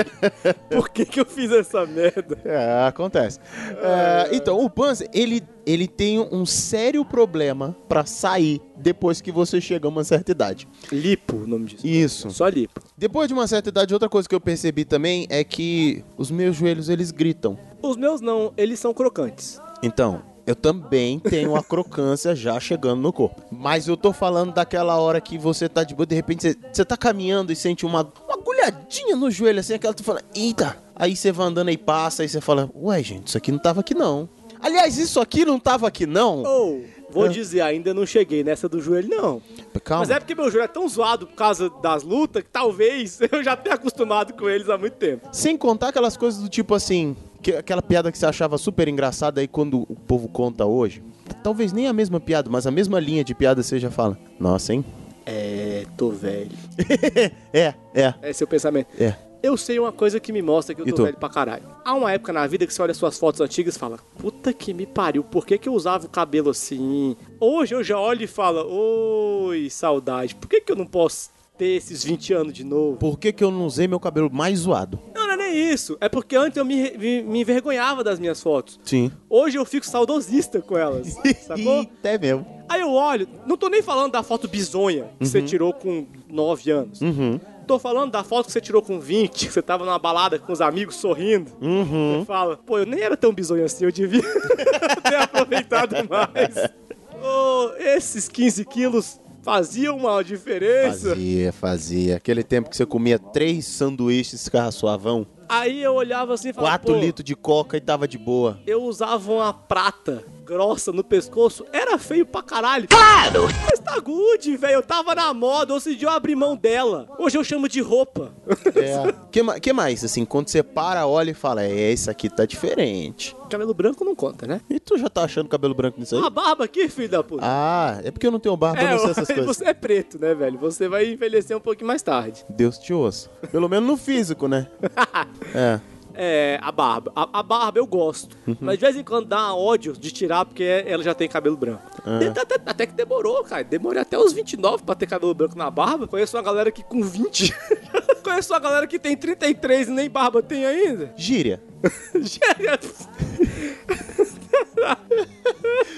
Por 0.70 0.90
que 0.90 1.06
que 1.06 1.20
eu 1.20 1.26
fiz 1.26 1.52
essa 1.52 1.86
merda? 1.86 2.40
É, 2.44 2.88
acontece. 2.88 3.40
É, 3.82 4.30
então, 4.36 4.64
o 4.64 4.70
Panzer, 4.70 5.10
ele, 5.14 5.44
ele 5.66 5.88
tem 5.88 6.20
um 6.20 6.46
sério 6.46 7.04
problema 7.06 7.76
pra 7.88 8.06
sair 8.06 8.62
depois 8.78 9.22
que 9.22 9.32
você 9.32 9.60
chega 9.60 9.88
a 9.88 9.90
uma 9.90 10.04
certa 10.04 10.32
idade. 10.32 10.68
Lipo, 10.92 11.38
o 11.38 11.48
nome 11.48 11.66
disso. 11.66 11.88
Isso. 11.88 12.32
Só 12.32 12.48
lipo. 12.48 12.82
Depois 12.98 13.28
de 13.28 13.34
uma 13.34 13.48
certa 13.48 13.70
idade, 13.70 13.94
outra 13.94 14.10
coisa 14.10 14.28
que 14.28 14.36
eu 14.36 14.42
percebi 14.42 14.86
também 14.86 15.28
é 15.30 15.44
que 15.44 16.04
os 16.18 16.32
meus 16.32 16.56
joelhos, 16.56 16.90
eles 16.90 17.12
gritam. 17.12 17.58
Os 17.82 17.98
meus 17.98 18.22
não, 18.22 18.54
eles 18.58 18.80
são 18.80 18.94
crocantes. 18.94 19.60
Então, 19.84 20.24
eu 20.46 20.56
também 20.56 21.20
tenho 21.20 21.56
a 21.56 21.64
crocância 21.64 22.36
já 22.36 22.60
chegando 22.60 23.02
no 23.02 23.12
corpo. 23.12 23.42
Mas 23.52 23.88
eu 23.88 23.98
tô 23.98 24.14
falando 24.14 24.54
daquela 24.54 24.98
hora 25.00 25.20
que 25.20 25.38
você 25.38 25.68
tá 25.68 25.84
de 25.84 25.96
boa, 25.96 26.06
de 26.06 26.16
repente 26.16 26.42
você, 26.44 26.58
você 26.72 26.86
tá 26.86 26.96
caminhando 26.96 27.52
e 27.52 27.56
sente 27.56 27.86
uma, 27.86 28.02
uma 28.28 28.34
agulhadinha 28.36 29.16
no 29.16 29.30
joelho, 29.32 29.60
assim, 29.60 29.74
aquela 29.74 29.94
tu 29.94 30.04
fala, 30.04 30.22
eita! 30.36 30.78
Aí 30.96 31.16
você 31.16 31.32
vai 31.32 31.48
andando 31.48 31.70
e 31.72 31.78
passa, 31.78 32.22
aí 32.24 32.30
você 32.30 32.40
fala, 32.40 32.70
ué, 32.76 33.02
gente, 33.04 33.28
isso 33.28 33.38
aqui 33.38 33.52
não 33.52 33.60
tava 33.60 33.82
aqui 33.82 33.94
não. 33.94 34.30
Aliás, 34.62 34.98
isso 34.98 35.20
aqui 35.20 35.44
não 35.46 35.60
tava 35.60 35.88
aqui 35.88 36.06
não. 36.06 36.42
Ou, 36.44 36.86
vou 37.12 37.26
Ah. 37.26 37.28
dizer, 37.28 37.62
ainda 37.62 37.94
não 37.94 38.06
cheguei 38.06 38.44
nessa 38.44 38.68
do 38.70 38.80
joelho, 38.82 39.10
não. 39.10 39.42
Calma. 39.84 40.02
Mas 40.06 40.10
é 40.10 40.20
porque 40.20 40.34
meu 40.34 40.50
joelho 40.50 40.64
é 40.64 40.68
tão 40.68 40.88
zoado 40.88 41.28
por 41.28 41.36
causa 41.36 41.70
das 41.84 42.02
lutas 42.02 42.42
que 42.44 42.50
talvez 42.50 43.20
eu 43.32 43.44
já 43.44 43.56
tenha 43.58 43.76
acostumado 43.76 44.34
com 44.34 44.50
eles 44.50 44.70
há 44.70 44.78
muito 44.78 44.94
tempo. 44.96 45.28
Sem 45.32 45.58
contar 45.58 45.90
aquelas 45.90 46.16
coisas 46.18 46.42
do 46.42 46.50
tipo 46.50 46.74
assim, 46.74 47.16
que- 47.46 47.56
aquela 47.56 47.82
piada 47.82 48.12
que 48.12 48.18
você 48.18 48.26
achava 48.26 48.58
super 48.58 48.88
engraçada 48.88 49.40
aí 49.40 49.48
quando 49.48 49.82
o 49.88 49.96
povo 49.96 50.28
conta 50.28 50.66
hoje. 50.66 51.04
Talvez 51.44 51.72
nem 51.72 51.88
a 51.88 51.94
mesma 51.94 52.20
piada, 52.20 52.50
mas 52.50 52.66
a 52.66 52.72
mesma 52.72 53.00
linha 53.00 53.24
de 53.24 53.36
piada 53.36 53.62
você 53.62 53.78
já 53.80 53.92
fala. 53.92 54.18
Nossa, 54.40 54.74
hein? 54.74 54.84
É, 55.28 55.86
tô 55.96 56.10
velho. 56.10 56.50
É, 57.54 57.74
é, 57.94 58.14
É 58.22 58.34
seu 58.34 58.48
pensamento. 58.48 58.88
é. 59.00 59.16
Eu 59.44 59.56
sei 59.58 59.78
uma 59.80 59.92
coisa 59.92 60.20
que 60.20 60.32
me 60.34 60.42
mostra 60.42 60.74
que 60.74 60.82
eu 60.82 60.92
tô 60.96 61.04
velho 61.04 61.18
pra 61.18 61.30
caralho. 61.30 61.62
Há 61.86 61.94
uma 61.94 62.12
época 62.12 62.34
na 62.34 62.48
vida 62.48 62.66
que 62.66 62.74
você 62.74 62.82
olha 62.82 62.96
suas 62.96 63.20
fotos 63.20 63.40
antigas 63.42 63.76
e 63.76 63.80
fala: 63.80 64.00
Puta 64.18 64.52
que 64.52 64.74
me 64.74 64.88
pariu, 64.88 65.24
por 65.24 65.46
que, 65.46 65.56
que 65.60 65.70
eu 65.70 65.74
usava 65.76 66.08
o 66.08 66.10
cabelo 66.10 66.50
assim? 66.50 67.16
Hoje 67.40 67.76
eu 67.76 67.84
já 67.84 68.00
olho 68.00 68.24
e 68.24 68.28
falo: 68.28 68.66
Oi, 68.68 69.70
saudade, 69.70 70.34
por 70.34 70.48
que, 70.50 70.62
que 70.62 70.72
eu 70.72 70.76
não 70.76 70.88
posso 70.88 71.30
ter 71.60 71.76
esses 71.76 72.04
20 72.04 72.34
anos 72.34 72.54
de 72.54 72.64
novo? 72.64 72.98
Por 72.98 73.20
que, 73.20 73.32
que 73.32 73.44
eu 73.44 73.52
não 73.52 73.68
usei 73.68 73.88
meu 73.88 74.00
cabelo 74.00 74.32
mais 74.34 74.60
zoado? 74.60 75.00
Não, 75.14 75.25
isso. 75.56 75.98
É 76.00 76.10
porque 76.10 76.36
antes 76.36 76.58
eu 76.58 76.66
me, 76.66 76.92
me, 76.98 77.24
me 77.24 77.42
envergonhava 77.42 78.04
das 78.04 78.20
minhas 78.20 78.42
fotos. 78.42 78.80
Sim. 78.84 79.12
Hoje 79.30 79.58
eu 79.58 79.66
fico 79.66 79.86
saudosista 79.86 80.62
com 80.62 80.78
elas. 80.78 81.16
Sacou? 81.46 81.82
Até 81.82 82.18
mesmo. 82.18 82.46
Aí 82.68 82.82
eu 82.82 82.92
olho, 82.92 83.28
não 83.46 83.58
tô 83.58 83.70
nem 83.70 83.82
falando 83.82 84.12
da 84.14 84.24
foto 84.24 84.48
bizonha 84.48 85.08
que 85.20 85.28
você 85.28 85.42
tirou 85.42 85.74
com 85.74 86.08
9 86.30 86.72
anos. 86.72 87.02
Uhum. 87.02 87.40
Tô 87.68 87.80
falando 87.80 88.12
da 88.12 88.24
foto 88.24 88.46
que 88.48 88.52
você 88.52 88.62
tirou 88.62 88.82
com 88.82 89.00
20, 89.00 89.48
que 89.48 89.54
você 89.54 89.62
tava 89.62 89.86
numa 89.86 89.98
balada 89.98 90.38
com 90.38 90.52
os 90.52 90.62
amigos 90.62 90.96
sorrindo. 90.96 91.52
Uhum. 91.62 92.20
Você 92.20 92.26
fala, 92.26 92.58
pô, 92.58 92.78
eu 92.78 92.86
nem 92.86 93.02
era 93.02 93.18
tão 93.18 93.34
bizonho 93.34 93.66
assim, 93.66 93.86
eu 93.86 93.92
devia 93.92 94.22
ter 95.04 95.16
aproveitado 95.16 95.96
mais. 96.08 96.56
Ô, 97.24 97.72
esses 97.80 98.28
15 98.28 98.66
quilos 98.66 99.20
faziam 99.42 99.98
uma 99.98 100.24
diferença. 100.24 101.10
Fazia, 101.10 101.54
fazia. 101.54 102.16
Aquele 102.18 102.44
tempo 102.44 102.70
que 102.70 102.76
você 102.76 102.86
comia 102.86 103.18
três 103.20 103.66
sanduíches 103.66 104.50
carraçuavão, 104.50 105.26
Aí 105.48 105.82
eu 105.82 105.94
olhava 105.94 106.34
assim 106.34 106.50
e 106.50 106.54
falava, 106.54 106.74
quatro 106.80 106.94
pô, 106.94 107.00
litros 107.00 107.24
de 107.24 107.36
coca 107.36 107.78
e 107.78 107.82
tava 107.82 108.08
de 108.08 108.18
boa. 108.18 108.60
eu 108.66 108.84
usava 108.84 109.32
uma 109.32 109.54
prata 109.54 110.24
grossa 110.46 110.92
no 110.92 111.04
pescoço, 111.04 111.66
era 111.74 111.98
feio 111.98 112.26
pra 112.26 112.44
caralho. 112.44 112.88
Claro! 112.88 113.48
Mas 113.70 113.80
tá 113.80 114.00
good, 114.00 114.56
velho. 114.56 114.76
Eu 114.76 114.84
tava 114.84 115.16
na 115.16 115.34
moda, 115.34 115.74
hoje 115.74 115.96
dia 115.96 116.08
eu 116.08 116.12
abri 116.12 116.36
mão 116.36 116.56
dela. 116.56 117.08
Hoje 117.18 117.38
eu 117.38 117.44
chamo 117.44 117.68
de 117.68 117.82
roupa. 117.82 118.32
É. 118.76 119.14
que, 119.32 119.42
que 119.60 119.74
mais, 119.74 120.04
assim, 120.04 120.24
quando 120.24 120.50
você 120.50 120.62
para, 120.62 121.08
olha 121.08 121.32
e 121.32 121.34
fala, 121.34 121.64
é, 121.64 121.92
esse 121.92 122.10
aqui 122.10 122.30
tá 122.30 122.46
diferente. 122.46 123.36
Cabelo 123.50 123.74
branco 123.74 124.06
não 124.06 124.16
conta, 124.16 124.46
né? 124.46 124.62
E 124.70 124.80
tu 124.80 124.98
já 124.98 125.10
tá 125.10 125.24
achando 125.24 125.50
cabelo 125.50 125.74
branco 125.74 126.00
nisso 126.00 126.16
aí? 126.16 126.24
A 126.24 126.30
barba 126.30 126.66
aqui, 126.66 126.88
filho 126.90 127.10
da 127.10 127.24
puta. 127.24 127.42
Ah, 127.44 128.00
é 128.04 128.12
porque 128.12 128.28
eu 128.28 128.32
não 128.32 128.40
tenho 128.40 128.56
barba, 128.56 128.82
eu 128.82 128.88
é, 128.88 128.92
não 128.92 129.00
sei 129.00 129.12
essas 129.12 129.28
coisas. 129.34 129.46
você 129.58 129.66
é 129.66 129.74
preto, 129.74 130.20
né, 130.20 130.34
velho? 130.36 130.60
Você 130.60 130.88
vai 130.88 131.08
envelhecer 131.12 131.56
um 131.58 131.62
pouquinho 131.62 131.88
mais 131.88 132.02
tarde. 132.02 132.46
Deus 132.50 132.78
te 132.78 132.94
ouça. 132.94 133.30
Pelo 133.52 133.68
menos 133.68 133.88
no 133.88 133.98
físico, 133.98 134.48
né? 134.48 134.68
É. 135.54 135.80
É, 136.18 136.60
a 136.62 136.72
barba. 136.72 137.12
A, 137.16 137.40
a 137.40 137.44
barba 137.44 137.80
eu 137.80 137.86
gosto. 137.86 138.38
Uhum. 138.48 138.56
Mas 138.62 138.78
de 138.78 138.86
vez 138.86 138.96
em 138.96 139.04
quando 139.04 139.28
dá 139.28 139.54
ódio 139.54 139.94
de 139.94 140.12
tirar 140.12 140.46
porque 140.46 140.64
ela 140.64 141.04
já 141.04 141.14
tem 141.14 141.28
cabelo 141.28 141.58
branco. 141.58 141.82
E 142.22 142.28
Até, 142.28 142.56
até 142.66 142.86
que 142.86 142.94
demorou, 142.94 143.44
cara. 143.44 143.64
Demorei 143.64 144.02
até 144.02 144.18
os 144.18 144.34
29 144.34 144.84
pra 144.84 144.96
ter 144.96 145.08
cabelo 145.08 145.34
branco 145.34 145.58
na 145.58 145.70
barba. 145.70 146.08
Conheço 146.08 146.38
uma 146.38 146.44
galera 146.44 146.72
que 146.72 146.84
com 146.84 147.02
20. 147.02 147.54
Conheço 148.24 148.54
uma 148.54 148.60
galera 148.60 148.88
que 148.88 148.98
tem 148.98 149.16
33 149.16 149.88
e 149.88 149.92
nem 149.92 150.10
barba 150.10 150.42
tem 150.42 150.66
ainda. 150.66 151.14
Gíria. 151.16 151.62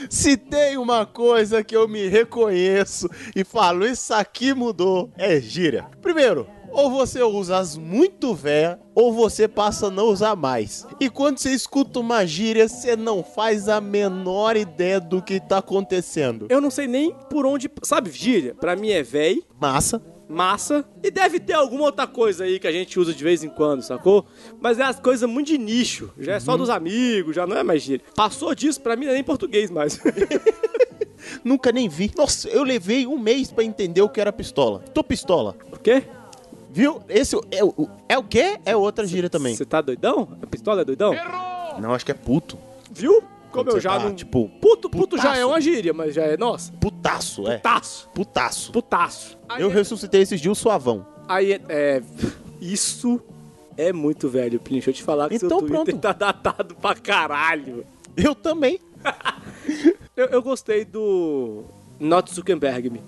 Se 0.10 0.38
tem 0.38 0.78
uma 0.78 1.06
coisa 1.06 1.64
que 1.64 1.76
eu 1.76 1.88
me 1.88 2.08
reconheço 2.08 3.10
e 3.36 3.44
falo, 3.44 3.86
isso 3.86 4.14
aqui 4.14 4.54
mudou, 4.54 5.12
é 5.18 5.40
gíria. 5.40 5.86
Primeiro, 6.02 6.48
ou 6.72 6.90
você 6.92 7.22
usa 7.24 7.58
as 7.58 7.78
muito 7.78 8.34
véia, 8.34 8.80
ou 8.94 9.14
você 9.14 9.48
passa 9.48 9.88
a 9.88 9.92
não 9.92 10.06
usar 10.08 10.36
mais. 10.36 10.86
E 11.00 11.10
quando 11.10 11.38
você 11.38 11.52
escuta 11.52 12.00
uma 12.00 12.26
gíria, 12.26 12.68
você 12.68 12.96
não 12.96 13.24
faz 13.24 13.68
a 13.70 13.80
menor 13.82 14.56
ideia 14.58 15.00
do 15.00 15.22
que 15.22 15.40
tá 15.40 15.60
acontecendo. 15.60 16.48
Eu 16.50 16.60
não 16.62 16.70
sei 16.72 16.88
nem 16.88 17.14
por 17.30 17.46
onde. 17.46 17.70
Sabe, 17.84 18.12
gíria? 18.12 18.56
Pra 18.56 18.76
mim 18.76 18.90
é 18.90 19.04
véi, 19.04 19.44
Massa. 19.60 20.02
massa. 20.28 20.84
E 21.04 21.10
deve 21.12 21.40
ter 21.40 21.54
alguma 21.54 21.84
outra 21.86 22.06
coisa 22.08 22.44
aí 22.44 22.60
que 22.60 22.68
a 22.68 22.72
gente 22.72 23.00
usa 23.00 23.14
de 23.14 23.24
vez 23.24 23.44
em 23.44 23.50
quando, 23.50 23.82
sacou? 23.82 24.26
Mas 24.60 24.80
é 24.80 24.84
as 24.84 25.00
coisas 25.00 25.30
muito 25.30 25.48
de 25.48 25.58
nicho. 25.58 26.12
Já 26.18 26.34
é 26.34 26.40
só 26.40 26.58
dos 26.58 26.70
amigos, 26.70 27.36
já 27.36 27.46
não 27.48 27.56
é 27.58 27.64
mais 27.64 27.82
gíria. 27.82 28.06
Passou 28.16 28.54
disso, 28.56 28.82
pra 28.82 28.96
mim 28.96 29.06
não 29.06 29.12
é 29.12 29.16
nem 29.16 29.24
português 29.24 29.70
mais. 29.72 30.00
Nunca 31.44 31.72
nem 31.72 31.90
vi. 31.90 32.12
Nossa, 32.16 32.48
eu 32.50 32.64
levei 32.64 33.06
um 33.08 33.18
mês 33.18 33.52
pra 33.52 33.64
entender 33.64 34.02
o 34.02 34.10
que 34.10 34.22
era 34.22 34.32
pistola. 34.32 34.80
Tô 34.94 35.04
pistola. 35.04 35.56
o 35.72 35.78
quê? 35.80 36.04
Viu? 36.78 37.02
Esse 37.10 37.36
é 37.50 37.64
o, 37.64 37.90
é 38.08 38.18
o 38.20 38.24
quê? 38.24 38.60
É 38.64 38.76
outra 38.76 39.04
gíria 39.08 39.32
também. 39.32 39.56
Você 39.56 39.66
tá 39.66 39.82
doidão? 39.82 40.38
A 40.40 40.46
pistola 40.46 40.82
é 40.82 40.86
doidão? 40.86 41.12
Não, 41.80 41.92
acho 41.92 42.06
que 42.06 42.12
é 42.12 42.14
puto. 42.14 42.56
Viu? 42.92 43.14
Como 43.22 43.52
Quando 43.52 43.68
eu 43.70 43.74
você 43.74 43.80
já 43.80 43.98
tá, 43.98 44.00
não. 44.06 44.14
tipo, 44.14 44.48
puto, 44.62 44.88
puto 44.88 45.18
já 45.18 45.24
putaço. 45.24 45.42
é 45.42 45.46
uma 45.48 45.60
gíria, 45.60 45.92
mas 45.92 46.14
já 46.14 46.22
é 46.22 46.38
nossa. 46.38 46.72
Putaço, 46.74 47.48
é. 47.48 47.56
Putaço. 47.58 48.10
Putaço. 48.14 48.72
Putaço. 48.72 49.38
Aí, 49.50 49.64
Eu 49.64 49.70
ressuscitei 49.70 50.22
esses 50.22 50.40
dias 50.40 50.56
o 50.56 50.62
suavão. 50.62 51.04
aí 51.28 51.54
é, 51.54 51.62
é. 51.68 52.02
Isso 52.62 53.20
é 53.76 53.92
muito 53.92 54.30
velho, 54.30 54.60
Plin. 54.60 54.76
Deixa 54.76 54.92
eu 54.92 54.94
te 54.94 55.02
falar 55.02 55.30
que 55.30 55.36
Então 55.36 55.50
seu 55.50 55.68
Twitter 55.68 55.86
pronto. 55.86 56.00
tá 56.00 56.14
datado 56.14 56.76
pra 56.76 56.94
caralho. 56.94 57.84
Eu 58.16 58.36
também. 58.36 58.80
Eu, 60.16 60.26
eu 60.28 60.42
gostei 60.42 60.84
do. 60.84 61.64
Not 62.00 62.34
Zuckerberg 62.34 62.90
me. 62.90 63.04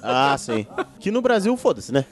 Ah, 0.00 0.36
sim. 0.38 0.64
Que 1.00 1.10
no 1.10 1.20
Brasil, 1.20 1.56
foda-se, 1.56 1.92
né? 1.92 2.04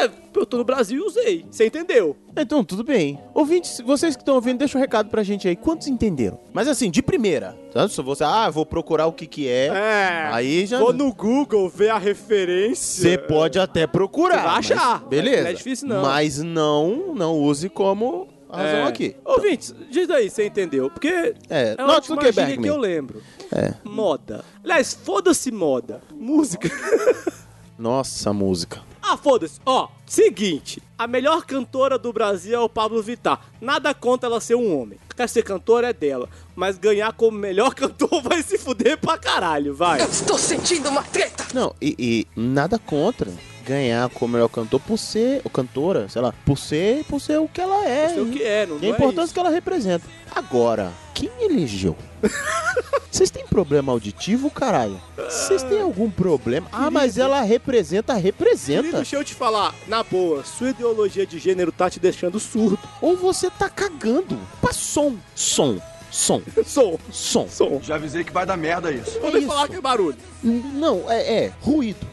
É, 0.00 0.10
eu 0.34 0.46
tô 0.46 0.56
no 0.58 0.64
Brasil 0.64 1.00
e 1.02 1.06
usei. 1.06 1.46
Você 1.50 1.66
entendeu? 1.66 2.16
Então, 2.36 2.64
tudo 2.64 2.82
bem. 2.84 3.18
Ouvintes, 3.32 3.80
vocês 3.84 4.16
que 4.16 4.22
estão 4.22 4.34
ouvindo, 4.34 4.58
deixa 4.58 4.76
um 4.76 4.80
recado 4.80 5.08
pra 5.08 5.22
gente 5.22 5.46
aí. 5.46 5.54
Quantos 5.56 5.86
entenderam? 5.86 6.38
Mas 6.52 6.66
assim, 6.68 6.90
de 6.90 7.00
primeira. 7.02 7.56
Tá? 7.72 7.88
Se 7.88 8.00
você, 8.02 8.24
ah, 8.24 8.50
vou 8.50 8.66
procurar 8.66 9.06
o 9.06 9.12
que 9.12 9.26
que 9.26 9.48
é. 9.48 9.66
É. 9.66 10.28
Aí 10.32 10.66
já... 10.66 10.78
Vou 10.78 10.92
no 10.92 11.12
Google 11.14 11.68
ver 11.68 11.90
a 11.90 11.98
referência. 11.98 13.02
Você 13.02 13.18
pode 13.18 13.58
até 13.58 13.86
procurar. 13.86 14.36
Vai 14.42 14.54
mas 14.56 14.70
achar, 14.70 15.00
mas 15.00 15.08
Beleza. 15.08 15.42
não 15.42 15.48
é 15.48 15.52
difícil, 15.52 15.88
não. 15.88 16.02
Mas 16.02 16.38
não, 16.42 17.14
não 17.14 17.38
use 17.38 17.68
como 17.68 18.28
a 18.48 18.56
razão 18.56 18.78
É. 18.80 18.82
aqui. 18.88 19.16
Ouvintes, 19.24 19.74
diz 19.90 20.08
aí, 20.10 20.28
você 20.30 20.46
entendeu? 20.46 20.90
Porque 20.90 21.08
É, 21.48 21.70
é 21.70 21.74
a 21.78 21.86
Not 21.86 22.10
última 22.10 22.32
gíria 22.32 22.56
que 22.56 22.66
eu 22.68 22.76
lembro. 22.76 23.22
É. 23.52 23.74
Moda. 23.84 24.44
Aliás, 24.62 24.94
foda-se 24.94 25.50
moda. 25.52 26.00
Música. 26.14 26.68
Nossa, 27.78 28.32
música. 28.32 28.80
Ah, 29.06 29.16
foda-se. 29.16 29.60
Ó, 29.66 29.88
seguinte. 30.06 30.82
A 30.96 31.06
melhor 31.06 31.44
cantora 31.44 31.98
do 31.98 32.12
Brasil 32.12 32.54
é 32.54 32.60
o 32.60 32.68
Pablo 32.68 33.02
Vittar. 33.02 33.40
Nada 33.60 33.92
contra 33.92 34.28
ela 34.28 34.40
ser 34.40 34.54
um 34.54 34.78
homem. 34.80 34.98
Quer 35.14 35.28
ser 35.28 35.42
cantora 35.42 35.90
é 35.90 35.92
dela. 35.92 36.28
Mas 36.56 36.78
ganhar 36.78 37.12
como 37.12 37.36
melhor 37.38 37.74
cantor 37.76 38.22
vai 38.22 38.42
se 38.42 38.56
fuder 38.58 38.98
pra 38.98 39.18
caralho, 39.18 39.74
vai. 39.74 40.00
Estou 40.02 40.38
sentindo 40.38 40.88
uma 40.88 41.02
treta. 41.02 41.44
Não, 41.52 41.74
e, 41.80 41.94
e 41.98 42.26
nada 42.40 42.78
contra 42.78 43.30
ganhar 43.64 44.08
como 44.10 44.34
melhor 44.34 44.48
cantor 44.48 44.80
por 44.80 44.98
ser, 44.98 45.40
ou 45.42 45.50
cantora, 45.50 46.08
sei 46.08 46.20
lá, 46.20 46.34
por 46.44 46.58
ser, 46.58 47.04
por 47.04 47.20
ser 47.20 47.38
o 47.38 47.48
que 47.48 47.60
ela 47.60 47.84
é. 47.86 48.10
Sei 48.10 48.22
o 48.22 48.30
que 48.30 48.42
é, 48.42 48.66
não, 48.66 48.76
E 48.76 48.80
não 48.80 48.88
a 48.88 48.92
é 48.92 48.94
importância 48.94 49.24
isso. 49.24 49.34
que 49.34 49.40
ela 49.40 49.50
representa. 49.50 50.06
Agora, 50.34 50.92
quem 51.14 51.30
elegeu? 51.40 51.96
Vocês 53.14 53.30
têm 53.30 53.46
problema 53.46 53.92
auditivo, 53.92 54.50
caralho? 54.50 55.00
Vocês 55.16 55.62
têm 55.62 55.80
algum 55.80 56.10
problema? 56.10 56.66
Ah, 56.72 56.90
mas 56.90 57.16
ela 57.16 57.42
representa, 57.42 58.12
representa. 58.14 58.80
Querido, 58.80 58.96
deixa 58.96 59.14
eu 59.14 59.22
te 59.22 59.32
falar, 59.32 59.72
na 59.86 60.02
boa, 60.02 60.42
sua 60.42 60.70
ideologia 60.70 61.24
de 61.24 61.38
gênero 61.38 61.70
tá 61.70 61.88
te 61.88 62.00
deixando 62.00 62.40
surdo. 62.40 62.76
Ou 63.00 63.16
você 63.16 63.48
tá 63.50 63.70
cagando 63.70 64.36
pra 64.60 64.72
som. 64.72 65.14
Som. 65.32 65.80
Som. 66.10 66.42
Som, 66.66 66.98
Som. 67.12 67.46
som. 67.48 67.80
Já 67.80 67.94
avisei 67.94 68.24
que 68.24 68.32
vai 68.32 68.44
dar 68.44 68.56
merda 68.56 68.90
isso. 68.90 69.20
Vou 69.20 69.30
nem 69.30 69.42
isso. 69.42 69.46
falar 69.46 69.68
que 69.68 69.76
é 69.76 69.80
barulho. 69.80 70.18
Não, 70.42 71.08
é, 71.08 71.44
é 71.44 71.52
ruído. 71.60 72.04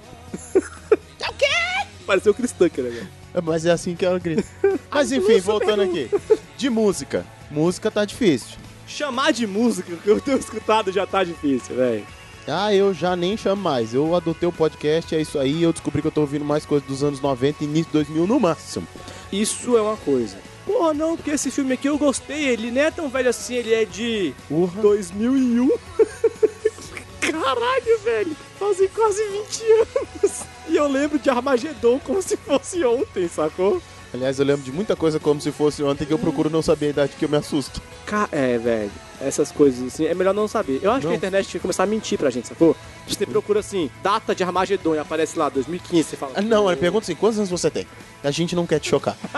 Pareceu 2.06 2.32
o 2.32 2.36
Chris 2.36 2.52
Tucker, 2.52 2.84
né? 2.84 3.08
É, 3.34 3.42
Mas 3.42 3.66
é 3.66 3.72
assim 3.72 3.96
que 3.96 4.06
ela 4.06 4.18
grita. 4.22 4.44
Mas 4.92 5.12
enfim, 5.12 5.40
voltando 5.40 5.82
aqui. 5.82 6.12
De 6.56 6.70
música. 6.70 7.26
Música 7.50 7.90
tá 7.90 8.06
difícil. 8.06 8.60
Chamar 8.91 9.32
de 9.32 9.47
música 9.47 9.95
que 9.95 10.08
eu 10.10 10.19
tenho 10.19 10.38
escutado 10.38 10.91
já 10.91 11.08
tá 11.08 11.23
difícil, 11.23 11.75
velho. 11.75 12.06
Ah, 12.47 12.73
eu 12.73 12.93
já 12.93 13.15
nem 13.15 13.38
chamo 13.38 13.62
mais. 13.62 13.93
Eu 13.93 14.15
adotei 14.15 14.47
o 14.49 14.51
podcast, 14.51 15.15
é 15.15 15.21
isso 15.21 15.39
aí. 15.39 15.63
Eu 15.63 15.71
descobri 15.71 16.01
que 16.01 16.08
eu 16.08 16.12
tô 16.12 16.21
ouvindo 16.21 16.43
mais 16.43 16.65
coisas 16.65 16.88
dos 16.88 17.04
anos 17.04 17.21
90 17.21 17.63
e 17.63 17.67
início 17.67 17.86
de 17.86 17.93
2000 17.93 18.27
no 18.27 18.39
máximo. 18.39 18.88
Isso 19.32 19.77
é 19.77 19.82
uma 19.82 19.95
coisa. 19.95 20.38
Porra, 20.65 20.93
não, 20.93 21.15
porque 21.15 21.32
esse 21.32 21.49
filme 21.49 21.73
aqui 21.73 21.88
eu 21.88 21.97
gostei. 21.97 22.49
Ele 22.49 22.69
não 22.69 22.82
é 22.82 22.91
tão 22.91 23.10
velho 23.10 23.30
assim, 23.30 23.56
ele 23.56 23.73
é 23.73 23.86
de 23.86 24.34
Urra. 24.49 24.82
2001. 24.82 25.69
Caralho, 27.21 27.99
velho. 28.04 28.36
Fazem 28.60 28.89
quase 28.89 29.23
20 29.23 29.63
anos. 29.71 30.41
E 30.67 30.75
eu 30.75 30.88
lembro 30.88 31.17
de 31.17 31.30
Armagedon 31.30 31.99
como 31.99 32.21
se 32.21 32.36
fosse 32.36 32.84
ontem, 32.84 33.27
sacou? 33.27 33.82
Aliás, 34.13 34.39
eu 34.39 34.45
lembro 34.45 34.63
de 34.63 34.71
muita 34.71 34.95
coisa 34.95 35.19
como 35.19 35.39
se 35.39 35.52
fosse 35.52 35.82
ontem 35.84 36.06
que 36.06 36.13
eu 36.13 36.19
procuro 36.19 36.50
não 36.50 36.62
saber 36.62 36.88
a 36.88 36.89
idade 36.89 37.13
que 37.17 37.24
eu 37.26 37.30
me 37.30 37.38
assusto. 37.38 37.82
Ca- 38.06 38.28
É, 38.32 38.58
velho. 38.58 38.91
Essas 39.24 39.52
coisas 39.52 39.86
assim, 39.94 40.06
é 40.06 40.14
melhor 40.14 40.34
não 40.34 40.48
saber. 40.48 40.80
Eu 40.82 40.92
acho 40.92 41.02
Não. 41.04 41.10
que 41.12 41.14
a 41.16 41.18
internet 41.18 41.48
tinha 41.48 41.60
que 41.60 41.62
começar 41.62 41.84
a 41.84 41.86
mentir 41.88 42.18
pra 42.18 42.30
gente, 42.30 42.48
sacou? 42.48 42.76
Você 43.08 43.26
procura 43.26 43.60
assim, 43.60 43.90
data 44.02 44.34
de 44.34 44.44
Armagedon 44.44 44.96
e 44.96 45.00
aparece 45.00 45.38
lá, 45.38 45.50
2015, 45.50 46.10
você 46.10 46.16
fala. 46.18 46.42
Não, 46.42 46.70
ele 46.72 46.80
pergunta 46.80 47.04
assim, 47.06 47.16
quantos 47.16 47.38
anos 47.38 47.50
você 47.50 47.70
tem? 47.70 47.86
A 48.24 48.32
gente 48.32 48.56
não 48.56 48.66
quer 48.66 48.80
te 48.80 48.90
chocar. 48.90 49.18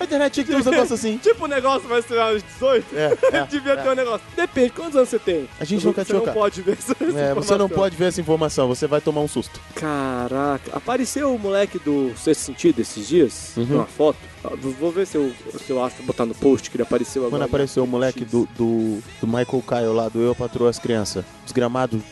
a 0.00 0.04
internet 0.04 0.32
tinha 0.34 0.44
que 0.44 0.50
ter 0.52 0.58
uns 0.58 0.64
negócios 0.66 0.92
assim. 0.98 1.16
Tipo 1.18 1.44
o 1.44 1.48
negócio 1.48 1.88
vai 1.88 2.02
ser 2.02 2.18
aos 2.18 2.42
18? 2.42 2.86
É, 2.96 3.18
é, 3.38 3.46
Devia 3.46 3.72
é. 3.72 3.76
ter 3.76 3.88
um 3.88 3.94
negócio. 3.94 4.26
Depende, 4.36 4.70
quantos 4.70 4.96
anos 4.96 5.08
você 5.08 5.18
tem? 5.18 5.48
A 5.60 5.64
gente 5.64 5.84
não 5.86 5.92
quer 5.92 6.04
te 6.04 6.08
Você 6.08 6.12
não 6.14 6.20
chocar. 6.20 6.34
pode 6.34 6.62
ver 6.62 6.72
essa 6.78 6.96
É, 7.18 7.34
você 7.34 7.56
não 7.56 7.68
pode 7.68 7.96
ver 7.96 8.06
essa 8.06 8.20
informação, 8.20 8.68
você 8.68 8.86
vai 8.86 9.00
tomar 9.00 9.20
um 9.20 9.28
susto. 9.28 9.60
Caraca, 9.74 10.76
apareceu 10.76 11.34
o 11.34 11.38
moleque 11.38 11.78
do 11.78 12.12
Sexto 12.16 12.40
Sentido 12.42 12.80
esses 12.80 13.06
dias, 13.08 13.52
Uhum. 13.56 13.64
numa 13.64 13.86
foto. 13.86 14.18
Ah, 14.44 14.50
Vou 14.78 14.90
ver 14.90 15.06
se 15.06 15.16
eu, 15.16 15.32
se 15.64 15.70
eu 15.70 15.84
acho 15.84 16.02
botar 16.02 16.24
no 16.24 16.34
post 16.34 16.70
que 16.70 16.76
ele 16.76 16.82
apareceu 16.82 17.22
agora. 17.22 17.42
Quando 17.42 17.48
apareceu 17.48 17.84
o 17.84 17.86
moleque 17.86 18.24
do, 18.24 18.48
do, 18.56 19.00
do 19.20 19.26
Michael 19.26 19.62
Kyle 19.66 19.94
lá, 19.94 20.08
do 20.08 20.20
Eu 20.20 20.34
Patroa 20.34 20.70
as 20.70 20.78
Crianças, 20.78 21.24
desgramado, 21.44 22.02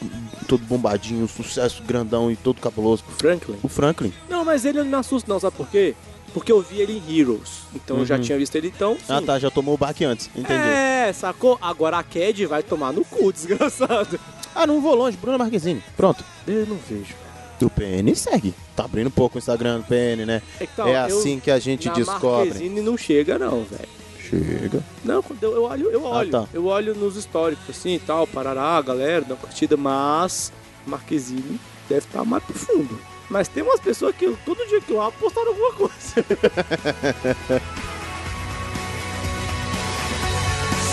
todo 0.46 0.62
bombadinho, 0.64 1.26
sucesso 1.26 1.82
grandão 1.84 2.30
e 2.30 2.36
todo 2.36 2.60
cabuloso. 2.60 3.02
Franklin? 3.18 3.56
O 3.62 3.68
Franklin. 3.68 4.12
Não, 4.28 4.44
mas 4.44 4.64
ele 4.64 4.78
não 4.78 4.84
me 4.86 4.94
assusta 4.96 5.30
não, 5.32 5.40
sabe 5.40 5.56
por 5.56 5.68
quê? 5.68 5.94
Porque 6.34 6.52
eu 6.52 6.60
vi 6.60 6.80
ele 6.82 7.02
em 7.08 7.18
Heroes. 7.18 7.60
Então 7.74 7.98
eu 7.98 8.04
já 8.06 8.16
Uhum. 8.16 8.20
tinha 8.20 8.36
visto 8.36 8.54
ele 8.56 8.68
então. 8.68 8.94
sim. 8.96 9.00
Ah 9.08 9.22
tá, 9.22 9.38
já 9.38 9.50
tomou 9.50 9.74
o 9.74 9.78
baque 9.78 10.04
antes, 10.04 10.28
entendi. 10.36 10.52
É, 10.52 11.10
sacou? 11.14 11.56
Agora 11.62 11.96
a 11.98 12.02
Cad 12.02 12.44
vai 12.46 12.62
tomar 12.62 12.92
no 12.92 13.04
cu, 13.06 13.32
desgraçado. 13.32 14.20
Ah, 14.54 14.66
não 14.66 14.80
vou 14.82 14.94
longe, 14.94 15.16
Bruna 15.16 15.38
Marquezine. 15.38 15.82
Pronto. 15.96 16.22
Eu 16.46 16.66
não 16.66 16.76
vejo. 16.88 17.14
O 17.64 17.70
PN 17.70 18.14
segue. 18.14 18.54
Tá 18.76 18.84
abrindo 18.84 19.08
um 19.08 19.10
pouco 19.10 19.36
o 19.36 19.38
Instagram 19.38 19.78
do 19.80 19.84
PN, 19.84 20.24
né? 20.26 20.42
Então, 20.60 20.86
é 20.88 20.92
eu- 21.10 21.18
assim 21.18 21.40
que 21.40 21.50
a 21.50 21.58
gente 21.58 21.88
Na 21.88 21.94
descobre. 21.94 22.48
Marquezine 22.50 22.80
não 22.80 22.96
chega 22.96 23.38
não, 23.38 23.64
velho. 23.64 23.88
Chega. 24.20 24.82
Não, 25.04 25.22
quando 25.22 25.42
eu, 25.42 25.54
eu 25.54 25.62
olho, 25.64 25.90
eu 25.90 26.04
olho. 26.04 26.30
tá. 26.30 26.44
Eu 26.52 26.66
olho 26.66 26.94
nos 26.94 27.16
históricos 27.16 27.64
assim 27.70 27.94
e 27.94 27.98
tal, 27.98 28.26
parará, 28.26 28.80
galera, 28.82 29.22
dá 29.22 29.34
uma 29.34 29.40
curtida, 29.40 29.76
mas 29.76 30.52
Marquezine 30.86 31.58
deve 31.88 32.06
estar 32.06 32.24
mais 32.24 32.44
profundo. 32.44 32.98
Mas 33.30 33.48
tem 33.48 33.62
umas 33.62 33.80
pessoas 33.80 34.14
que 34.14 34.26
eu- 34.26 34.38
todo 34.44 34.66
dia 34.68 34.80
que 34.80 34.92
eu 34.92 35.00
abro 35.00 35.18
postaram 35.18 35.48
alguma 35.48 35.72
coisa. 35.72 35.94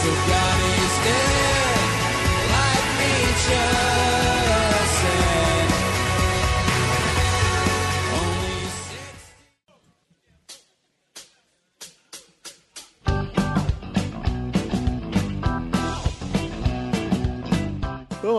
Vamos 0.03 0.15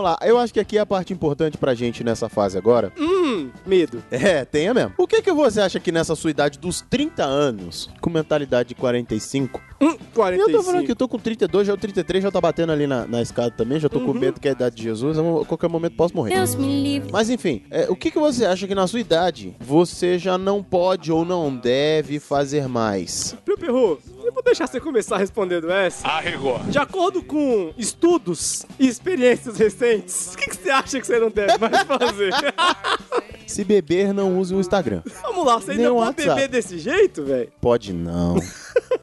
lá, 0.07 0.17
eu 0.21 0.37
acho 0.37 0.53
que 0.53 0.59
aqui 0.59 0.77
é 0.77 0.81
a 0.81 0.85
parte 0.85 1.13
importante 1.13 1.57
pra 1.57 1.73
gente 1.73 2.03
nessa 2.03 2.29
fase 2.29 2.57
agora. 2.57 2.91
hum, 2.97 3.26
medo. 3.65 4.03
É, 4.11 4.45
tenha 4.45 4.73
mesmo. 4.73 4.93
O 4.97 5.07
que 5.07 5.21
que 5.21 5.31
você 5.31 5.61
acha 5.61 5.79
que 5.79 5.91
nessa 5.91 6.15
sua 6.15 6.31
idade 6.31 6.59
dos 6.59 6.81
30 6.81 7.23
anos, 7.23 7.89
com 8.01 8.09
mentalidade 8.09 8.69
de 8.69 8.75
45, 8.75 9.61
Hum, 9.79 9.95
45. 10.13 10.49
Eu 10.49 10.57
tô 10.57 10.63
falando 10.63 10.85
que 10.85 10.91
eu 10.91 10.95
tô 10.95 11.07
com 11.07 11.19
32, 11.19 11.67
já 11.67 11.73
o 11.73 11.77
33 11.77 12.23
já 12.23 12.31
tá 12.31 12.41
batendo 12.41 12.71
ali 12.71 12.87
na, 12.87 13.05
na 13.05 13.21
escada 13.21 13.51
também, 13.51 13.79
já 13.79 13.87
tô 13.87 13.99
com 13.99 14.11
medo 14.11 14.39
que 14.39 14.47
é 14.47 14.51
a 14.51 14.53
idade 14.53 14.75
de 14.75 14.83
Jesus, 14.83 15.17
eu, 15.17 15.41
a 15.41 15.45
qualquer 15.45 15.69
momento 15.69 15.95
posso 15.95 16.15
morrer. 16.15 16.33
Deus 16.33 16.55
me 16.55 16.81
livre. 16.81 17.11
Mas 17.11 17.29
enfim, 17.29 17.63
é, 17.69 17.87
o 17.89 17.95
que, 17.95 18.09
que 18.09 18.17
você 18.17 18.45
acha 18.45 18.67
que 18.67 18.73
na 18.73 18.87
sua 18.87 18.99
idade 18.99 19.55
você 19.59 20.17
já 20.17 20.37
não 20.37 20.63
pode 20.63 21.11
ou 21.11 21.23
não 21.23 21.55
deve 21.55 22.19
fazer 22.19 22.67
mais? 22.67 23.35
Meu 23.47 23.57
perro, 23.57 23.99
você 24.17 24.31
pode 24.31 24.45
deixar 24.45 24.65
você 24.65 24.79
começar 24.79 25.17
respondendo 25.17 25.69
essa. 25.69 26.07
Arregou. 26.07 26.59
De 26.67 26.79
acordo 26.79 27.21
com 27.21 27.71
estudos 27.77 28.65
e 28.79 28.87
experiências 28.87 29.57
recentes, 29.57 30.33
o 30.33 30.37
que, 30.37 30.49
que 30.49 30.55
você 30.55 30.69
acha 30.71 30.99
que 30.99 31.05
você 31.05 31.19
não 31.19 31.29
deve 31.29 31.55
mais 31.59 31.83
fazer? 31.83 32.33
Se 33.45 33.63
beber, 33.63 34.13
não 34.13 34.37
use 34.39 34.53
o 34.53 34.59
Instagram. 34.59 35.01
Vamos 35.23 35.45
lá, 35.45 35.59
você 35.59 35.71
ainda 35.71 35.83
Nem 35.83 35.91
pode 35.93 36.05
WhatsApp. 36.07 36.29
beber 36.41 36.47
desse 36.49 36.77
jeito, 36.79 37.23
velho? 37.23 37.49
Pode 37.61 37.93
não. 37.93 38.35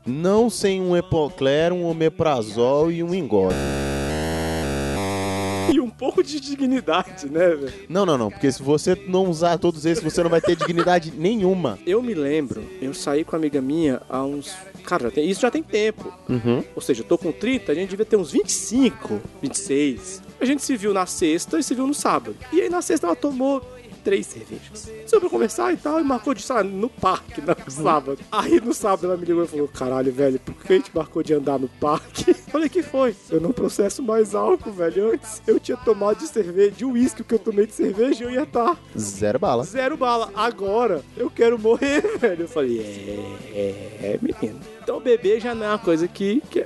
não 0.07 0.51
sem 0.51 0.81
um 0.81 0.97
epocler, 0.97 1.73
um 1.73 1.85
omeprazol 1.85 2.91
e 2.93 3.03
um 3.03 3.15
engole. 3.15 3.55
E 5.73 5.81
um 5.81 5.89
pouco 5.89 6.23
de 6.23 6.39
dignidade, 6.39 7.29
né, 7.31 7.49
velho? 7.49 7.73
Não, 7.89 8.05
não, 8.05 8.19
não. 8.19 8.31
Porque 8.31 8.53
se 8.53 8.63
você 8.63 8.95
não 9.09 9.29
usar 9.29 9.59
todos 9.59 9.85
esses, 9.87 10.05
você 10.05 10.23
não 10.23 10.31
vai 10.31 10.41
ter 10.41 10.55
dignidade 10.55 11.13
nenhuma. 11.17 11.79
Eu 11.87 12.03
me 12.03 12.15
lembro, 12.15 12.65
eu 12.83 12.93
saí 12.93 13.25
com 13.25 13.33
uma 13.33 13.39
amiga 13.39 13.61
minha 13.61 14.01
há 14.09 14.23
uns. 14.23 14.55
Cara, 14.85 15.05
já 15.05 15.11
tem- 15.11 15.29
isso 15.29 15.41
já 15.41 15.51
tem 15.51 15.63
tempo. 15.63 16.13
Uhum. 16.29 16.63
Ou 16.77 16.83
seja, 16.83 17.01
eu 17.03 17.07
tô 17.07 17.17
com 17.17 17.33
30, 17.33 17.73
a 17.73 17.75
gente 17.75 17.89
devia 17.91 18.05
ter 18.05 18.17
uns 18.17 18.31
25, 18.31 19.21
26. 19.43 20.23
A 20.41 20.45
gente 20.45 20.63
se 20.63 20.77
viu 20.77 20.93
na 20.93 21.07
sexta 21.07 21.59
e 21.59 21.63
se 21.63 21.75
viu 21.75 21.87
no 21.87 21.95
sábado. 21.95 22.37
E 22.53 22.61
aí 22.61 22.69
na 22.69 22.83
sexta 22.83 23.07
ela 23.07 23.17
tomou 23.17 23.63
três 24.05 24.27
cervejas. 24.27 24.91
Só 25.07 25.19
pra 25.19 25.29
conversar 25.31 25.73
e 25.73 25.77
tal, 25.77 25.99
e 25.99 26.05
marcou 26.05 26.35
de, 26.35 26.45
lá, 26.49 26.63
no 26.63 26.89
parque 26.89 27.41
no 27.41 27.57
sábado. 27.71 28.19
Aí 28.31 28.61
no 28.61 28.75
sábado 28.75 29.07
ela 29.07 29.17
me 29.17 29.25
ligou 29.25 29.45
e 29.45 29.49
falou: 29.49 29.67
Caralho, 29.69 30.13
velho, 30.13 30.39
por 30.39 30.55
que 30.55 30.73
a 30.73 30.77
gente 30.77 30.91
marcou 30.95 31.23
de 31.23 31.33
andar 31.35 31.59
no 31.59 31.69
parque? 31.69 32.35
Falei 32.53 32.69
que 32.69 32.83
foi. 32.83 33.17
Eu 33.31 33.41
não 33.41 33.51
processo 33.53 34.03
mais 34.03 34.35
álcool, 34.35 34.73
velho. 34.73 35.13
Antes 35.13 35.43
eu 35.47 35.59
tinha 35.59 35.77
tomado 35.77 36.19
de 36.19 36.29
cerveja, 36.29 36.71
de 36.71 36.85
uísque, 36.85 37.25
que 37.25 37.35
eu 37.35 37.39
tomei 37.39 37.67
de 37.67 37.73
cerveja, 37.73 38.25
eu 38.25 38.31
ia 38.31 38.43
estar 38.43 38.79
Zero 38.99 39.39
bala. 39.39 39.65
zero 39.65 39.97
bala. 39.97 40.31
Agora 40.35 41.03
eu 41.17 41.31
quero 41.31 41.59
morrer, 41.59 42.03
velho. 42.19 42.43
Eu 42.43 42.49
falei, 42.49 42.81
é, 43.55 43.59
é, 44.03 44.19
menino. 44.21 44.61
Então 44.83 45.01
beber 45.01 45.41
já 45.41 45.55
não 45.55 45.65
é 45.65 45.69
uma 45.71 45.79
coisa 45.79 46.07
que. 46.07 46.43
que, 46.51 46.65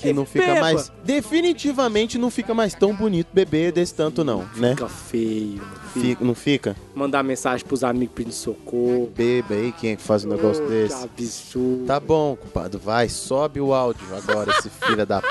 Que 0.00 0.12
não 0.12 0.26
fica 0.26 0.46
beba. 0.46 0.60
mais. 0.60 0.92
Definitivamente 1.02 2.18
não 2.18 2.30
fica 2.30 2.52
mais 2.54 2.74
tão 2.74 2.94
bonito 2.94 3.28
beber 3.32 3.72
desse 3.72 3.94
tanto, 3.94 4.22
não, 4.22 4.46
né? 4.56 4.70
Fica 4.70 4.88
feio, 4.88 5.62
fica. 6.00 6.24
Não 6.24 6.34
fica? 6.34 6.76
Mandar 6.94 7.22
mensagem 7.22 7.66
pros 7.66 7.82
amigos 7.84 8.14
pedindo 8.14 8.32
socorro. 8.34 9.10
Beba 9.16 9.54
aí, 9.54 9.72
quem 9.72 9.92
é 9.92 9.96
que 9.96 10.02
faz 10.02 10.24
um 10.24 10.28
negócio 10.28 10.64
Oh, 10.64 10.68
desse? 10.68 10.96
Que 10.98 11.04
absurdo. 11.04 11.84
Tá 11.86 11.98
bom, 12.00 12.36
culpado. 12.36 12.78
Vai, 12.78 13.08
sobe 13.08 13.60
o 13.60 13.72
áudio 13.72 14.06
agora, 14.16 14.50
esse 14.50 14.68
filho 14.84 15.06
da. 15.06 15.22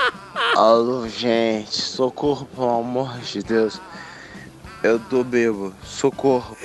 Alô, 0.56 1.08
gente, 1.08 1.80
socorro, 1.80 2.46
pelo 2.54 2.68
amor 2.70 3.18
de 3.20 3.42
Deus. 3.42 3.80
Eu 4.82 4.98
tô 4.98 5.24
bebo, 5.24 5.72
socorro. 5.84 6.56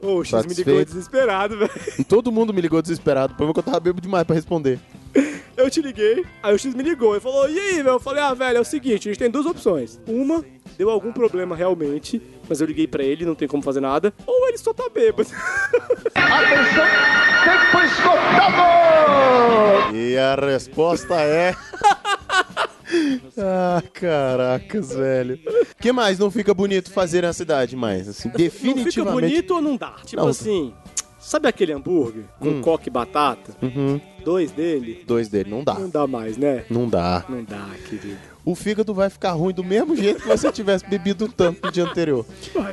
Ô, 0.00 0.16
o 0.18 0.24
X 0.24 0.44
me 0.44 0.52
ligou 0.54 0.84
desesperado, 0.84 1.56
velho. 1.58 1.70
Todo 2.06 2.30
mundo 2.30 2.52
me 2.52 2.60
ligou 2.60 2.82
desesperado. 2.82 3.32
O 3.32 3.36
problema 3.36 3.52
é 3.52 3.54
que 3.54 3.58
eu 3.60 3.72
tava 3.72 3.80
bebo 3.80 4.00
demais 4.00 4.24
pra 4.24 4.34
responder. 4.36 4.78
Eu 5.56 5.70
te 5.70 5.80
liguei, 5.80 6.22
aí 6.42 6.54
o 6.54 6.58
X 6.58 6.74
me 6.74 6.82
ligou 6.82 7.16
e 7.16 7.20
falou: 7.20 7.48
E 7.48 7.58
aí, 7.58 7.76
velho? 7.76 7.88
Eu 7.88 7.98
falei: 7.98 8.22
Ah, 8.22 8.34
velho, 8.34 8.58
é 8.58 8.60
o 8.60 8.64
seguinte, 8.64 9.08
a 9.08 9.12
gente 9.12 9.18
tem 9.18 9.30
duas 9.30 9.46
opções. 9.46 9.98
Uma, 10.06 10.44
deu 10.76 10.90
algum 10.90 11.10
problema 11.10 11.56
realmente, 11.56 12.20
mas 12.48 12.60
eu 12.60 12.66
liguei 12.66 12.86
pra 12.86 13.02
ele, 13.02 13.24
não 13.24 13.34
tem 13.34 13.48
como 13.48 13.62
fazer 13.62 13.80
nada. 13.80 14.12
Ou 14.26 14.48
ele 14.48 14.58
só 14.58 14.72
tá 14.72 14.84
bêbado. 14.92 15.28
Atenção, 16.14 16.84
tempo 17.44 17.84
esgotado! 17.84 18.56
E 19.96 20.16
a 20.18 20.34
resposta 20.34 21.14
é. 21.20 21.54
ah, 23.38 23.82
caracas, 23.92 24.94
velho. 24.94 25.38
O 25.46 25.66
que 25.82 25.92
mais 25.92 26.18
não 26.18 26.30
fica 26.30 26.54
bonito 26.54 26.90
fazer 26.90 27.22
na 27.22 27.32
cidade 27.32 27.76
mais? 27.76 28.08
Assim, 28.08 28.28
Não 28.28 28.32
fica 28.38 28.50
definitivamente. 28.50 29.20
bonito 29.28 29.54
ou 29.54 29.62
não 29.62 29.76
dá? 29.76 29.94
Tipo 30.04 30.22
Não. 30.22 30.28
assim, 30.28 30.72
sabe 31.18 31.48
aquele 31.48 31.72
hambúrguer 31.72 32.24
com 32.38 32.48
Hum. 32.48 32.60
coque 32.62 32.88
e 32.88 32.92
batata? 32.92 33.52
Uhum. 33.62 34.00
Dois 34.24 34.50
dele? 34.50 35.04
Dois 35.06 35.28
dele, 35.28 35.50
não 35.50 35.62
dá. 35.62 35.74
Não 35.74 35.88
dá 35.88 36.06
mais, 36.06 36.36
né? 36.36 36.64
Não 36.70 36.88
dá. 36.88 37.24
Não 37.28 37.44
dá, 37.44 37.66
querido. 37.88 38.18
O 38.46 38.54
fígado 38.54 38.94
vai 38.94 39.10
ficar 39.10 39.32
ruim 39.32 39.52
do 39.52 39.64
mesmo 39.64 39.96
jeito 39.96 40.22
que 40.22 40.28
você 40.28 40.52
tivesse 40.52 40.86
bebido 40.86 41.26
tanto 41.28 41.66
no 41.66 41.72
dia 41.72 41.82
anterior. 41.82 42.24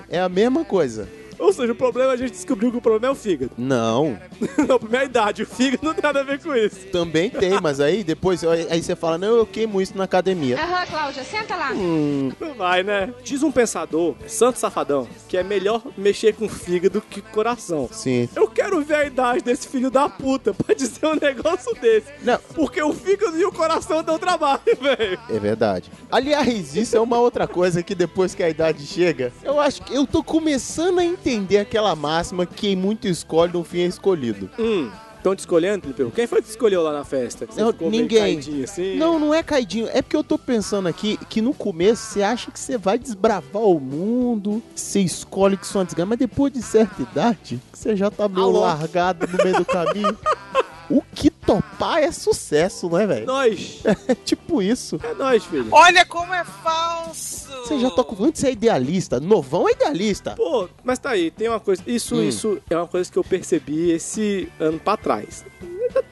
É 0.08 0.20
a 0.20 0.30
mesma 0.30 0.64
coisa. 0.64 1.10
Ou 1.44 1.52
seja, 1.52 1.72
o 1.74 1.76
problema 1.76 2.14
a 2.14 2.16
gente 2.18 2.32
descobriu 2.32 2.72
que 2.72 2.78
o 2.78 2.82
problema 2.82 3.08
é 3.08 3.10
o 3.12 3.16
fígado. 3.16 3.52
Não, 3.58 4.18
não, 4.68 4.80
primeira 4.80 5.06
idade, 5.06 5.44
o 5.44 5.46
fígado 5.46 5.84
não 5.86 5.94
tem 5.94 6.02
nada 6.04 6.22
a 6.22 6.24
ver 6.24 6.42
com 6.42 6.56
isso. 6.56 6.88
também 6.92 7.30
tem, 7.30 7.60
mas 7.62 7.80
aí 7.82 8.04
depois 8.04 8.44
aí 8.44 8.82
você 8.82 8.96
fala, 8.96 9.18
não, 9.18 9.36
eu 9.36 9.46
queimo 9.46 9.82
isso 9.82 9.98
na 9.98 10.06
academia. 10.06 10.58
Aham, 10.58 10.86
Cláudia, 10.86 11.24
senta 11.24 11.56
lá. 11.56 11.72
Hum, 11.74 12.32
Não 12.40 12.54
vai, 12.54 12.82
né? 12.84 13.14
Diz 13.24 13.44
um 13.44 13.52
pensador, 13.52 14.16
Santo 14.26 14.58
Safadão, 14.58 15.08
que 15.28 15.36
é 15.36 15.44
melhor 15.44 15.82
mexer 15.98 16.34
com 16.34 16.46
o 16.46 16.50
fígado 16.50 17.02
que 17.10 17.22
com 17.22 17.30
o 17.30 17.32
coração. 17.34 17.90
sim. 17.92 18.30
Eu 18.36 18.48
quero 18.48 18.82
ver 18.84 18.96
a 18.96 19.06
idade 19.06 19.44
desse 19.44 19.68
filho 19.68 19.92
da 19.92 20.08
puta 20.08 20.54
pra 20.56 20.74
dizer 20.74 21.06
um 21.06 21.16
negócio 21.16 21.74
desse. 21.82 22.08
Não. 22.22 22.40
Porque 22.56 22.82
o 22.82 22.94
fígado 22.94 23.38
e 23.38 23.44
o 23.46 23.52
coração 23.52 24.02
dão 24.02 24.18
trabalho, 24.18 24.62
velho. 24.82 25.20
É 25.30 25.40
verdade. 25.40 25.92
Aliás, 26.12 26.76
isso 26.76 26.96
é 26.96 27.00
uma 27.02 27.18
outra 27.20 27.48
coisa 27.48 27.84
que 27.84 27.94
depois 27.94 28.34
que 28.34 28.44
a 28.44 28.50
idade 28.50 28.86
chega, 28.86 29.34
eu 29.44 29.60
acho 29.60 29.82
que 29.82 29.94
eu 29.94 30.06
tô 30.08 30.24
começando 30.24 31.00
a 31.00 31.04
entender 31.04 31.33
aquela 31.60 31.96
máxima 31.96 32.46
que 32.46 32.56
quem 32.56 32.76
muito 32.76 33.08
escolhe 33.08 33.54
no 33.54 33.64
fim 33.64 33.82
é 33.82 33.86
escolhido. 33.86 34.50
Hum. 34.58 34.90
Estão 35.24 35.34
te 35.34 35.40
escolhendo, 35.40 35.94
Felipe? 35.94 36.14
Quem 36.14 36.28
foi 36.28 36.42
que 36.42 36.48
te 36.48 36.52
escolheu 36.52 36.82
lá 36.82 36.92
na 36.92 37.06
festa? 37.06 37.46
Você 37.46 37.64
meio 37.64 37.90
ninguém. 37.90 38.20
caidinho 38.20 38.64
assim? 38.66 38.98
Não, 38.98 39.18
não 39.18 39.34
é 39.34 39.42
caidinho. 39.42 39.88
É 39.94 40.02
porque 40.02 40.18
eu 40.18 40.24
tô 40.24 40.38
pensando 40.38 40.90
aqui 40.90 41.18
que 41.30 41.42
no 41.42 41.54
começo 41.54 42.02
você 42.02 42.22
acha 42.22 42.52
que 42.52 42.60
você 42.60 42.78
vai 42.78 43.00
desbravar 43.00 43.62
o 43.62 43.80
mundo, 43.80 44.62
você 44.76 45.00
escolhe 45.00 45.56
que 45.56 45.66
são 45.66 45.80
uma 45.80 45.86
desgraça, 45.86 46.10
mas 46.10 46.20
depois 46.20 46.52
de 46.52 46.62
certa 46.62 47.02
idade, 47.02 47.62
você 47.72 47.96
já 47.96 48.12
tá 48.12 48.28
meio 48.28 48.48
Alô? 48.48 48.60
largado 48.60 49.26
no 49.26 49.42
meio 49.42 49.56
do 49.56 49.66
caminho. 49.66 50.18
O 50.96 51.02
que 51.02 51.30
topar 51.32 52.04
é 52.04 52.12
sucesso, 52.12 52.88
não 52.88 53.00
é, 53.00 53.08
velho? 53.08 53.26
Nós. 53.26 53.82
É 54.08 54.14
tipo 54.14 54.62
isso. 54.62 55.00
É 55.04 55.14
nós, 55.16 55.44
filho. 55.46 55.68
Olha 55.72 56.06
como 56.06 56.32
é 56.34 56.44
falso! 56.44 57.48
Você 57.66 57.80
já 57.80 57.90
toca. 57.90 58.16
Antes 58.24 58.42
você 58.42 58.48
é 58.50 58.52
idealista. 58.52 59.20
Novão 59.20 59.68
é 59.68 59.72
idealista. 59.72 60.36
Pô, 60.36 60.70
mas 60.84 61.00
tá 61.00 61.10
aí, 61.12 61.32
tem 61.32 61.48
uma 61.50 61.60
coisa. 61.60 61.82
Isso, 61.88 62.16
Hum. 62.16 62.24
isso 62.28 62.62
é 62.70 62.78
uma 62.78 62.88
coisa 62.88 63.12
que 63.12 63.18
eu 63.18 63.24
percebi 63.24 63.90
esse 63.92 64.48
ano 64.60 64.80
pra 64.80 64.96
trás. 64.98 65.44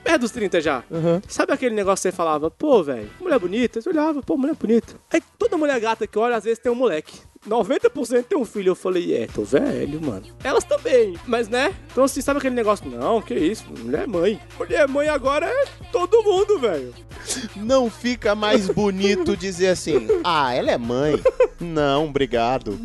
Perto 0.03 0.21
dos 0.21 0.31
30 0.31 0.61
já. 0.61 0.83
Uhum. 0.89 1.21
Sabe 1.27 1.53
aquele 1.53 1.75
negócio 1.75 2.01
que 2.03 2.11
você 2.11 2.15
falava, 2.15 2.49
pô, 2.51 2.83
velho, 2.83 3.09
mulher 3.19 3.39
bonita? 3.39 3.81
Você 3.81 3.89
olhava, 3.89 4.21
pô, 4.21 4.35
mulher 4.37 4.55
bonita. 4.55 4.95
Aí 5.11 5.21
toda 5.37 5.57
mulher 5.57 5.79
gata 5.79 6.05
que 6.07 6.17
olha, 6.17 6.35
às 6.37 6.43
vezes 6.43 6.59
tem 6.59 6.71
um 6.71 6.75
moleque. 6.75 7.19
90% 7.47 8.23
tem 8.23 8.37
um 8.37 8.45
filho. 8.45 8.69
Eu 8.69 8.75
falei, 8.75 9.15
é, 9.15 9.27
tô 9.27 9.43
velho, 9.43 10.01
mano. 10.01 10.25
Elas 10.43 10.63
também, 10.63 11.17
mas 11.25 11.47
né? 11.47 11.73
Então, 11.91 12.03
assim, 12.03 12.21
sabe 12.21 12.37
aquele 12.37 12.55
negócio? 12.55 12.87
Não, 12.89 13.21
que 13.21 13.33
isso, 13.33 13.65
mulher 13.79 14.03
é 14.03 14.07
mãe. 14.07 14.39
Mulher 14.57 14.81
é 14.81 14.87
mãe 14.87 15.09
agora 15.09 15.47
é 15.47 15.65
todo 15.91 16.23
mundo, 16.23 16.59
velho. 16.59 16.93
Não 17.55 17.89
fica 17.89 18.33
mais 18.35 18.67
bonito 18.67 19.37
dizer 19.37 19.67
assim: 19.67 20.07
ah, 20.23 20.53
ela 20.53 20.71
é 20.71 20.77
mãe. 20.77 21.21
Não, 21.59 22.05
obrigado. 22.05 22.79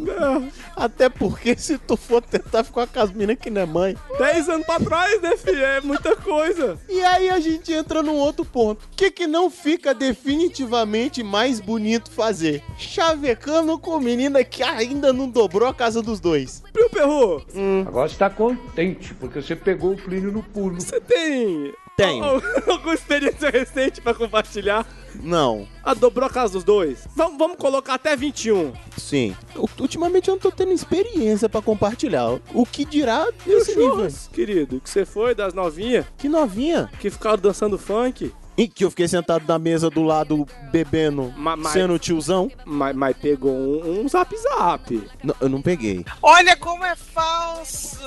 Até 0.75 1.09
porque 1.09 1.57
se 1.57 1.79
tu 1.79 1.97
for 1.97 2.21
tentar 2.21 2.63
ficar 2.63 2.87
com 2.87 3.01
as 3.01 3.11
minas 3.11 3.39
que 3.41 3.49
não 3.49 3.63
é 3.63 3.67
mãe. 3.67 3.97
10 4.19 4.49
anos 4.51 4.67
pra 4.67 4.79
trás, 4.79 5.23
né, 5.23 5.37
filho? 5.37 5.65
É 5.65 5.81
muita 5.81 6.15
coisa. 6.17 6.79
E 6.89 7.01
aí 7.03 7.31
a 7.31 7.41
gente 7.41 7.73
entra 7.73 8.03
num 8.03 8.17
outro 8.17 8.45
ponto. 8.45 8.85
O 8.85 8.89
que, 8.95 9.11
que 9.11 9.27
não 9.27 9.51
fica 9.51 9.95
definitivamente 9.95 11.23
mais 11.23 11.59
bonito 11.61 12.11
fazer? 12.11 12.63
Chavecando 12.77 13.79
com 13.79 13.99
menina 13.99 14.45
que 14.51 14.63
ainda 14.63 15.13
não 15.13 15.29
dobrou 15.29 15.69
a 15.69 15.75
casa 15.75 16.01
dos 16.03 16.21
dois. 16.21 16.63
Plio 16.73 16.89
Perro, 16.91 17.43
Agora 17.87 18.09
você 18.09 18.17
tá 18.17 18.31
contente, 18.31 19.15
porque 19.15 19.41
você 19.43 19.55
pegou 19.57 19.93
o 19.93 19.97
Plínio 19.97 20.33
no 20.33 20.43
pulo. 20.43 20.81
você 20.81 21.01
tem 21.01 21.73
Tenho. 21.97 22.25
al- 22.25 22.43
alguma 22.69 22.95
experiência 22.95 23.51
recente 23.51 24.01
pra 24.01 24.13
compartilhar? 24.15 24.87
Não. 25.23 25.67
Ah, 25.83 25.95
dobrou 25.95 26.27
a 26.27 26.31
casa 26.31 26.53
dos 26.53 26.65
dois? 26.65 27.07
Vamos, 27.17 27.39
vamos 27.39 27.57
colocar 27.57 27.95
até 27.95 28.15
21. 28.15 28.73
Sim. 28.99 29.35
Ultimamente 29.81 30.29
eu 30.29 30.35
não 30.35 30.41
tô 30.41 30.51
tendo 30.51 30.73
experiência 30.73 31.49
pra 31.49 31.63
compartilhar. 31.63 32.39
O 32.53 32.67
que 32.67 32.85
dirá 32.85 33.27
E 33.47 33.51
o 33.51 33.55
nesse 33.59 33.77
nível? 33.77 34.09
querido, 34.33 34.81
que 34.81 34.91
você 34.91 35.07
foi 35.07 35.35
das 35.35 35.55
novinhas 35.55 36.05
Que 36.19 36.29
novinha. 36.29 36.91
que 37.01 37.09
ficaram 37.09 37.39
dançando 37.39 37.79
funk, 37.79 38.31
E 38.59 38.67
que 38.67 38.85
eu 38.85 38.91
fiquei 38.91 39.07
sentado 39.07 39.45
na 39.47 39.59
mesa 39.59 39.91
do 39.91 40.03
lado 40.03 40.47
bebendo, 40.73 41.33
Ma- 41.37 41.57
mas- 41.57 41.73
sendo 41.73 41.99
tiozão. 41.99 42.51
mas, 42.65 42.97
mas 42.97 43.17
pegou 43.17 43.53
um, 43.53 44.01
um 44.05 44.09
zap 44.09 44.35
zap. 44.37 45.09
Não, 45.23 45.35
eu 45.41 45.49
não 45.49 45.61
peguei. 45.61 46.05
Olha 46.23 46.57
como 46.57 46.83
é 46.85 46.97
falso! 46.97 47.99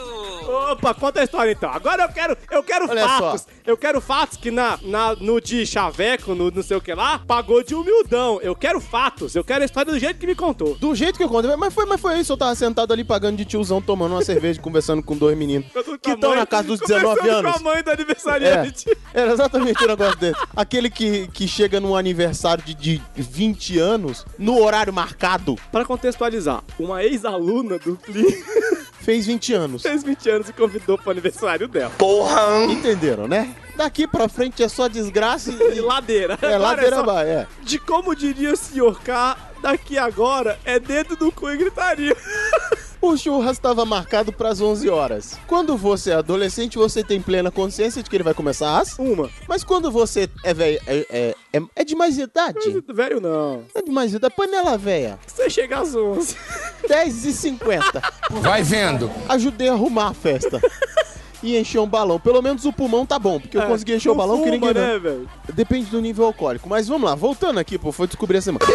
Opa, 0.71 0.93
conta 0.93 1.21
a 1.21 1.23
história 1.23 1.51
então. 1.51 1.69
Agora 1.71 2.03
eu 2.03 2.09
quero, 2.09 2.37
eu 2.51 2.63
quero 2.63 2.89
Olha 2.89 3.07
fatos. 3.07 3.41
só. 3.41 3.47
Eu 3.65 3.77
quero 3.77 4.01
fatos 4.01 4.37
que 4.37 4.49
na, 4.49 4.79
na, 4.81 5.15
no 5.15 5.39
de 5.39 5.65
chaveco, 5.65 6.33
no 6.33 6.49
não 6.49 6.63
sei 6.63 6.77
o 6.77 6.81
que 6.81 6.93
lá, 6.93 7.19
pagou 7.19 7.63
de 7.63 7.75
humildão. 7.75 8.39
Eu 8.41 8.55
quero 8.55 8.79
fatos. 8.81 9.35
Eu 9.35 9.43
quero 9.43 9.61
a 9.61 9.65
história 9.65 9.91
do 9.91 9.99
jeito 9.99 10.19
que 10.19 10.25
me 10.25 10.33
contou. 10.33 10.75
Do 10.75 10.95
jeito 10.95 11.17
que 11.17 11.23
eu 11.23 11.29
contei, 11.29 11.55
mas 11.55 11.71
foi, 11.73 11.85
mas 11.85 12.01
foi 12.01 12.19
isso. 12.19 12.33
Eu 12.33 12.37
tava 12.37 12.55
sentado 12.55 12.91
ali 12.91 13.03
pagando 13.03 13.37
de 13.37 13.45
tiozão, 13.45 13.79
tomando 13.81 14.13
uma 14.15 14.23
cerveja, 14.23 14.59
conversando 14.61 15.03
com 15.03 15.15
dois 15.15 15.37
meninos. 15.37 15.67
Que 16.01 16.11
estão 16.11 16.33
na 16.35 16.47
casa 16.47 16.67
dos 16.69 16.79
19 16.79 17.17
Conversando 17.19 17.37
anos. 17.47 17.51
com 17.51 17.59
a 17.69 17.73
mãe 17.73 17.83
do 17.83 17.91
aniversariante. 17.91 18.97
Era 19.13 19.31
exatamente 19.33 19.83
o 19.83 19.87
negócio 19.87 20.17
dele. 20.17 20.35
Aquele 20.55 20.89
que, 20.89 21.27
que 21.27 21.47
chega 21.47 21.79
num 21.79 21.95
aniversário 21.95 22.63
de, 22.63 22.73
de 22.75 23.01
20 23.15 23.77
anos, 23.79 24.25
no 24.37 24.59
horário 24.61 24.91
marcado, 24.93 25.55
Pra 25.71 25.85
contextualizar, 25.85 26.63
uma 26.77 27.03
ex-aluna 27.03 27.77
do 27.79 27.95
Plínio 27.95 28.43
fez 29.01 29.25
20 29.25 29.53
anos. 29.53 29.81
fez 29.83 30.03
20 30.03 30.29
anos 30.29 30.49
e 30.49 30.53
convidou 30.53 30.97
pro 30.97 31.11
aniversário 31.11 31.67
dela. 31.67 31.91
Entenderam, 32.69 33.27
né? 33.27 33.55
Daqui 33.75 34.05
pra 34.07 34.27
frente 34.27 34.61
é 34.61 34.67
só 34.67 34.87
desgraça 34.89 35.51
E 35.51 35.77
e. 35.77 35.81
ladeira. 35.81 36.37
É, 36.41 36.47
Agora 36.47 36.57
ladeira 36.57 36.95
só- 36.97 37.03
vai, 37.03 37.29
é. 37.29 37.47
De 37.63 37.79
como 37.79 38.13
diria 38.13 38.51
o 38.51 38.57
senhor 38.57 38.99
K, 39.01 39.37
daqui 39.61 39.97
agora 39.97 40.59
é 40.65 40.77
dedo 40.79 41.15
do 41.15 41.31
cu 41.31 41.49
e 41.49 41.57
gritaria. 41.57 42.15
O 43.01 43.15
churras 43.15 43.51
estava 43.51 43.85
marcado 43.85 44.33
pras 44.33 44.59
11 44.59 44.89
horas. 44.89 45.37
Quando 45.47 45.77
você 45.77 46.11
é 46.11 46.15
adolescente, 46.15 46.77
você 46.77 47.01
tem 47.01 47.21
plena 47.21 47.49
consciência 47.49 48.03
de 48.03 48.09
que 48.09 48.15
ele 48.15 48.23
vai 48.23 48.33
começar 48.33 48.77
às. 48.77 48.99
Uma. 48.99 49.29
Mas 49.47 49.63
quando 49.63 49.89
você 49.89 50.29
é 50.43 50.53
velho, 50.53 50.81
é, 50.85 51.05
é, 51.09 51.35
é, 51.53 51.61
é 51.77 51.83
de 51.85 51.95
mais 51.95 52.17
idade. 52.17 52.59
Velho 52.93 53.21
não. 53.21 53.63
É 53.73 53.81
de 53.81 53.89
mais 53.89 54.13
idade. 54.13 54.33
Panela 54.35 54.77
velha. 54.77 55.17
Você 55.25 55.49
chega 55.49 55.79
às 55.79 55.95
11. 55.95 56.35
10 56.87 57.25
e 57.25 57.33
50. 57.33 58.01
Vai 58.41 58.63
vendo. 58.63 59.09
Ajudei 59.29 59.69
a 59.69 59.73
arrumar 59.73 60.09
a 60.09 60.13
festa. 60.13 60.59
E 61.41 61.57
encher 61.57 61.79
um 61.79 61.87
balão. 61.87 62.19
Pelo 62.19 62.41
menos 62.41 62.65
o 62.65 62.73
pulmão 62.73 63.05
tá 63.05 63.17
bom, 63.17 63.39
porque 63.39 63.57
eu 63.57 63.61
É, 63.61 63.65
consegui 63.67 63.93
encher 63.95 64.09
o 64.09 64.15
balão 64.15 64.37
que 64.37 64.43
fuma, 64.43 64.51
ninguém 64.51 64.73
não. 64.73 64.99
né? 64.99 65.25
Depende 65.53 65.89
do 65.89 66.01
nível 66.01 66.25
alcoólico. 66.25 66.67
Mas 66.69 66.87
vamos 66.87 67.09
lá, 67.09 67.15
voltando 67.15 67.59
aqui, 67.59 67.77
pô, 67.77 67.91
foi 67.91 68.07
descobrir 68.07 68.37
essa 68.37 68.45
semana. 68.51 68.65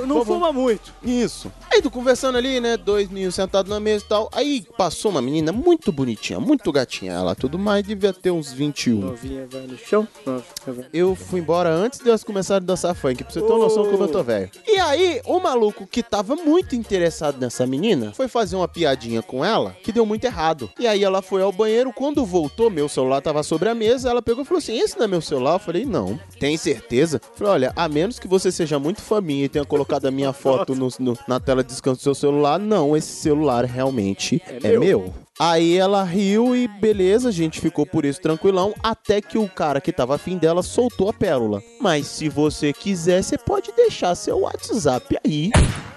Não, 0.00 0.06
não 0.06 0.24
fuma 0.24 0.52
muito. 0.52 0.92
Isso. 1.02 1.50
Aí 1.72 1.80
tô 1.82 1.90
conversando 1.90 2.36
ali, 2.38 2.60
né? 2.60 2.76
Dois 2.76 3.08
meninos 3.08 3.34
sentados 3.34 3.70
na 3.70 3.78
mesa 3.78 4.04
e 4.04 4.08
tal. 4.08 4.28
Aí 4.32 4.66
passou 4.76 5.10
uma 5.10 5.22
menina 5.22 5.52
muito 5.52 5.92
bonitinha, 5.92 6.40
muito 6.40 6.70
gatinha. 6.72 7.12
Ela 7.12 7.34
tudo 7.34 7.58
mais, 7.58 7.84
devia 7.84 8.12
ter 8.12 8.30
uns 8.30 8.52
21. 8.52 9.00
Novinha 9.00 9.46
vai 9.50 9.62
no 9.62 9.78
chão. 9.78 10.06
Novinha 10.26 10.44
vai. 10.66 10.86
Eu 10.92 11.14
fui 11.14 11.40
embora 11.40 11.70
antes 11.70 12.00
de 12.00 12.08
elas 12.08 12.24
começarem 12.24 12.62
a 12.64 12.66
dançar 12.66 12.94
funk, 12.94 13.22
pra 13.24 13.32
você 13.32 13.40
ter 13.40 13.46
uma 13.46 13.58
noção 13.58 13.84
como 13.90 14.04
eu 14.04 14.08
tô 14.08 14.22
velho. 14.22 14.50
E 14.66 14.78
aí, 14.78 15.20
o 15.24 15.38
maluco 15.40 15.86
que 15.86 16.02
tava 16.02 16.34
muito 16.36 16.74
interessado 16.74 17.38
nessa 17.38 17.66
menina 17.66 18.12
foi 18.14 18.28
fazer 18.28 18.56
uma 18.56 18.68
piadinha 18.68 19.22
com 19.22 19.44
ela 19.44 19.76
que 19.82 19.92
deu 19.92 20.04
muito 20.04 20.24
errado. 20.24 20.70
E 20.78 20.86
aí 20.86 21.02
ela 21.04 21.22
foi 21.22 21.42
ao 21.42 21.52
banheiro, 21.52 21.67
quando 21.94 22.24
voltou, 22.24 22.70
meu 22.70 22.88
celular 22.88 23.20
tava 23.20 23.42
sobre 23.42 23.68
a 23.68 23.74
mesa, 23.74 24.10
ela 24.10 24.22
pegou 24.22 24.42
e 24.42 24.46
falou 24.46 24.58
assim: 24.58 24.78
Esse 24.78 24.96
não 24.96 25.04
é 25.04 25.08
meu 25.08 25.20
celular? 25.20 25.54
Eu 25.54 25.58
falei: 25.58 25.84
Não. 25.84 26.18
Tem 26.38 26.56
certeza? 26.56 27.20
Eu 27.22 27.36
falei: 27.36 27.52
Olha, 27.52 27.72
a 27.76 27.88
menos 27.88 28.18
que 28.18 28.28
você 28.28 28.50
seja 28.52 28.78
muito 28.78 29.00
faminha 29.00 29.44
e 29.44 29.48
tenha 29.48 29.64
colocado 29.64 30.06
a 30.06 30.10
minha 30.10 30.32
foto 30.32 30.74
no- 30.74 30.88
no- 30.98 31.18
na 31.26 31.38
tela 31.40 31.62
de 31.62 31.70
descanso 31.70 32.00
do 32.00 32.02
seu 32.02 32.14
celular, 32.14 32.58
não, 32.58 32.96
esse 32.96 33.08
celular 33.20 33.64
realmente 33.64 34.42
é, 34.46 34.70
meu. 34.70 34.80
meu. 34.80 35.14
Aí 35.40 35.76
ela 35.76 36.02
riu 36.02 36.56
e 36.56 36.66
beleza, 36.66 37.28
a 37.28 37.32
gente 37.32 37.60
ficou 37.60 37.86
por 37.86 38.04
isso 38.04 38.20
tranquilão, 38.20 38.74
até 38.82 39.20
que 39.20 39.38
o 39.38 39.48
cara 39.48 39.80
que 39.80 39.92
tava 39.92 40.16
afim 40.16 40.36
dela 40.36 40.64
soltou 40.64 41.08
a 41.08 41.12
pérola. 41.12 41.62
Mas 41.80 42.08
se 42.08 42.28
você 42.28 42.72
quiser, 42.72 43.22
você 43.22 43.38
pode 43.38 43.70
deixar 43.72 44.16
seu 44.16 44.40
WhatsApp 44.40 45.16
aí. 45.24 45.50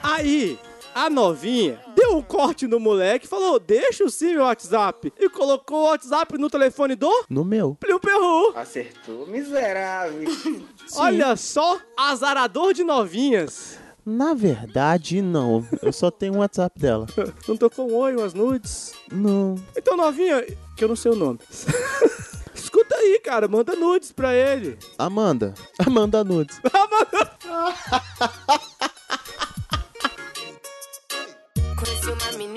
Aí, 0.04 0.60
a 0.94 1.10
novinha 1.10 1.80
deu 1.96 2.18
um 2.18 2.22
corte 2.22 2.68
no 2.68 2.80
moleque 2.80 3.26
e 3.26 3.30
falou: 3.30 3.60
Deixa 3.60 4.08
sim 4.10 4.34
meu 4.34 4.44
WhatsApp. 4.44 5.12
E 5.20 5.30
colocou 5.30 5.80
o 5.80 5.86
WhatsApp 5.86 6.38
no 6.38 6.50
telefone 6.50 6.96
do 6.96 7.10
No 7.30 7.46
meu. 7.46 7.76
Pliu 7.80 8.00
Perru. 8.00 8.54
Acertou, 8.56 9.28
miserável. 9.28 10.24
Olha 10.98 11.36
só, 11.36 11.80
azarador 11.98 12.74
de 12.74 12.84
novinhas. 12.84 13.80
Na 14.06 14.34
verdade, 14.34 15.22
não. 15.22 15.66
Eu 15.82 15.94
só 15.94 16.10
tenho 16.10 16.36
o 16.36 16.38
WhatsApp 16.38 16.80
dela. 16.80 17.06
Não 17.48 17.56
tocou 17.56 17.90
um 17.90 17.96
oi, 17.96 18.16
umas 18.16 18.34
nudes. 18.34 18.94
Não. 19.12 19.56
Então, 19.78 19.96
novinha, 19.96 20.44
que 20.76 20.84
eu 20.84 20.88
não 20.88 20.96
sei 20.96 21.12
o 21.12 21.16
nome. 21.16 21.40
Escuta 22.56 22.96
aí, 22.96 23.20
cara, 23.24 23.48
manda 23.48 23.76
nudes 23.76 24.12
pra 24.12 24.34
ele. 24.34 24.78
Amanda. 24.98 25.54
Amanda 25.86 26.24
Nudes. 26.24 26.60
Conheci 26.62 28.91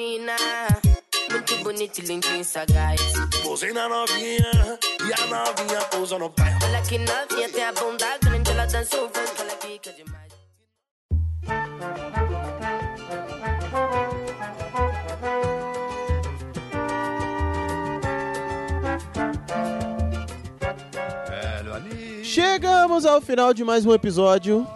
menina 0.05 0.37
muito 1.31 1.57
bonita 1.65 2.01
e 2.01 2.05
lindinha 2.05 2.41
e 2.41 2.45
sagaz. 2.45 3.01
Pousei 3.43 3.73
na 3.73 3.89
novinha 3.89 4.79
e 5.01 5.13
a 5.13 5.27
novinha 5.27 5.81
pousou 5.91 6.19
no 6.19 6.29
pé. 6.29 6.57
Olha 6.63 6.83
que 6.83 6.99
novinha 6.99 7.49
tem 7.49 7.65
a 7.65 7.73
bunda 7.73 8.19
grande, 8.23 8.51
ela 8.51 8.67
dança 8.67 8.97
o 8.97 9.09
funk, 9.09 9.41
ela 9.41 9.57
quica 9.57 9.93
demais. 9.93 10.25
Chegamos 22.23 23.07
ao 23.07 23.21
final 23.23 23.55
de 23.55 23.65
mais 23.65 23.87
um 23.87 23.95
episódio. 23.95 24.67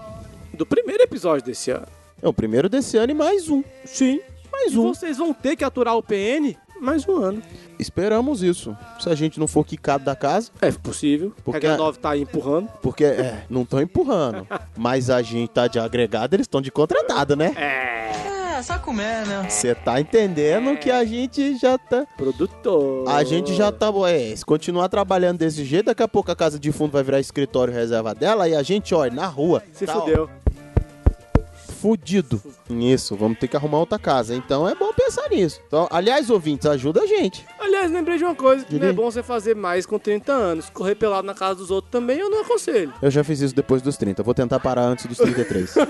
Do 0.55 0.65
primeiro 0.65 1.03
episódio 1.03 1.45
desse 1.45 1.71
ano. 1.71 1.87
É 2.23 2.27
o 2.27 2.33
primeiro 2.33 2.69
desse 2.69 2.97
ano 2.97 3.13
e 3.13 3.15
mais 3.15 3.49
um. 3.49 3.63
Sim. 3.85 4.21
Mais 4.61 4.73
E 4.73 4.79
um. 4.79 4.93
vocês 4.95 5.19
vão 5.19 5.33
ter 5.33 5.57
que 5.57 5.65
aturar 5.65 5.97
o 5.97 6.03
PN 6.03 6.55
mais 6.81 7.07
um 7.09 7.17
ano. 7.17 7.43
Esperamos 7.79 8.43
isso. 8.43 8.77
Se 9.01 9.09
a 9.09 9.15
gente 9.15 9.39
não 9.41 9.47
for 9.49 9.65
quicado 9.65 10.05
da 10.05 10.15
casa, 10.17 10.51
É 10.61 10.71
possível. 10.71 11.33
Porque 11.45 11.67
a- 11.67 11.77
9 11.77 11.99
tá 11.99 12.11
aí 12.11 12.23
empurrando. 12.23 12.69
porque 12.83 13.05
é, 13.05 13.45
não 13.51 13.63
estão 13.63 13.81
empurrando. 13.81 14.47
Mas 14.77 15.11
a 15.11 15.21
gente 15.23 15.51
tá 15.51 15.67
de 15.67 15.79
agregado, 15.79 16.35
eles 16.37 16.45
estão 16.45 16.61
de 16.61 16.71
contratado, 16.71 17.35
né? 17.37 17.53
É, 17.57 18.63
só 18.63 18.79
comer, 18.79 19.25
né? 19.27 19.47
Você 19.49 19.75
tá 19.75 20.01
entendendo 20.01 20.77
que 20.79 20.91
a 20.91 21.05
gente 21.05 21.57
já 21.59 21.79
tá. 21.79 22.05
Produtor. 22.17 23.09
A 23.09 23.23
gente 23.25 23.55
já 23.55 23.71
tá. 23.71 23.89
É, 24.11 24.35
se 24.35 24.45
continuar 24.45 24.89
trabalhando 24.89 25.39
desse 25.39 25.65
jeito, 25.65 25.87
daqui 25.87 26.03
a 26.03 26.09
pouco 26.09 26.31
a 26.33 26.37
casa 26.37 26.59
de 26.59 26.71
fundo 26.73 26.91
vai 26.93 27.03
virar 27.05 27.21
escritório 27.21 27.73
reserva 27.73 28.15
dela 28.15 28.49
e 28.49 28.55
a 28.57 28.63
gente, 28.63 28.95
olha, 28.95 29.13
na 29.13 29.27
rua. 29.27 29.63
Se 29.73 29.87
tá, 29.87 29.97
ó, 29.97 30.01
fudeu. 30.01 30.29
Fudido. 31.81 32.43
Isso, 32.69 33.17
vamos 33.17 33.39
ter 33.39 33.49
que 33.49 33.57
arrumar 33.57 33.79
outra 33.79 33.99
casa. 33.99 34.35
Então 34.35 34.69
é 34.69 34.75
bom 34.75 34.93
pensar 34.93 35.29
nisso. 35.31 35.61
Então, 35.67 35.87
aliás, 35.91 36.29
ouvintes, 36.31 36.67
ajuda 36.67 37.03
a 37.03 37.07
gente. 37.07 37.47
Aliás, 37.59 37.91
lembrei 37.91 38.19
de 38.19 38.25
uma 38.25 38.35
coisa 38.35 38.65
que 38.65 38.79
não 38.79 38.89
é 38.89 38.93
bom 38.93 39.11
você 39.11 39.23
fazer 39.23 39.55
mais 39.55 39.87
com 39.87 39.99
30 39.99 40.33
anos. 40.33 40.71
Correr 40.71 40.95
pelado 40.95 41.27
na 41.27 41.35
casa 41.35 41.57
dos 41.57 41.71
outros 41.71 41.91
também 41.91 42.19
eu 42.19 42.29
não 42.29 42.43
aconselho. 42.43 42.93
Eu 43.01 43.11
já 43.11 43.23
fiz 43.23 43.41
isso 43.41 43.55
depois 43.55 43.81
dos 43.81 43.97
30. 43.97 44.23
Vou 44.23 44.35
tentar 44.35 44.61
parar 44.61 44.83
antes 44.83 45.07
dos 45.07 45.17
33. 45.19 45.77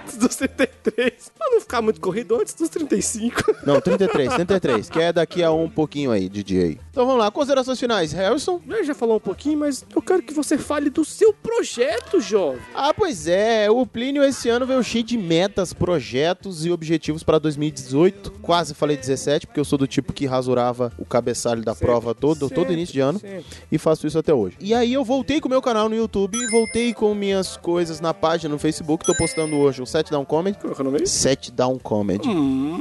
Antes 0.00 0.16
dos 0.16 0.36
33. 0.36 1.32
Pra 1.36 1.50
não 1.50 1.60
ficar 1.60 1.82
muito 1.82 2.00
corrido 2.00 2.36
antes 2.36 2.54
dos 2.54 2.68
35. 2.68 3.56
Não, 3.64 3.80
33, 3.80 4.34
33. 4.34 4.88
Que 4.88 5.00
é 5.00 5.12
daqui 5.12 5.42
a 5.42 5.52
um 5.52 5.68
pouquinho 5.68 6.10
aí, 6.10 6.28
DJ. 6.28 6.78
Então 6.90 7.06
vamos 7.06 7.20
lá, 7.20 7.30
considerações 7.30 7.78
finais. 7.78 8.12
Harrison? 8.12 8.60
Já 8.68 8.82
já 8.82 8.94
falou 8.94 9.16
um 9.16 9.20
pouquinho, 9.20 9.58
mas 9.58 9.84
eu 9.94 10.02
quero 10.02 10.22
que 10.22 10.32
você 10.32 10.56
fale 10.58 10.90
do 10.90 11.04
seu 11.04 11.32
projeto, 11.32 12.20
jovem. 12.20 12.60
Ah, 12.74 12.92
pois 12.94 13.26
é. 13.26 13.70
O 13.70 13.86
Plínio 13.86 14.22
esse 14.22 14.48
ano 14.48 14.66
veio 14.66 14.82
cheio 14.82 15.04
de 15.04 15.16
metas, 15.30 15.72
projetos 15.72 16.66
e 16.66 16.72
objetivos 16.72 17.22
para 17.22 17.38
2018. 17.38 18.32
Quase 18.42 18.74
falei 18.74 18.96
17, 18.96 19.46
porque 19.46 19.60
eu 19.60 19.64
sou 19.64 19.78
do 19.78 19.86
tipo 19.86 20.12
que 20.12 20.26
rasurava 20.26 20.92
o 20.98 21.04
cabeçalho 21.04 21.62
da 21.62 21.72
prova 21.72 22.12
todo, 22.16 22.48
todo 22.48 22.58
sempre, 22.58 22.72
início 22.72 22.92
de 22.92 22.98
ano. 22.98 23.20
sempre. 23.20 23.44
E 23.70 23.78
faço 23.78 24.08
isso 24.08 24.18
até 24.18 24.34
hoje. 24.34 24.56
E 24.58 24.74
aí 24.74 24.92
eu 24.92 25.04
voltei 25.04 25.40
com 25.40 25.46
o 25.46 25.50
meu 25.50 25.62
canal 25.62 25.88
no 25.88 25.94
YouTube, 25.94 26.36
voltei 26.48 26.92
com 26.92 27.14
minhas 27.14 27.56
coisas 27.56 28.00
na 28.00 28.12
página 28.12 28.52
no 28.52 28.58
Facebook. 28.58 29.06
Tô 29.06 29.14
postando 29.14 29.56
hoje 29.56 29.80
o 29.80 29.86
Set 29.86 30.10
Down 30.10 30.24
Comedy. 30.24 30.58
Qual 30.58 30.74
é 30.76 30.80
o 30.80 30.84
nome? 30.84 31.06
Set 31.06 31.52
Down 31.52 31.78
Comedy. 31.78 32.28
Hum, 32.28 32.80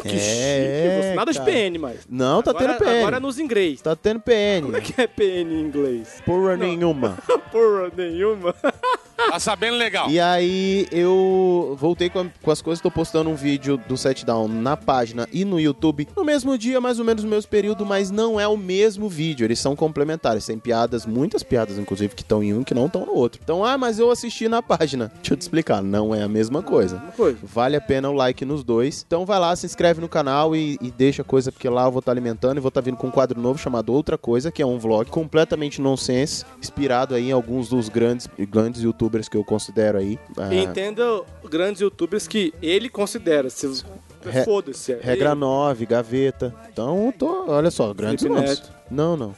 que 0.00 0.08
É, 0.08 1.02
chique. 1.02 1.16
Nada 1.16 1.32
de 1.32 1.38
cara. 1.38 1.50
PN, 1.52 1.78
mais. 1.78 2.00
Não, 2.08 2.42
tá 2.42 2.50
agora, 2.52 2.68
tendo 2.68 2.78
PN. 2.78 2.98
Agora 3.00 3.20
nos 3.20 3.38
inglês. 3.38 3.82
Tá 3.82 3.94
tendo 3.94 4.20
PN. 4.20 4.62
Como 4.62 4.76
é 4.78 4.80
que 4.80 4.98
é 4.98 5.06
PN 5.06 5.52
em 5.52 5.60
inglês? 5.60 6.22
Porra 6.24 6.56
nenhuma. 6.56 7.18
Porra 7.52 7.92
nenhuma. 7.94 8.54
Tá 9.28 9.38
sabendo 9.38 9.76
legal. 9.76 10.08
E 10.10 10.18
aí 10.18 10.86
eu 10.90 11.76
voltei 11.78 12.08
com, 12.08 12.20
a- 12.20 12.26
com 12.42 12.50
as 12.50 12.62
coisas, 12.62 12.82
tô 12.82 12.90
postando 12.90 13.28
um 13.30 13.34
vídeo 13.34 13.76
do 13.88 13.96
Set 13.96 14.24
Down 14.24 14.48
na 14.48 14.76
página 14.76 15.28
e 15.32 15.44
no 15.44 15.60
YouTube 15.60 16.08
no 16.16 16.24
mesmo 16.24 16.56
dia, 16.56 16.80
mais 16.80 16.98
ou 16.98 17.04
menos 17.04 17.22
no 17.24 17.30
mesmo 17.30 17.50
período, 17.50 17.84
mas 17.84 18.10
não 18.10 18.38
é 18.40 18.46
o 18.48 18.56
mesmo 18.56 19.08
vídeo, 19.08 19.44
eles 19.44 19.58
são 19.58 19.76
complementares, 19.76 20.46
tem 20.46 20.58
piadas, 20.58 21.06
muitas 21.06 21.42
piadas 21.42 21.78
inclusive 21.78 22.14
que 22.14 22.22
estão 22.22 22.42
em 22.42 22.54
um 22.54 22.62
que 22.64 22.74
não 22.74 22.86
estão 22.86 23.04
no 23.06 23.14
outro. 23.14 23.40
Então, 23.42 23.64
ah, 23.64 23.76
mas 23.78 23.98
eu 23.98 24.10
assisti 24.10 24.48
na 24.48 24.62
página. 24.62 25.10
Deixa 25.20 25.34
eu 25.34 25.36
te 25.36 25.42
explicar, 25.42 25.82
não 25.82 26.14
é 26.14 26.22
a 26.22 26.28
mesma 26.28 26.62
coisa. 26.62 26.96
Uma 26.96 27.12
coisa. 27.12 27.38
Vale 27.42 27.76
a 27.76 27.80
pena 27.80 28.08
o 28.10 28.12
like 28.12 28.44
nos 28.44 28.64
dois. 28.64 29.04
Então 29.06 29.24
vai 29.26 29.38
lá, 29.38 29.54
se 29.56 29.66
inscreve 29.66 30.00
no 30.00 30.08
canal 30.08 30.54
e, 30.56 30.78
e 30.80 30.90
deixa 30.90 31.22
coisa, 31.24 31.50
porque 31.52 31.68
lá 31.68 31.84
eu 31.86 31.90
vou 31.92 32.00
estar 32.00 32.12
alimentando 32.12 32.58
e 32.58 32.60
vou 32.60 32.68
estar 32.68 32.80
vindo 32.80 32.96
com 32.96 33.08
um 33.08 33.10
quadro 33.10 33.40
novo 33.40 33.58
chamado 33.58 33.92
Outra 33.92 34.16
Coisa, 34.18 34.50
que 34.50 34.62
é 34.62 34.66
um 34.66 34.78
vlog 34.78 35.08
completamente 35.10 35.80
nonsense, 35.80 36.44
inspirado 36.60 37.14
aí 37.14 37.28
em 37.28 37.32
alguns 37.32 37.68
dos 37.68 37.88
grandes, 37.88 38.28
grandes 38.38 38.82
youtubers 38.82 39.09
que 39.28 39.36
eu 39.36 39.44
considero 39.44 39.98
aí. 39.98 40.18
Ah, 40.36 40.54
Entenda 40.54 41.22
grandes 41.48 41.80
youtubers 41.80 42.26
que 42.26 42.52
ele 42.62 42.88
considera. 42.88 43.48
Se... 43.50 43.66
Re- 44.22 44.44
Foda-se. 44.44 44.92
é 44.92 45.00
Regra 45.02 45.30
ele. 45.30 45.40
9, 45.40 45.86
gaveta. 45.86 46.54
Então, 46.70 47.12
tô, 47.18 47.46
olha 47.50 47.70
só, 47.70 47.92
grandes 47.94 48.24
nomes. 48.24 48.62
Não, 48.90 49.16
não. 49.16 49.34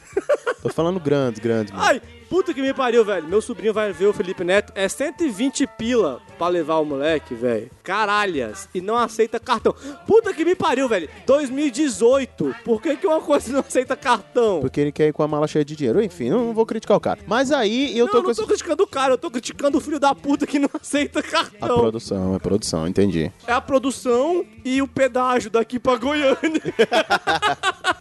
tô 0.61 0.69
falando 0.69 0.99
grandes, 0.99 1.39
grandes. 1.41 1.73
mano. 1.73 2.01
Puta 2.33 2.51
que 2.51 2.63
me 2.63 2.73
pariu, 2.73 3.05
velho. 3.05 3.27
Meu 3.27 3.43
sobrinho 3.43 3.75
vai 3.75 3.93
ver 3.93 4.07
o 4.07 4.13
Felipe 4.13 4.43
Neto. 4.43 4.73
É 4.75 4.89
120 4.89 5.67
pila 5.77 6.19
pra 6.35 6.47
levar 6.47 6.79
o 6.79 6.83
moleque, 6.83 7.35
velho. 7.35 7.69
Caralhas. 7.83 8.67
E 8.73 8.81
não 8.81 8.97
aceita 8.97 9.39
cartão. 9.39 9.75
Puta 10.07 10.33
que 10.33 10.43
me 10.43 10.55
pariu, 10.55 10.89
velho. 10.89 11.07
2018. 11.27 12.55
Por 12.65 12.81
que, 12.81 12.97
que 12.97 13.05
uma 13.05 13.21
coisa 13.21 13.51
não 13.51 13.59
aceita 13.59 13.95
cartão? 13.95 14.61
Porque 14.61 14.81
ele 14.81 14.91
quer 14.91 15.09
ir 15.09 15.13
com 15.13 15.21
a 15.21 15.27
mala 15.27 15.45
cheia 15.45 15.63
de 15.63 15.75
dinheiro. 15.75 16.01
Enfim, 16.01 16.31
não, 16.31 16.45
não 16.45 16.53
vou 16.55 16.65
criticar 16.65 16.97
o 16.97 16.99
cara. 16.99 17.19
Mas 17.27 17.51
aí 17.51 17.95
eu 17.95 18.05
não, 18.05 18.11
tô 18.11 18.17
eu 18.17 18.23
não 18.23 18.31
esse... 18.31 18.41
tô 18.41 18.47
criticando 18.47 18.81
o 18.81 18.87
cara, 18.87 19.13
eu 19.13 19.17
tô 19.19 19.29
criticando 19.29 19.77
o 19.77 19.81
filho 19.81 19.99
da 19.99 20.15
puta 20.15 20.47
que 20.47 20.57
não 20.57 20.69
aceita 20.81 21.19
A 21.19 21.23
cartão. 21.23 21.77
produção, 21.77 22.33
a 22.33 22.39
produção, 22.39 22.87
entendi. 22.87 23.31
É 23.45 23.53
a 23.53 23.61
produção 23.61 24.43
e 24.65 24.81
o 24.81 24.87
pedágio 24.87 25.51
daqui 25.51 25.77
pra 25.77 25.97
Goiânia. 25.97 26.63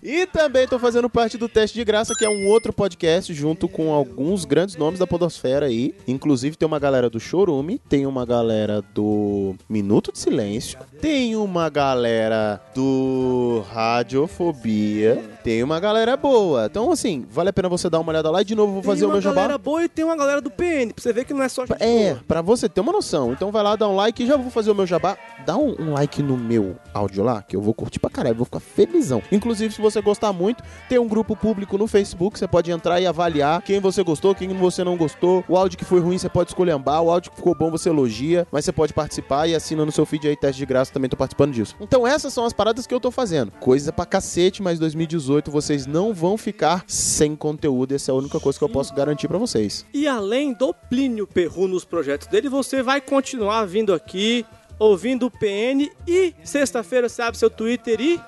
E 0.02 0.22
E 0.22 0.26
também 0.26 0.66
tô 0.68 0.78
fazendo 0.78 1.10
parte 1.10 1.36
do 1.36 1.48
Teste 1.48 1.76
de 1.78 1.84
Graça, 1.84 2.14
que 2.16 2.24
é 2.24 2.28
um 2.28 2.46
outro 2.46 2.72
podcast 2.72 3.34
junto 3.34 3.68
com 3.68 3.92
alguns 3.92 4.21
grandes 4.44 4.76
nomes 4.76 4.98
da 4.98 5.06
podosfera 5.06 5.66
aí. 5.66 5.94
Inclusive 6.06 6.56
tem 6.56 6.66
uma 6.66 6.78
galera 6.78 7.08
do 7.08 7.20
Chorume, 7.20 7.78
tem 7.88 8.06
uma 8.06 8.24
galera 8.24 8.82
do 8.94 9.54
Minuto 9.68 10.12
de 10.12 10.18
Silêncio, 10.18 10.78
tem 11.00 11.36
uma 11.36 11.68
galera 11.68 12.60
do 12.74 13.64
Radiofobia, 13.70 15.22
tem 15.42 15.62
uma 15.62 15.78
galera 15.80 16.16
boa. 16.16 16.66
Então, 16.66 16.90
assim, 16.92 17.26
vale 17.30 17.50
a 17.50 17.52
pena 17.52 17.68
você 17.68 17.88
dar 17.90 18.00
uma 18.00 18.10
olhada 18.10 18.30
lá 18.30 18.42
e 18.42 18.44
de 18.44 18.54
novo 18.54 18.74
vou 18.74 18.82
fazer 18.82 19.00
tem 19.00 19.06
o 19.06 19.08
uma 19.08 19.14
meu 19.14 19.22
jabá. 19.22 19.34
galera 19.36 19.58
boa 19.58 19.84
e 19.84 19.88
tem 19.88 20.04
uma 20.04 20.16
galera 20.16 20.40
do 20.40 20.50
PN, 20.50 20.92
pra 20.94 21.02
você 21.02 21.12
ver 21.12 21.24
que 21.24 21.34
não 21.34 21.42
é 21.42 21.48
só 21.48 21.66
gente 21.66 21.82
É, 21.82 22.10
boa. 22.12 22.24
pra 22.26 22.42
você 22.42 22.68
ter 22.68 22.80
uma 22.80 22.92
noção. 22.92 23.32
Então 23.32 23.50
vai 23.50 23.62
lá, 23.62 23.76
dá 23.76 23.88
um 23.88 23.96
like 23.96 24.22
e 24.22 24.26
já 24.26 24.36
vou 24.36 24.50
fazer 24.50 24.70
o 24.70 24.74
meu 24.74 24.86
jabá. 24.86 25.16
Dá 25.44 25.56
um, 25.56 25.74
um 25.80 25.92
like 25.94 26.22
no 26.22 26.36
meu 26.36 26.76
áudio 26.94 27.24
lá, 27.24 27.42
que 27.42 27.56
eu 27.56 27.60
vou 27.60 27.74
curtir 27.74 27.98
pra 27.98 28.08
caralho, 28.10 28.36
vou 28.36 28.44
ficar 28.44 28.60
felizão. 28.60 29.22
Inclusive, 29.32 29.74
se 29.74 29.80
você 29.80 30.00
gostar 30.00 30.32
muito, 30.32 30.62
tem 30.88 30.98
um 30.98 31.08
grupo 31.08 31.34
público 31.36 31.76
no 31.76 31.86
Facebook, 31.86 32.38
você 32.38 32.46
pode 32.46 32.70
entrar 32.70 33.00
e 33.00 33.06
avaliar 33.06 33.60
quem 33.62 33.80
você 33.80 34.02
gostou, 34.02 34.34
quem 34.34 34.48
você 34.50 34.84
não 34.84 34.96
gostou. 34.96 35.44
O 35.48 35.56
áudio 35.56 35.76
que 35.78 35.84
foi 35.84 36.00
ruim, 36.00 36.18
você 36.18 36.28
pode 36.28 36.50
escolhambar. 36.50 37.02
O 37.02 37.10
áudio 37.10 37.30
que 37.30 37.36
ficou 37.36 37.54
bom, 37.54 37.70
você 37.70 37.88
elogia. 37.88 38.46
Mas 38.52 38.64
você 38.64 38.72
pode 38.72 38.92
participar 38.92 39.48
e 39.48 39.54
assina 39.54 39.84
no 39.84 39.90
seu 39.92 40.06
feed 40.06 40.28
aí, 40.28 40.36
teste 40.36 40.58
de 40.58 40.66
graça, 40.66 40.92
também 40.92 41.08
tô 41.10 41.16
participando 41.16 41.52
disso. 41.52 41.74
Então 41.80 42.06
essas 42.06 42.32
são 42.32 42.44
as 42.44 42.52
paradas 42.52 42.86
que 42.86 42.94
eu 42.94 43.00
tô 43.00 43.10
fazendo. 43.10 43.50
Coisa 43.52 43.92
pra 43.92 44.06
cacete, 44.06 44.62
mas 44.62 44.78
2018 44.78 45.31
vocês 45.50 45.86
não 45.86 46.12
vão 46.12 46.36
ficar 46.36 46.84
sem 46.86 47.34
conteúdo. 47.34 47.94
Essa 47.94 48.10
é 48.10 48.12
a 48.12 48.16
única 48.16 48.38
coisa 48.40 48.58
que 48.58 48.64
eu 48.64 48.68
posso 48.68 48.94
garantir 48.94 49.28
pra 49.28 49.38
vocês. 49.38 49.86
E 49.92 50.06
além 50.06 50.52
do 50.52 50.74
Plínio 50.74 51.26
Perru 51.26 51.66
nos 51.68 51.84
projetos 51.84 52.26
dele, 52.28 52.48
você 52.48 52.82
vai 52.82 53.00
continuar 53.00 53.64
vindo 53.64 53.94
aqui, 53.94 54.44
ouvindo 54.78 55.26
o 55.26 55.30
PN 55.30 55.90
e 56.06 56.34
sexta-feira 56.44 57.08
você 57.08 57.22
abre 57.22 57.38
seu 57.38 57.50
Twitter 57.50 58.00
e 58.00 58.20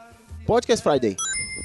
Podcast 0.47 0.83
Friday. 0.83 1.17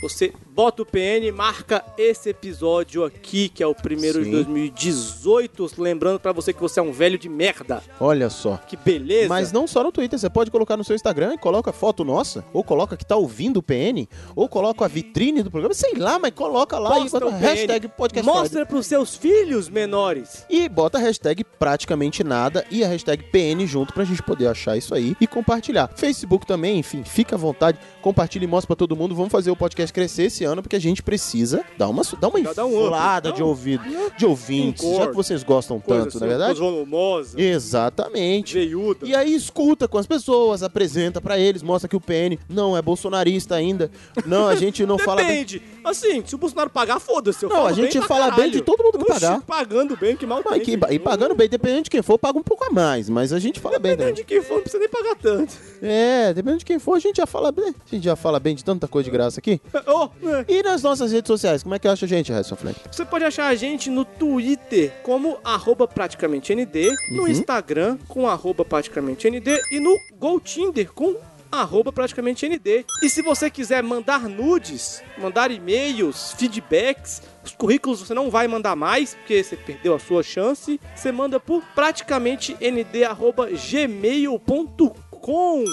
você 0.02 0.34
bota 0.60 0.82
o 0.82 0.86
PN, 0.86 1.32
marca 1.34 1.86
esse 1.98 2.32
episódio 2.32 3.06
aqui, 3.06 3.48
que 3.48 3.64
é 3.64 3.66
o 3.66 3.74
primeiro 3.74 4.20
de 4.20 4.26
Sim. 4.26 4.32
2018. 4.32 5.72
Lembrando 5.78 6.20
pra 6.20 6.34
você 6.34 6.52
que 6.52 6.60
você 6.60 6.82
é 6.82 6.84
um 6.84 6.92
velho 6.92 7.18
de 7.18 7.30
merda. 7.30 7.82
Olha 7.98 8.30
só. 8.30 8.58
Que 8.68 8.76
beleza. 8.76 9.30
Mas 9.30 9.54
não 9.54 9.66
só 9.66 9.82
no 9.82 9.90
Twitter, 9.90 10.20
você 10.20 10.30
pode 10.30 10.52
colocar 10.52 10.76
no 10.76 10.84
seu 10.84 10.98
Instagram 10.98 11.36
e 11.36 11.38
coloca 11.38 11.72
foto 11.72 12.04
nossa, 12.04 12.44
ou 12.52 12.62
coloca 12.62 12.98
que 12.98 13.06
tá 13.06 13.16
ouvindo 13.16 13.62
o 13.62 13.64
PN, 13.64 14.06
ou 14.36 14.50
coloca 14.50 14.84
a 14.84 14.88
vitrine 14.90 15.42
do 15.42 15.50
programa, 15.50 15.74
sei 15.74 15.94
lá, 15.96 16.20
mas 16.20 16.34
coloca 16.34 16.78
lá 16.78 16.90
Posta 16.90 17.06
e 17.06 17.22
bota 17.22 17.36
hashtag 17.38 17.88
podcast 17.88 18.30
Mostra 18.30 18.66
pros 18.66 18.86
seus 18.86 19.16
filhos 19.16 19.70
menores. 19.70 20.46
E 20.50 20.68
bota 20.68 20.98
a 20.98 21.02
hashtag 21.02 21.46
praticamente 21.58 22.22
nada 22.22 22.66
e 22.70 22.84
a 22.84 22.88
hashtag 22.90 23.24
PN 23.32 23.66
junto 23.66 23.94
pra 23.94 24.04
gente 24.04 24.22
poder 24.22 24.48
achar 24.48 24.76
isso 24.76 24.94
aí 24.94 25.16
e 25.22 25.26
compartilhar. 25.26 25.90
Facebook 25.96 26.46
também, 26.46 26.80
enfim, 26.80 27.02
fica 27.06 27.36
à 27.36 27.40
vontade, 27.40 27.80
compartilha 28.02 28.44
e 28.44 28.48
mostra 28.48 28.68
pra 28.68 28.76
todo 28.76 28.94
mundo. 28.94 29.16
Vamos 29.16 29.32
fazer 29.32 29.52
o 29.52 29.56
podcast 29.56 29.94
crescer 29.94 30.24
esse 30.24 30.44
ano 30.44 30.49
porque 30.58 30.76
a 30.76 30.80
gente 30.80 31.02
precisa 31.04 31.64
dar 31.78 31.88
uma, 31.90 32.04
dar 32.20 32.28
uma 32.28 32.40
Dar 32.54 32.66
um 32.66 32.86
inflada 32.86 33.32
de 33.32 33.42
ouvido, 33.44 33.84
de 34.18 34.26
ouvintes, 34.26 34.84
Um 34.84 34.94
já 34.96 35.00
cor. 35.02 35.10
que 35.10 35.16
vocês 35.16 35.44
gostam 35.44 35.80
tanto, 35.80 36.10
assim, 36.10 36.20
não 36.20 36.26
é 36.28 36.30
verdade? 36.30 36.60
volumosa, 36.60 37.40
Exatamente. 37.40 38.54
veiuda. 38.56 39.06
E 39.08 39.16
aí 39.16 39.34
escuta 39.34 39.88
com 39.88 39.98
as 39.98 40.06
pessoas, 40.08 40.64
apresenta 40.64 41.22
pra 41.22 41.38
eles, 41.40 41.62
mostra 41.64 41.88
que 41.88 41.96
o 41.96 42.02
PN 42.02 42.38
não 42.50 42.76
é 42.76 42.82
bolsonarista 42.82 43.56
ainda. 43.56 43.90
Não, 44.26 44.48
a 44.48 44.56
gente 44.56 44.86
não 44.86 44.98
fala 45.00 45.18
bem. 45.24 45.30
Depende. 45.46 45.62
Assim, 45.84 46.24
se 46.26 46.36
o 46.36 46.38
Bolsonaro 46.38 46.70
pagar, 46.70 47.00
foda-se. 47.00 47.46
Não, 47.46 47.66
a 47.66 47.74
gente 47.74 47.98
bem 48.00 48.08
fala 48.08 48.26
bem 48.26 48.32
caralho. 48.36 48.52
de 48.52 48.62
todo 48.62 48.84
mundo 48.84 48.98
que 48.98 49.12
Oxi, 49.12 49.20
pagar. 49.22 49.42
pagando 49.42 49.96
bem, 49.98 50.16
que 50.16 50.26
mal 50.26 50.42
Mas 50.46 50.64
tem, 50.64 50.78
que- 50.80 50.94
e 50.94 51.00
pagando 51.00 51.34
bem, 51.36 51.48
dependendo 51.50 51.84
de 51.84 51.90
quem 51.90 52.02
for, 52.02 52.18
paga 52.18 52.38
um 52.38 52.44
pouco 52.44 52.64
a 52.66 52.70
mais, 52.70 53.10
mas 53.10 53.32
a 53.34 53.40
gente 53.40 53.60
fala 53.60 53.80
bem 53.80 53.92
Dependendo 53.92 54.16
também. 54.18 54.24
de 54.24 54.24
quem 54.28 54.42
for, 54.42 54.56
não 54.56 54.62
precisa 54.62 54.80
nem 54.80 54.90
pagar 54.90 55.16
tanto. 55.16 55.54
É, 55.82 56.34
dependendo 56.34 56.60
de 56.60 56.66
quem 56.66 56.80
for, 56.80 56.96
a 56.96 57.00
gente 57.00 57.18
já 57.18 57.26
fala 57.26 57.52
bem. 57.52 57.70
A 57.92 57.96
gente 57.96 58.04
já 58.04 58.16
fala 58.16 58.40
bem 58.40 58.56
de 58.56 58.64
tanta 58.64 58.88
coisa 58.88 59.06
de 59.06 59.12
graça 59.12 59.40
aqui. 59.40 59.60
Oh, 59.92 60.10
é. 60.28 60.39
E 60.48 60.64
nas 60.64 60.82
nossas 60.84 61.12
redes 61.12 61.28
sociais, 61.28 61.64
como 61.64 61.76
é 61.76 61.80
que 61.80 61.88
acha 61.88 62.06
a 62.06 62.10
gente, 62.10 62.32
Harrison 62.32 62.56
Flank? 62.56 62.80
Você 62.92 63.04
pode 63.06 63.26
achar 63.26 63.48
a 63.48 63.56
gente 63.56 63.90
no 63.90 64.06
Twitter 64.06 64.94
como 65.04 65.38
arroba 65.44 65.88
praticamente 65.88 66.54
ND, 66.54 66.90
no 67.12 67.24
Uhum. 67.24 67.28
Instagram 67.28 67.98
com 68.08 68.28
arroba 68.28 68.64
praticamente 68.64 69.28
ND 69.30 69.60
e 69.72 69.80
no 69.80 69.98
GoTinder 70.18 70.92
com 70.94 71.16
arroba 71.52 71.92
praticamente 71.92 72.48
ND. 72.48 72.86
E 73.02 73.10
se 73.10 73.24
você 73.24 73.50
quiser 73.50 73.82
mandar 73.82 74.30
nudes, 74.30 75.02
mandar 75.18 75.50
e-mails, 75.50 76.34
feedbacks, 76.38 77.24
os 77.44 77.54
currículos 77.54 78.02
você 78.02 78.14
não 78.14 78.30
vai 78.30 78.48
mandar 78.48 78.76
mais, 78.76 79.16
porque 79.16 79.44
você 79.44 79.56
perdeu 79.56 79.96
a 79.96 80.00
sua 80.00 80.22
chance, 80.22 80.80
você 80.96 81.12
manda 81.12 81.40
por 81.40 81.64
praticamente 81.74 82.56
nd 82.62 83.04
arroba 83.04 83.50
gmail.com. 83.50 85.64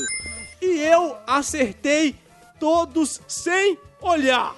E 0.63 0.79
eu 0.81 1.15
acertei 1.27 2.15
todos 2.59 3.21
sem 3.29 3.77
olhar. 4.01 4.55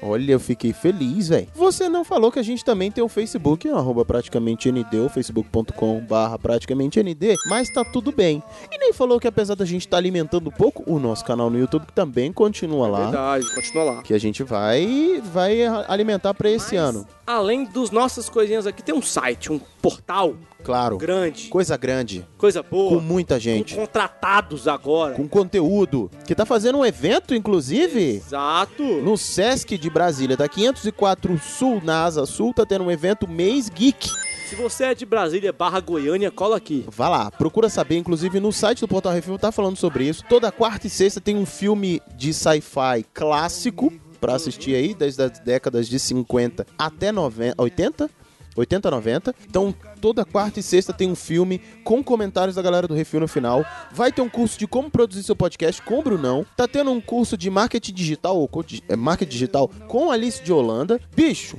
Olha, 0.00 0.32
eu 0.32 0.40
fiquei 0.40 0.72
feliz, 0.72 1.28
velho. 1.28 1.48
Você 1.54 1.88
não 1.88 2.04
falou 2.04 2.30
que 2.30 2.38
a 2.38 2.42
gente 2.42 2.64
também 2.64 2.90
tem 2.90 3.02
o 3.02 3.08
Facebook, 3.08 3.68
arroba 3.68 4.04
praticamente 4.04 4.70
ND, 4.70 4.98
ou 4.98 5.08
facebook.com 5.08 6.00
barra 6.00 6.38
praticamente 6.38 7.02
ND, 7.02 7.34
mas 7.48 7.68
tá 7.72 7.84
tudo 7.84 8.12
bem. 8.12 8.42
E 8.70 8.78
nem 8.78 8.92
falou 8.92 9.18
que 9.18 9.26
apesar 9.26 9.56
da 9.56 9.64
gente 9.64 9.82
estar 9.82 9.96
alimentando 9.96 10.48
um 10.48 10.52
pouco, 10.52 10.84
o 10.86 10.98
nosso 11.00 11.24
canal 11.24 11.50
no 11.50 11.58
YouTube 11.58 11.86
também 11.94 12.32
continua 12.32 12.86
lá. 12.86 13.04
Verdade, 13.04 13.54
continua 13.54 13.84
lá. 13.84 14.02
Que 14.02 14.14
a 14.14 14.18
gente 14.18 14.42
vai, 14.44 15.20
vai 15.32 15.66
alimentar 15.88 16.32
pra 16.32 16.48
esse 16.48 16.76
ano. 16.76 17.06
Além 17.26 17.64
dos 17.64 17.90
nossas 17.90 18.28
coisinhas 18.28 18.66
aqui, 18.66 18.82
tem 18.82 18.94
um 18.94 19.02
site, 19.02 19.52
um 19.52 19.60
portal 19.80 20.36
Claro. 20.64 20.98
grande, 20.98 21.48
Coisa 21.48 21.76
grande. 21.76 22.26
coisa 22.36 22.62
boa, 22.62 22.96
Com 22.96 23.00
muita 23.00 23.38
gente. 23.38 23.74
com 23.74 23.80
contratados 23.82 24.66
agora. 24.68 25.14
Com 25.14 25.28
conteúdo. 25.28 26.10
Que 26.26 26.34
tá 26.34 26.44
fazendo 26.44 26.78
um 26.78 26.84
evento, 26.84 27.34
inclusive. 27.34 28.16
Exato. 28.16 28.82
No 28.82 29.16
Sesc 29.16 29.78
de 29.78 29.88
Brasília, 29.88 30.36
da 30.36 30.48
504 30.48 31.38
Sul, 31.38 31.80
na 31.82 32.04
Asa 32.04 32.26
Sul, 32.26 32.52
tá 32.52 32.66
tendo 32.66 32.84
um 32.84 32.90
evento 32.90 33.28
Mês 33.28 33.68
Geek. 33.68 34.08
Se 34.48 34.54
você 34.56 34.84
é 34.84 34.94
de 34.94 35.04
Brasília 35.04 35.52
barra 35.52 35.78
Goiânia, 35.78 36.30
cola 36.30 36.56
aqui. 36.56 36.84
Vá 36.88 37.08
lá, 37.08 37.30
procura 37.30 37.68
saber, 37.68 37.96
inclusive 37.98 38.40
no 38.40 38.50
site 38.52 38.80
do 38.80 38.88
Portal 38.88 39.12
Refil 39.12 39.38
tá 39.38 39.52
falando 39.52 39.76
sobre 39.76 40.04
isso. 40.08 40.24
Toda 40.28 40.50
quarta 40.50 40.86
e 40.86 40.90
sexta 40.90 41.20
tem 41.20 41.36
um 41.36 41.44
filme 41.44 42.00
de 42.16 42.32
sci-fi 42.32 43.04
clássico 43.12 43.92
pra 44.20 44.34
assistir 44.34 44.74
aí, 44.74 44.94
desde 44.94 45.22
as 45.22 45.38
décadas 45.38 45.86
de 45.86 45.98
50 45.98 46.66
até 46.78 47.12
90, 47.12 47.54
80? 47.62 48.10
80, 48.58 48.90
90. 48.90 49.34
Então, 49.48 49.74
toda 50.00 50.24
quarta 50.24 50.60
e 50.60 50.62
sexta 50.62 50.92
tem 50.92 51.10
um 51.10 51.14
filme 51.14 51.60
com 51.84 52.02
comentários 52.02 52.56
da 52.56 52.62
galera 52.62 52.88
do 52.88 52.94
Refil 52.94 53.20
no 53.20 53.28
final. 53.28 53.64
Vai 53.92 54.12
ter 54.12 54.20
um 54.20 54.28
curso 54.28 54.58
de 54.58 54.66
como 54.66 54.90
produzir 54.90 55.22
seu 55.22 55.36
podcast 55.36 55.80
com 55.82 55.98
o 56.00 56.02
Brunão. 56.02 56.44
Tá 56.56 56.66
tendo 56.66 56.90
um 56.90 57.00
curso 57.00 57.36
de 57.36 57.48
marketing 57.50 57.94
digital, 57.94 58.36
ou 58.36 58.50
é, 58.88 58.96
marketing 58.96 59.30
digital 59.30 59.68
com 59.86 60.10
Alice 60.10 60.42
de 60.42 60.52
Holanda. 60.52 61.00
Bicho, 61.14 61.56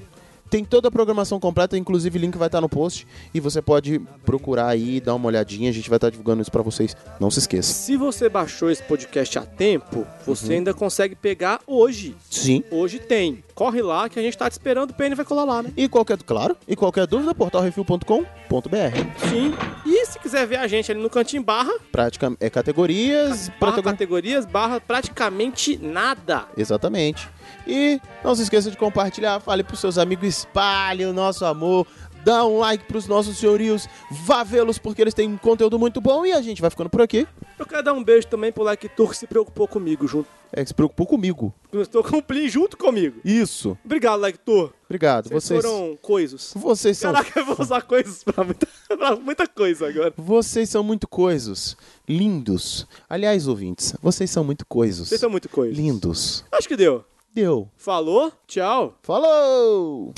tem 0.49 0.63
toda 0.65 0.87
a 0.87 0.91
programação 0.91 1.39
completa, 1.39 1.77
inclusive 1.77 2.17
o 2.17 2.21
link 2.21 2.37
vai 2.37 2.47
estar 2.47 2.59
no 2.61 2.67
post. 2.69 3.05
E 3.33 3.39
você 3.39 3.61
pode 3.61 3.99
procurar 4.25 4.67
aí, 4.67 4.99
dar 4.99 5.15
uma 5.15 5.27
olhadinha. 5.27 5.69
A 5.69 5.73
gente 5.73 5.89
vai 5.89 5.97
estar 5.97 6.09
divulgando 6.09 6.41
isso 6.41 6.51
pra 6.51 6.61
vocês. 6.61 6.95
Não 7.19 7.29
se 7.29 7.39
esqueça. 7.39 7.71
Se 7.73 7.95
você 7.95 8.27
baixou 8.29 8.69
esse 8.71 8.81
podcast 8.83 9.37
a 9.39 9.41
tempo, 9.43 10.05
você 10.25 10.47
Uhum. 10.47 10.53
ainda 10.59 10.73
consegue 10.73 11.15
pegar 11.15 11.59
hoje. 11.67 12.15
Sim. 12.29 12.63
Hoje 12.71 12.99
tem. 12.99 13.43
Corre 13.53 13.81
lá 13.81 14.07
que 14.09 14.17
a 14.17 14.21
gente 14.21 14.37
tá 14.37 14.49
te 14.49 14.53
esperando, 14.53 14.91
o 14.91 14.93
PN 14.93 15.15
vai 15.15 15.25
colar 15.25 15.43
lá, 15.43 15.61
né? 15.61 15.71
E 15.75 15.87
qualquer, 15.89 16.17
claro, 16.23 16.55
e 16.67 16.75
qualquer 16.77 17.05
dúvida, 17.05 17.35
portalrefil.com.br. 17.35 19.29
Sim. 19.29 19.53
E 19.85 20.05
se 20.05 20.19
quiser 20.19 20.47
ver 20.47 20.57
a 20.57 20.67
gente 20.67 20.91
ali 20.91 21.01
no 21.01 21.09
cantinho 21.09 21.43
barra, 21.43 21.71
Prática 21.91 22.31
é 22.39 22.49
categorias, 22.49 23.49
barra 23.49 23.73
protagon- 23.73 23.91
categorias, 23.91 24.45
barra 24.45 24.79
praticamente 24.79 25.77
nada. 25.77 26.45
Exatamente. 26.57 27.27
E 27.67 27.99
não 28.23 28.33
se 28.35 28.43
esqueça 28.43 28.71
de 28.71 28.77
compartilhar, 28.77 29.39
fale 29.39 29.63
pros 29.63 29.79
seus 29.79 29.97
amigos, 29.97 30.27
espalhe 30.27 31.05
o 31.05 31.13
nosso 31.13 31.45
amor, 31.45 31.85
dá 32.23 32.45
um 32.45 32.59
like 32.59 32.85
pros 32.85 33.07
nossos 33.07 33.37
senhorios, 33.37 33.87
vá 34.25 34.43
vê-los 34.43 34.77
porque 34.77 35.01
eles 35.01 35.13
têm 35.13 35.37
conteúdo 35.37 35.77
muito 35.79 36.01
bom 36.01 36.25
e 36.25 36.31
a 36.31 36.41
gente 36.41 36.61
vai 36.61 36.69
ficando 36.69 36.89
por 36.89 37.01
aqui. 37.01 37.27
Eu 37.57 37.65
quero 37.65 37.83
dar 37.83 37.93
um 37.93 38.03
beijo 38.03 38.27
também 38.27 38.51
pro 38.51 38.63
Like 38.63 38.87
Tour 38.89 39.09
que 39.09 39.17
se 39.17 39.27
preocupou 39.27 39.67
comigo 39.67 40.07
junto. 40.07 40.27
É 40.51 40.63
que 40.63 40.69
se 40.69 40.73
preocupou 40.73 41.05
comigo. 41.05 41.53
Eu 41.71 41.81
estou 41.83 42.03
com 42.03 42.17
o 42.17 42.23
Plin 42.23 42.49
junto 42.49 42.75
comigo. 42.75 43.19
Isso. 43.23 43.77
Obrigado, 43.85 44.19
Like 44.19 44.39
Tour. 44.39 44.71
Obrigado. 44.85 45.29
Vocês, 45.29 45.43
Vocês, 45.43 45.61
foram 45.63 45.97
coisos. 46.01 46.53
vocês 46.55 46.97
são 46.97 47.13
Caraca, 47.13 47.39
eu 47.39 47.45
vou 47.45 47.55
usar 47.59 47.81
coisas 47.83 48.23
pra 48.23 48.43
muita, 48.43 48.67
pra 48.87 49.15
muita 49.15 49.47
coisa 49.47 49.87
agora. 49.87 50.11
Vocês 50.17 50.67
são 50.69 50.83
muito 50.83 51.07
coisos. 51.07 51.77
Lindos. 52.07 52.87
Aliás, 53.07 53.47
ouvintes, 53.47 53.93
vocês 54.01 54.31
são 54.31 54.43
muito 54.43 54.65
coisos. 54.65 55.09
Vocês 55.09 55.21
são 55.21 55.29
muito 55.29 55.47
coisas. 55.49 55.77
Lindos. 55.77 56.43
Acho 56.51 56.67
que 56.67 56.75
deu. 56.75 57.05
Deu. 57.33 57.69
Falou, 57.77 58.31
tchau. 58.47 58.97
Falou! 59.03 60.13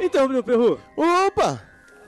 Então, 0.00 0.26
Bruno 0.26 0.42
Perru, 0.42 0.78
Opa! 0.96 1.62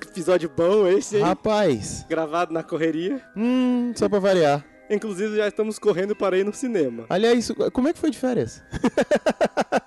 episódio 0.09 0.51
bom 0.55 0.87
esse, 0.89 1.17
hein? 1.17 1.23
Rapaz. 1.23 2.05
Gravado 2.09 2.53
na 2.53 2.63
correria. 2.63 3.23
Hum, 3.37 3.93
só 3.97 4.09
pra 4.09 4.19
variar. 4.19 4.65
Inclusive, 4.91 5.37
já 5.37 5.49
estamos 5.49 5.79
correndo 5.79 6.15
para 6.15 6.37
ir 6.37 6.45
no 6.45 6.53
cinema. 6.53 7.07
Aliás, 7.09 7.51
como 7.73 7.89
é 7.89 7.93
que 7.95 7.99
foi 7.99 8.11
de 8.11 8.19
férias? 8.19 8.63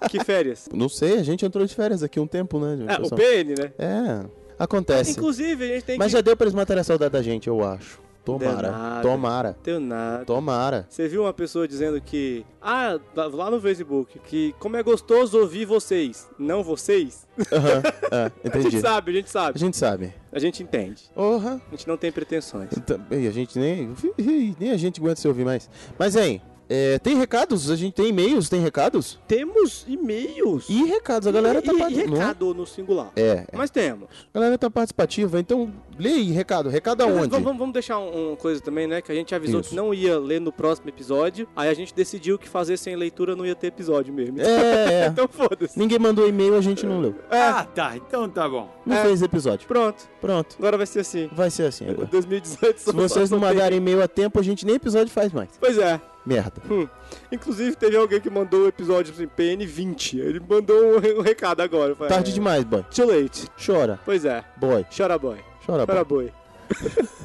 Que 0.09 0.23
férias? 0.23 0.67
Não 0.73 0.89
sei, 0.89 1.19
a 1.19 1.23
gente 1.23 1.45
entrou 1.45 1.65
de 1.65 1.75
férias 1.75 2.01
aqui 2.01 2.19
um 2.19 2.25
tempo, 2.25 2.59
né? 2.59 2.85
É, 2.87 2.93
o 2.95 3.01
pessoal? 3.01 3.19
PN, 3.19 3.55
né? 3.59 3.73
É, 3.77 4.25
acontece. 4.57 5.11
Inclusive, 5.11 5.63
a 5.63 5.67
gente 5.75 5.83
tem 5.83 5.97
Mas 5.97 6.07
que... 6.07 6.13
já 6.13 6.21
deu 6.21 6.35
pra 6.35 6.45
eles 6.45 6.53
matarem 6.55 6.81
a 6.81 6.83
saudade 6.83 7.11
da 7.11 7.21
gente, 7.21 7.47
eu 7.47 7.63
acho. 7.63 8.05
Tomara. 8.25 8.71
nada. 8.71 9.01
Tomara. 9.03 9.57
Deu 9.63 9.79
nada. 9.79 10.25
Tomara. 10.25 10.87
Você 10.89 11.07
viu 11.07 11.21
uma 11.21 11.33
pessoa 11.33 11.67
dizendo 11.67 12.01
que. 12.01 12.43
Ah, 12.59 12.99
lá 13.15 13.51
no 13.51 13.61
Facebook, 13.61 14.17
que 14.25 14.55
como 14.57 14.75
é 14.75 14.81
gostoso 14.81 15.39
ouvir 15.39 15.65
vocês, 15.65 16.27
não 16.39 16.63
vocês? 16.63 17.27
Aham, 17.51 17.83
é, 18.11 18.31
A 18.43 18.47
entendi. 18.47 18.71
gente 18.71 18.81
sabe, 18.81 19.11
a 19.11 19.13
gente 19.13 19.29
sabe. 19.29 19.51
A 19.55 19.59
gente 19.59 19.77
sabe. 19.77 20.13
A 20.31 20.39
gente 20.39 20.63
entende. 20.63 21.03
Porra. 21.13 21.61
A 21.67 21.75
gente 21.75 21.87
não 21.87 21.97
tem 21.97 22.11
pretensões. 22.11 22.69
Então, 22.75 22.99
e 23.11 23.27
a 23.27 23.31
gente 23.31 23.59
nem. 23.59 23.93
Nem 24.59 24.71
a 24.71 24.77
gente 24.77 24.99
aguenta 24.99 25.21
se 25.21 25.27
ouvir 25.27 25.45
mais. 25.45 25.69
Mas, 25.99 26.15
hein, 26.15 26.41
é, 26.67 26.99
tem 26.99 27.17
recados? 27.17 27.69
A 27.69 27.75
gente 27.75 27.93
tem 27.93 28.07
e-mails? 28.07 28.49
Tem 28.49 28.59
recados? 28.59 29.19
Temos 29.27 29.85
e-mails. 29.87 30.67
E 30.69 30.83
recados, 30.85 31.27
a 31.27 31.31
galera 31.31 31.61
tá 31.61 31.71
e, 31.71 31.75
e 31.75 31.79
participando. 31.79 32.13
recado 32.17 32.53
no 32.53 32.65
singular. 32.65 33.11
É, 33.15 33.21
é. 33.21 33.47
Mas 33.53 33.69
temos. 33.69 34.09
A 34.33 34.39
galera 34.39 34.57
tá 34.57 34.69
participativa, 34.69 35.39
então 35.39 35.71
lê 35.97 36.09
aí, 36.09 36.31
recado. 36.31 36.69
Recado 36.69 37.01
aonde? 37.03 37.29
Vamos, 37.29 37.43
vamos- 37.43 37.59
vamos 37.59 37.73
deixar 37.73 37.97
um- 37.99 38.29
uma 38.29 38.35
coisa 38.37 38.61
também, 38.61 38.87
né? 38.87 39.01
Que 39.01 39.11
a 39.11 39.15
gente 39.15 39.33
avisou 39.35 39.61
Isso. 39.61 39.69
que 39.69 39.75
não 39.75 39.93
ia 39.93 40.17
ler 40.19 40.39
no 40.41 40.51
próximo 40.51 40.89
episódio. 40.89 41.47
Aí 41.55 41.69
a 41.69 41.73
gente 41.73 41.93
decidiu 41.93 42.37
que 42.37 42.47
fazer 42.49 42.77
sem 42.77 42.95
leitura 42.95 43.35
não 43.35 43.45
ia 43.45 43.55
ter 43.55 43.67
episódio 43.67 44.13
mesmo. 44.13 44.39
É, 44.41 45.03
é. 45.03 45.07
então 45.11 45.27
foda-se. 45.27 45.77
Ninguém 45.79 45.99
mandou 45.99 46.27
e-mail, 46.27 46.55
a 46.55 46.61
gente 46.61 46.85
não 46.85 46.99
leu. 47.01 47.15
Ah, 47.29 47.65
tá. 47.65 47.95
Então 47.95 48.29
tá 48.29 48.47
bom. 48.47 48.69
Não 48.85 48.95
É. 48.97 49.01
fez 49.03 49.21
episódio. 49.21 49.67
Pronto. 49.67 50.03
Pronto. 50.21 50.55
Agora 50.59 50.77
vai 50.77 50.85
ser 50.85 50.99
assim. 50.99 51.29
Vai 51.31 51.49
ser 51.49 51.63
assim 51.63 51.89
agora. 51.89 52.07
2018 52.07 52.77
Se 52.79 52.91
vocês 52.91 53.29
não 53.29 53.39
mandarem 53.39 53.77
e-mail 53.77 54.01
a 54.01 54.07
tempo, 54.07 54.39
a 54.39 54.43
gente 54.43 54.65
nem 54.65 54.75
episódio 54.75 55.11
faz 55.13 55.31
mais. 55.31 55.49
Pois 55.59 55.77
é. 55.77 55.99
Merda. 56.25 56.59
Hum. 56.71 56.87
Inclusive, 57.31 57.75
teve 57.75 57.95
alguém 57.95 58.19
que 58.19 58.31
mandou 58.31 58.61
o 58.63 58.67
episódio 58.67 59.13
assim, 59.13 59.27
PN20. 59.27 60.17
Ele 60.17 60.39
mandou 60.39 60.95
um, 60.95 60.99
re- 60.99 61.13
um 61.13 61.21
recado 61.21 61.61
agora. 61.61 61.95
Falei, 61.95 62.11
Tarde 62.11 62.31
é, 62.31 62.33
demais, 62.33 62.63
boy. 62.63 62.83
Too 62.93 63.05
late. 63.05 63.47
Chora. 63.63 63.99
Pois 64.03 64.25
é. 64.25 64.43
Boy. 64.57 64.83
Chora 64.95 65.19
boy. 65.19 65.37
Chora. 65.65 65.85
Chora 65.85 66.03
boi. 66.03 66.31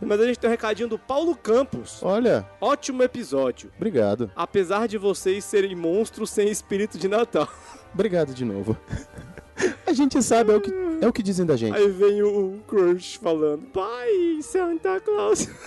Mas 0.00 0.20
a 0.20 0.26
gente 0.26 0.38
tem 0.38 0.48
um 0.48 0.50
recadinho 0.50 0.88
do 0.88 0.98
Paulo 0.98 1.36
Campos. 1.36 2.02
Olha, 2.02 2.48
Ótimo 2.60 3.02
episódio. 3.02 3.70
obrigado. 3.76 4.30
Apesar 4.34 4.88
de 4.88 4.98
vocês 4.98 5.44
serem 5.44 5.74
monstros 5.74 6.30
sem 6.30 6.48
espírito 6.48 6.98
de 6.98 7.08
Natal. 7.08 7.48
Obrigado 7.92 8.32
de 8.34 8.44
novo. 8.44 8.76
A 9.86 9.92
gente 9.92 10.22
sabe, 10.22 10.52
é 10.52 10.56
o 10.56 10.60
que, 10.60 10.72
é 11.02 11.08
o 11.08 11.12
que 11.12 11.22
dizem 11.22 11.44
da 11.44 11.56
gente. 11.56 11.76
Aí 11.76 11.88
vem 11.90 12.22
o, 12.22 12.62
Crush 12.66 13.16
falando: 13.16 13.62
Pai, 13.66 14.40
Santa 14.42 15.00
Claus. 15.00 15.48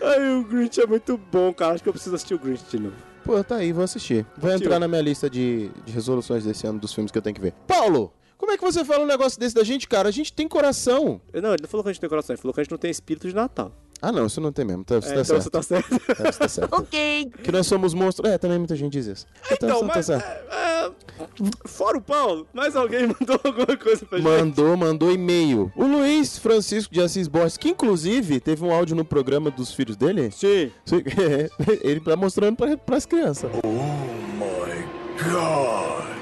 Aí 0.00 0.36
o 0.36 0.44
Grinch 0.44 0.80
é 0.80 0.86
muito 0.86 1.18
bom, 1.18 1.52
cara. 1.52 1.74
Acho 1.74 1.82
que 1.82 1.88
eu 1.88 1.92
preciso 1.92 2.14
assistir 2.14 2.34
o 2.34 2.38
Grinch 2.38 2.64
de 2.70 2.78
novo. 2.78 2.96
Pô, 3.24 3.42
tá 3.44 3.56
aí, 3.56 3.72
vou 3.72 3.84
assistir. 3.84 4.26
Assistiu? 4.36 4.56
entrar 4.56 4.78
na 4.78 4.88
minha 4.88 5.02
lista 5.02 5.28
de, 5.28 5.70
de 5.84 5.92
resoluções 5.92 6.44
desse 6.44 6.66
ano 6.66 6.78
dos 6.78 6.94
filmes 6.94 7.10
que 7.12 7.18
eu 7.18 7.22
tenho 7.22 7.34
que 7.34 7.40
ver. 7.40 7.52
Paulo, 7.66 8.12
como 8.58 8.68
é 8.68 8.72
que 8.72 8.78
você 8.78 8.84
fala 8.84 9.04
um 9.04 9.06
negócio 9.06 9.38
desse 9.38 9.54
da 9.54 9.64
gente, 9.64 9.86
cara? 9.88 10.08
A 10.08 10.12
gente 10.12 10.32
tem 10.32 10.46
coração. 10.48 11.20
Não, 11.32 11.50
ele 11.52 11.62
não 11.62 11.68
falou 11.68 11.82
que 11.84 11.90
a 11.90 11.92
gente 11.92 12.00
tem 12.00 12.08
coração, 12.10 12.34
ele 12.34 12.40
falou 12.42 12.54
que 12.54 12.60
a 12.60 12.64
gente 12.64 12.70
não 12.70 12.78
tem 12.78 12.90
espírito 12.90 13.28
de 13.28 13.34
Natal. 13.34 13.72
Ah, 14.02 14.10
não, 14.10 14.24
isso 14.26 14.40
não 14.40 14.50
tem 14.50 14.64
mesmo. 14.64 14.82
Tá, 14.82 14.94
você 14.98 15.10
É, 15.12 15.14
tá 15.16 15.20
então 15.20 15.24
certo. 15.26 15.42
você 15.42 15.50
tá 15.50 15.62
certo. 15.62 15.94
É, 16.22 16.32
você 16.32 16.38
tá 16.38 16.48
certo. 16.48 16.72
Ok. 16.80 17.30
Que 17.44 17.52
nós 17.52 17.66
somos 17.66 17.92
monstros. 17.92 18.30
É, 18.30 18.38
também 18.38 18.56
muita 18.56 18.74
gente 18.74 18.92
diz 18.92 19.06
isso. 19.06 19.26
Então, 19.52 19.80
você 19.80 19.86
tá 19.86 19.92
mas. 19.94 20.06
certo. 20.06 20.24
é, 20.50 20.86
é, 20.86 20.90
fora 21.68 21.98
o 21.98 22.00
Paulo, 22.00 22.48
mais 22.54 22.74
alguém 22.74 23.06
mandou 23.20 23.38
alguma 23.44 23.76
coisa 23.76 24.06
pra 24.06 24.16
gente? 24.18 24.26
Mandou, 24.26 24.74
mandou 24.74 25.12
e-mail. 25.12 25.70
O 25.76 25.84
Luiz 25.84 26.38
Francisco 26.38 26.94
de 26.94 27.02
Assis 27.02 27.28
Borges, 27.28 27.58
que 27.58 27.68
inclusive 27.68 28.40
teve 28.40 28.64
um 28.64 28.72
áudio 28.72 28.96
no 28.96 29.04
programa 29.04 29.50
dos 29.50 29.74
filhos 29.74 29.96
dele. 29.96 30.30
Sim. 30.30 30.72
Ele 31.84 32.00
tá 32.00 32.16
mostrando 32.16 32.56
pra, 32.56 32.78
pras 32.78 33.04
crianças. 33.04 33.50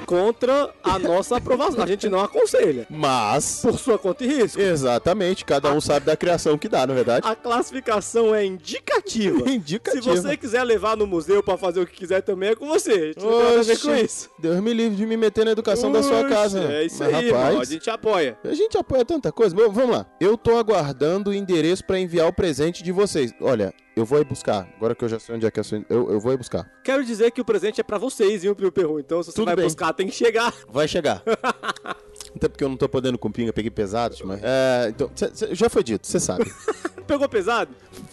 Contra 0.09 0.73
a 0.83 0.97
nossa 0.97 1.37
aprovação. 1.37 1.83
A 1.83 1.87
gente 1.87 2.09
não 2.09 2.19
aconselha. 2.19 2.87
Mas. 2.89 3.59
Por 3.61 3.77
sua 3.77 3.99
conta 3.99 4.23
e 4.23 4.27
risco. 4.27 4.59
Exatamente, 4.59 5.45
cada 5.45 5.71
um 5.71 5.79
sabe 5.79 6.07
da 6.07 6.17
criação 6.17 6.57
que 6.57 6.67
dá, 6.67 6.87
na 6.87 6.95
verdade. 6.95 7.27
A 7.27 7.35
classificação 7.35 8.33
é 8.33 8.43
indicativa. 8.43 9.39
Indicativa. 9.47 10.01
Se 10.01 10.21
você 10.21 10.35
quiser 10.35 10.63
levar 10.63 10.97
no 10.97 11.05
museu 11.05 11.43
pra 11.43 11.57
fazer 11.57 11.81
o 11.81 11.85
que 11.85 11.95
quiser 11.95 12.21
também 12.21 12.49
é 12.49 12.55
com 12.55 12.65
você. 12.65 12.91
A 12.91 13.05
gente 13.05 13.23
não 13.23 13.39
tem 13.39 13.59
a 13.59 13.61
ver 13.61 13.79
com 13.79 13.91
Oxe, 13.91 14.05
isso. 14.05 14.29
Deus 14.39 14.59
me 14.61 14.73
livre 14.73 14.97
de 14.97 15.05
me 15.05 15.15
meter 15.15 15.45
na 15.45 15.51
educação 15.51 15.91
da 15.91 16.01
sua 16.01 16.21
Oxe, 16.21 16.29
casa. 16.29 16.59
É 16.63 16.85
isso 16.85 17.03
Mas, 17.03 17.13
aí, 17.13 17.29
rapaz, 17.29 17.59
A 17.59 17.63
gente 17.65 17.89
apoia. 17.91 18.39
A 18.43 18.53
gente 18.55 18.77
apoia 18.79 19.05
tanta 19.05 19.31
coisa. 19.31 19.55
Bom, 19.55 19.69
vamos 19.69 19.95
lá. 19.95 20.07
Eu 20.19 20.35
tô 20.35 20.57
aguardando 20.57 21.29
o 21.29 21.33
endereço 21.33 21.85
pra 21.85 21.99
enviar 21.99 22.27
o 22.27 22.33
presente 22.33 22.81
de 22.81 22.91
vocês. 22.91 23.31
Olha, 23.39 23.71
eu 23.95 24.05
vou 24.05 24.17
aí 24.17 24.23
buscar. 24.23 24.67
Agora 24.77 24.95
que 24.95 25.03
eu 25.03 25.09
já 25.09 25.19
sei 25.19 25.35
onde 25.35 25.45
é 25.45 25.51
que 25.51 25.59
é 25.59 25.61
a 25.61 25.63
sua... 25.63 25.83
eu, 25.89 26.11
eu 26.11 26.19
vou 26.19 26.31
aí 26.31 26.37
buscar. 26.37 26.69
Quero 26.83 27.03
dizer 27.03 27.31
que 27.31 27.41
o 27.41 27.45
presente 27.45 27.81
é 27.81 27.83
pra 27.83 27.97
vocês, 27.97 28.41
viu, 28.43 28.55
Pio 28.55 28.71
Perru? 28.71 28.99
Então, 28.99 29.21
se 29.23 29.31
você 29.31 29.35
Tudo 29.35 29.45
vai 29.45 29.55
bem. 29.55 29.65
buscar, 29.65 29.93
tem 29.93 30.07
que 30.07 30.13
chegar. 30.15 30.53
Vai 30.71 30.87
chegar. 30.87 31.21
Até 32.35 32.47
porque 32.47 32.63
eu 32.63 32.69
não 32.69 32.77
tô 32.77 32.87
podendo 32.87 33.17
com 33.17 33.31
pinga, 33.31 33.51
peguei 33.51 33.71
pesado, 33.71 34.15
mas... 34.23 34.39
É, 34.43 34.87
então, 34.89 35.09
cê- 35.15 35.31
cê- 35.33 35.55
já 35.55 35.67
foi 35.69 35.83
dito, 35.83 36.05
você 36.05 36.19
sabe. 36.19 36.51
Pegou 37.07 37.27
pesado? 37.27 37.71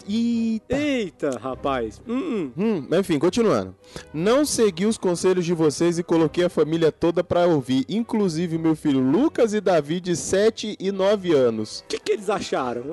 Eita. 0.09 0.75
Eita, 0.75 1.29
rapaz. 1.37 2.01
Hum, 2.07 2.17
hum. 2.17 2.51
Hum, 2.57 2.87
mas 2.89 3.01
enfim, 3.01 3.19
continuando. 3.19 3.75
Não 4.11 4.43
segui 4.43 4.87
os 4.87 4.97
conselhos 4.97 5.45
de 5.45 5.53
vocês 5.53 5.99
e 5.99 6.03
coloquei 6.03 6.45
a 6.45 6.49
família 6.49 6.91
toda 6.91 7.23
pra 7.23 7.45
ouvir, 7.45 7.85
inclusive 7.87 8.57
meu 8.57 8.75
filho 8.75 8.99
Lucas 8.99 9.53
e 9.53 9.61
Davi 9.61 9.99
de 9.99 10.15
7 10.15 10.77
e 10.79 10.91
9 10.91 11.31
anos. 11.33 11.81
O 11.81 11.83
que, 11.89 11.99
que 11.99 12.13
eles 12.13 12.27
acharam? 12.27 12.83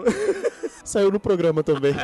Saiu 0.85 1.11
no 1.11 1.19
programa 1.19 1.63
também. 1.63 1.95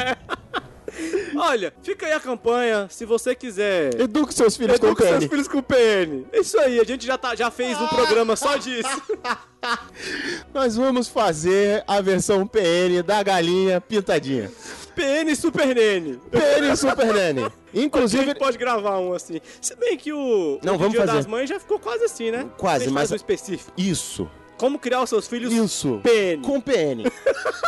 Olha, 1.36 1.72
fica 1.82 2.06
aí 2.06 2.12
a 2.12 2.20
campanha. 2.20 2.86
Se 2.90 3.04
você 3.04 3.34
quiser. 3.34 3.98
Eduque 4.00 4.32
seus 4.34 4.56
filhos 4.56 4.78
com 4.78 4.86
Eduque 4.86 5.02
seus 5.02 5.18
PN. 5.24 5.28
filhos 5.28 5.48
com 5.48 5.62
PN. 5.62 6.24
Isso 6.32 6.58
aí, 6.58 6.80
a 6.80 6.84
gente 6.84 7.06
já, 7.06 7.16
tá, 7.18 7.34
já 7.34 7.50
fez 7.50 7.80
um 7.80 7.86
programa 7.88 8.34
só 8.36 8.56
disso. 8.56 8.88
Nós 10.54 10.76
vamos 10.76 11.08
fazer 11.08 11.84
a 11.86 12.00
versão 12.00 12.46
PN 12.46 13.02
da 13.04 13.22
galinha 13.22 13.80
pintadinha. 13.80 14.50
PN 14.94 15.34
Super 15.36 15.74
Nene. 15.74 16.18
PN 16.30 16.74
Super 16.76 17.12
Nene. 17.14 17.44
A 17.44 17.52
Inclusive, 17.74 18.24
gente 18.26 18.38
pode 18.38 18.58
gravar 18.58 18.98
um 18.98 19.12
assim. 19.12 19.40
Se 19.60 19.74
bem 19.76 19.96
que 19.96 20.12
o, 20.12 20.58
Não, 20.62 20.74
o 20.74 20.78
vamos 20.78 20.92
Dia 20.92 21.00
fazer. 21.02 21.12
das 21.12 21.26
Mães 21.26 21.48
já 21.48 21.60
ficou 21.60 21.78
quase 21.78 22.04
assim, 22.04 22.30
né? 22.30 22.46
Quase, 22.58 22.90
mas- 22.90 23.12
um 23.12 23.16
específico. 23.16 23.72
isso. 23.76 24.28
Como 24.56 24.78
criar 24.78 25.00
os 25.02 25.08
seus 25.08 25.26
filhos 25.26 25.50
Isso. 25.54 26.00
PN. 26.02 26.42
Com 26.44 26.60
PN. 26.60 27.04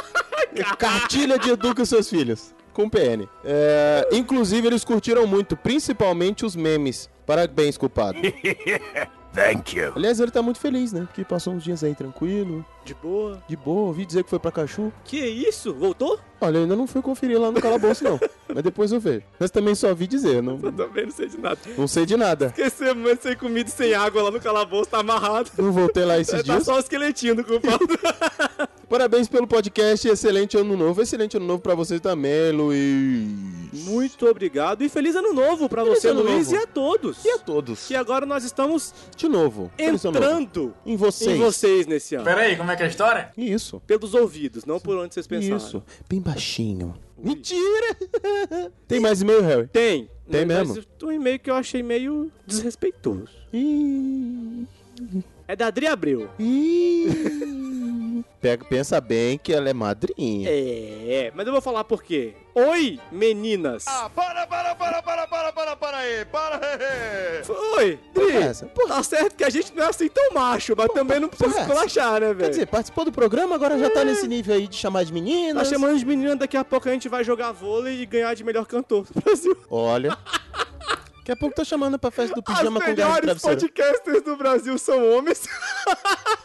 Cartilha 0.79 1.39
de 1.39 1.51
Eduque 1.51 1.81
os 1.81 1.89
seus 1.89 2.09
filhos. 2.11 2.53
Com 2.73 2.89
PN. 2.89 3.29
É, 3.45 4.09
inclusive, 4.13 4.67
eles 4.67 4.85
curtiram 4.85 5.27
muito, 5.27 5.57
principalmente 5.57 6.45
os 6.45 6.57
memes. 6.57 7.11
Parabéns, 7.27 7.77
culpado. 7.77 8.19
Thank 9.33 9.77
you. 9.79 9.93
Aliás, 9.97 10.21
ele 10.21 10.31
tá 10.31 10.43
muito 10.43 10.59
feliz, 10.59 10.93
né? 10.93 11.03
Porque 11.07 11.25
passou 11.25 11.55
uns 11.55 11.65
dias 11.65 11.83
aí 11.83 11.95
tranquilo, 11.95 12.65
De 12.85 12.95
boa. 12.95 13.43
de 13.49 13.57
boa. 13.57 13.87
Ouvi 13.89 14.05
dizer 14.05 14.25
que 14.25 14.31
foi 14.31 14.39
pra 14.39 14.51
Cachu. 14.51 14.93
Que 15.05 15.19
isso? 15.25 15.73
Voltou? 15.73 16.19
Olha, 16.41 16.57
eu 16.59 16.63
ainda 16.63 16.75
não 16.75 16.87
fui 16.89 17.01
conferir 17.01 17.41
lá 17.41 17.51
no 17.53 17.61
calabouço, 17.61 18.03
não. 18.03 18.19
Mas 18.53 18.65
depois 18.65 18.91
eu 18.91 18.99
vejo. 18.99 19.23
Mas 19.39 19.51
também 19.51 19.75
só 19.75 19.89
ouvi 19.91 20.07
dizer, 20.09 20.43
não, 20.43 20.59
Eu 20.63 20.73
também 20.73 21.05
não 21.05 21.13
sei 21.13 21.29
de 21.29 21.39
nada. 21.39 21.59
não 21.79 21.87
sei 21.87 22.05
de 22.05 22.17
nada. 22.17 22.47
Esquecer 22.47 22.95
mãe 22.95 23.17
sem 23.21 23.37
comida 23.37 23.69
e 23.69 23.73
sem 23.73 23.95
água 23.95 24.23
lá 24.25 24.31
no 24.33 24.41
calabouço, 24.41 24.91
tá 24.91 24.99
amarrado. 24.99 25.51
Não 25.57 25.71
voltei 25.73 26.05
lá 26.05 26.19
esses 26.19 26.35
tá 26.43 26.43
dias. 26.43 26.65
só 26.65 26.77
o 26.77 26.79
esqueletinho 26.81 27.37
do 27.37 27.45
culpado. 27.45 27.87
Parabéns 28.89 29.27
pelo 29.27 29.47
podcast, 29.47 30.07
excelente 30.07 30.57
ano 30.59 30.77
novo. 30.77 31.01
Excelente 31.01 31.37
ano 31.37 31.47
novo 31.47 31.61
pra 31.63 31.75
vocês 31.75 31.99
também, 32.01 32.51
Luiz. 32.53 33.27
Muito 33.87 34.27
obrigado 34.29 34.83
e 34.83 34.89
feliz 34.89 35.17
ano 35.17 35.33
novo 35.33 35.67
pra 35.67 35.83
Feliz 35.83 36.01
você, 36.01 36.09
ano 36.09 36.23
Luiz, 36.23 36.49
novo. 36.53 36.61
e 36.61 36.63
a 36.63 36.67
todos. 36.67 37.25
E 37.25 37.31
a 37.31 37.39
todos. 37.39 37.87
Que 37.87 37.95
agora 37.95 38.27
nós 38.27 38.45
estamos 38.45 38.93
De 39.17 39.29
novo. 39.29 39.71
Ano 39.81 39.93
novo. 39.93 40.09
entrando 40.09 40.75
Em 40.85 40.95
vocês. 40.97 41.31
em 41.31 41.39
vocês 41.39 41.87
nesse 41.87 42.17
ano. 42.17 42.25
Pera 42.25 42.43
aí, 42.43 42.55
como 42.57 42.71
é 42.71 42.72
que 42.77 42.83
é 42.83 42.87
a 42.87 42.89
história? 42.89 43.33
Isso. 43.37 43.81
Pelos 43.87 44.15
ouvidos, 44.15 44.65
não 44.65 44.81
por 44.81 44.97
onde 44.97 45.15
vocês 45.15 45.27
pensaram. 45.27 45.57
Isso. 45.57 45.83
Bem 46.09 46.21
baixinho. 46.21 46.95
Mentira! 47.17 47.97
Tem 48.89 48.99
mais 48.99 49.23
e-mail, 49.23 49.43
Harry? 49.43 49.69
Tem. 49.69 50.11
Tem 50.31 50.47
Mas 50.47 50.69
mesmo? 50.69 50.85
Um 51.03 51.13
e-mail 51.13 51.39
que 51.39 51.51
eu 51.51 51.55
achei 51.55 51.83
meio 51.83 52.33
desrespeitoso. 52.47 53.29
Ih. 53.53 54.67
É 55.47 55.55
da 55.55 55.67
Adri 55.67 55.87
Abreu. 55.87 56.31
Ih. 56.39 58.25
Pega, 58.41 58.65
pensa 58.65 59.01
bem 59.01 59.39
que 59.39 59.53
ela 59.53 59.71
é 59.71 59.73
madrinha. 59.73 60.49
É, 60.51 61.31
mas 61.35 61.47
eu 61.47 61.53
vou 61.53 61.63
falar 61.63 61.85
por 61.85 62.03
quê. 62.03 62.35
Oi, 62.55 62.99
meninas. 63.11 63.85
Ah, 63.87 64.11
para, 64.11 64.47
para, 64.47 64.75
para, 64.75 65.03
para, 65.03 65.27
para, 65.29 65.53
para, 65.53 65.77
para 65.77 65.97
aí, 65.99 66.25
para 66.25 66.57
aí. 66.57 66.79
Oi, 67.77 67.99
Dri. 68.15 68.37
essa? 68.37 68.67
Tá 68.67 69.03
certo 69.03 69.37
que 69.37 69.45
a 69.45 69.51
gente 69.51 69.75
não 69.75 69.85
é 69.85 69.89
assim 69.89 70.09
tão 70.09 70.33
macho, 70.33 70.75
mas 70.77 70.89
também 70.93 71.21
não 71.21 71.29
precisa 71.29 71.51
porra, 71.51 71.63
esculachar, 71.63 72.21
né, 72.21 72.29
Quer 72.29 72.35
velho? 72.35 72.51
dizer, 72.51 72.67
participou 72.67 73.05
do 73.05 73.13
programa, 73.13 73.55
agora 73.55 73.79
já 73.79 73.91
tá 73.91 74.05
nesse 74.05 74.27
nível 74.27 74.55
aí 74.55 74.67
de 74.69 74.77
chamar 74.77 75.05
de 75.05 75.13
meninas. 75.13 75.69
Tá 75.69 75.75
chamando 75.75 75.99
de 75.99 76.05
menina, 76.07 76.37
daqui 76.37 76.57
a 76.57 76.65
pouco 76.65 76.89
a 76.89 76.93
gente 76.93 77.09
vai 77.09 77.25
jogar 77.25 77.53
vôlei 77.53 78.01
e 78.03 78.07
ganhar 78.07 78.35
de 78.35 78.45
melhor 78.45 78.67
cantor 78.67 79.07
do 79.11 79.21
Brasil. 79.21 79.57
Olha. 79.71 80.17
Daqui 81.19 81.31
a 81.33 81.37
pouco 81.37 81.55
tá 81.55 81.65
chamando 81.65 81.97
pra 82.01 82.11
festa 82.11 82.35
do 82.35 82.43
pijama 82.43 82.81
As 82.81 82.87
com 82.87 82.95
garra 82.97 83.21
de 83.21 83.27
melhores 83.27 83.43
podcasters 83.43 84.23
do 84.23 84.37
Brasil 84.37 84.77
são 84.77 85.09
homens. 85.13 85.47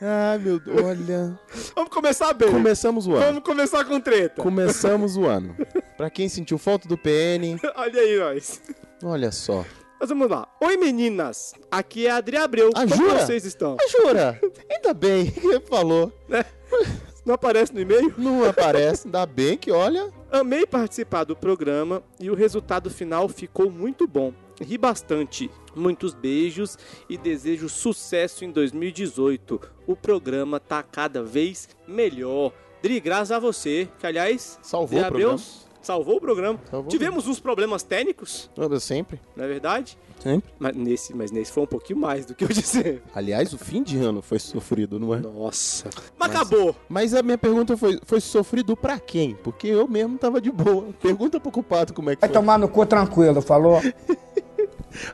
Ai, 0.00 0.38
meu 0.38 0.58
Deus. 0.58 0.82
Olha. 0.82 1.38
Vamos 1.74 1.90
começar 1.90 2.32
bem. 2.32 2.50
Começamos 2.50 3.06
o 3.06 3.12
ano. 3.14 3.24
Vamos 3.26 3.42
começar 3.42 3.84
com 3.84 4.00
treta. 4.00 4.42
Começamos 4.42 5.16
o 5.16 5.26
ano. 5.26 5.54
Pra 5.96 6.08
quem 6.08 6.28
sentiu 6.28 6.56
falta 6.56 6.88
do 6.88 6.96
PN, 6.96 7.58
Olha 7.76 8.00
aí, 8.00 8.18
nós. 8.18 8.62
olha 9.04 9.30
só. 9.30 9.64
Mas 10.00 10.08
vamos 10.08 10.30
lá. 10.30 10.48
Oi, 10.62 10.78
meninas. 10.78 11.52
Aqui 11.70 12.06
é 12.06 12.10
a 12.10 12.16
Adri 12.16 12.38
Abreu. 12.38 12.70
Ah, 12.74 12.86
Como 12.86 12.96
jura? 12.96 13.18
vocês 13.26 13.44
estão? 13.44 13.76
Ah, 13.78 13.86
jura? 13.88 14.40
Ainda 14.70 14.94
bem 14.94 15.30
que 15.30 15.60
falou. 15.68 16.10
Não 17.26 17.34
aparece 17.34 17.74
no 17.74 17.80
e-mail? 17.82 18.14
Não 18.16 18.42
aparece. 18.48 19.06
Ainda 19.06 19.26
bem 19.26 19.58
que, 19.58 19.70
olha... 19.70 20.10
Amei 20.32 20.64
participar 20.64 21.24
do 21.24 21.36
programa 21.36 22.02
e 22.18 22.30
o 22.30 22.34
resultado 22.34 22.88
final 22.88 23.28
ficou 23.28 23.70
muito 23.70 24.06
bom. 24.06 24.32
Ri 24.60 24.76
bastante. 24.76 25.50
Muitos 25.74 26.12
beijos 26.14 26.76
e 27.08 27.16
desejo 27.16 27.68
sucesso 27.68 28.44
em 28.44 28.50
2018. 28.50 29.60
O 29.86 29.96
programa 29.96 30.60
tá 30.60 30.82
cada 30.82 31.22
vez 31.22 31.68
melhor. 31.88 32.52
Dri, 32.82 32.98
graças 33.00 33.32
a 33.32 33.38
você, 33.38 33.88
que 33.98 34.06
aliás, 34.06 34.58
Salvou 34.62 35.00
o 35.00 35.06
programa. 35.06 35.38
salvou 35.82 36.16
o 36.16 36.20
programa. 36.20 36.58
Salvou. 36.70 36.90
Tivemos 36.90 37.26
uns 37.26 37.38
problemas 37.38 37.82
técnicos, 37.82 38.50
Anda 38.56 38.80
sempre. 38.80 39.20
não 39.36 39.44
é 39.44 39.48
verdade? 39.48 39.98
Sempre. 40.18 40.50
Mas 40.58 40.74
nesse, 40.76 41.14
mas 41.14 41.30
nesse 41.30 41.52
foi 41.52 41.62
um 41.62 41.66
pouquinho 41.66 41.98
mais 41.98 42.24
do 42.26 42.34
que 42.34 42.42
eu 42.44 42.48
disse. 42.52 43.00
Aliás, 43.14 43.52
o 43.52 43.58
fim 43.58 43.82
de 43.82 43.98
ano 43.98 44.20
foi 44.22 44.38
sofrido, 44.38 44.98
não 44.98 45.14
é? 45.14 45.18
Nossa. 45.20 45.88
Mas 46.18 46.30
acabou. 46.30 46.74
Mas 46.88 47.14
a 47.14 47.22
minha 47.22 47.38
pergunta 47.38 47.76
foi, 47.76 47.98
foi 48.04 48.20
sofrido 48.20 48.74
pra 48.76 48.98
quem? 48.98 49.34
Porque 49.34 49.68
eu 49.68 49.86
mesmo 49.86 50.16
tava 50.18 50.40
de 50.40 50.50
boa. 50.50 50.86
Pergunta 51.02 51.38
pro 51.38 51.50
culpado 51.52 51.92
como 51.94 52.10
é 52.10 52.16
que 52.16 52.20
Vai 52.20 52.28
foi. 52.30 52.38
tomar 52.38 52.58
no 52.58 52.68
cu 52.68 52.84
tranquilo, 52.86 53.40
falou? 53.42 53.80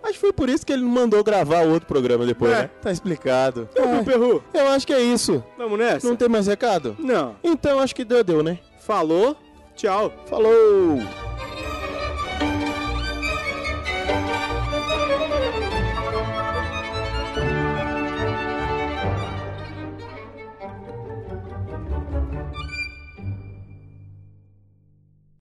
Acho 0.02 0.12
que 0.14 0.18
foi 0.20 0.32
por 0.32 0.48
isso 0.48 0.64
que 0.64 0.72
ele 0.72 0.82
não 0.82 0.90
mandou 0.90 1.22
gravar 1.22 1.62
outro 1.62 1.86
programa 1.86 2.24
depois, 2.26 2.52
É. 2.52 2.62
né? 2.62 2.70
Tá 2.82 2.90
explicado. 2.90 3.68
Perru, 3.74 4.04
Perru, 4.04 4.44
Eu 4.54 4.68
acho 4.68 4.86
que 4.86 4.92
é 4.92 5.00
isso. 5.00 5.42
vamos 5.58 5.78
nessa? 5.78 6.06
Não 6.08 6.16
tem 6.16 6.28
mais 6.28 6.46
recado? 6.46 6.96
Não. 6.98 7.36
Então 7.42 7.78
acho 7.80 7.94
que 7.94 8.04
deu, 8.04 8.22
deu, 8.24 8.42
né? 8.42 8.58
Falou, 8.80 9.36
tchau. 9.74 10.12
Falou! 10.26 11.00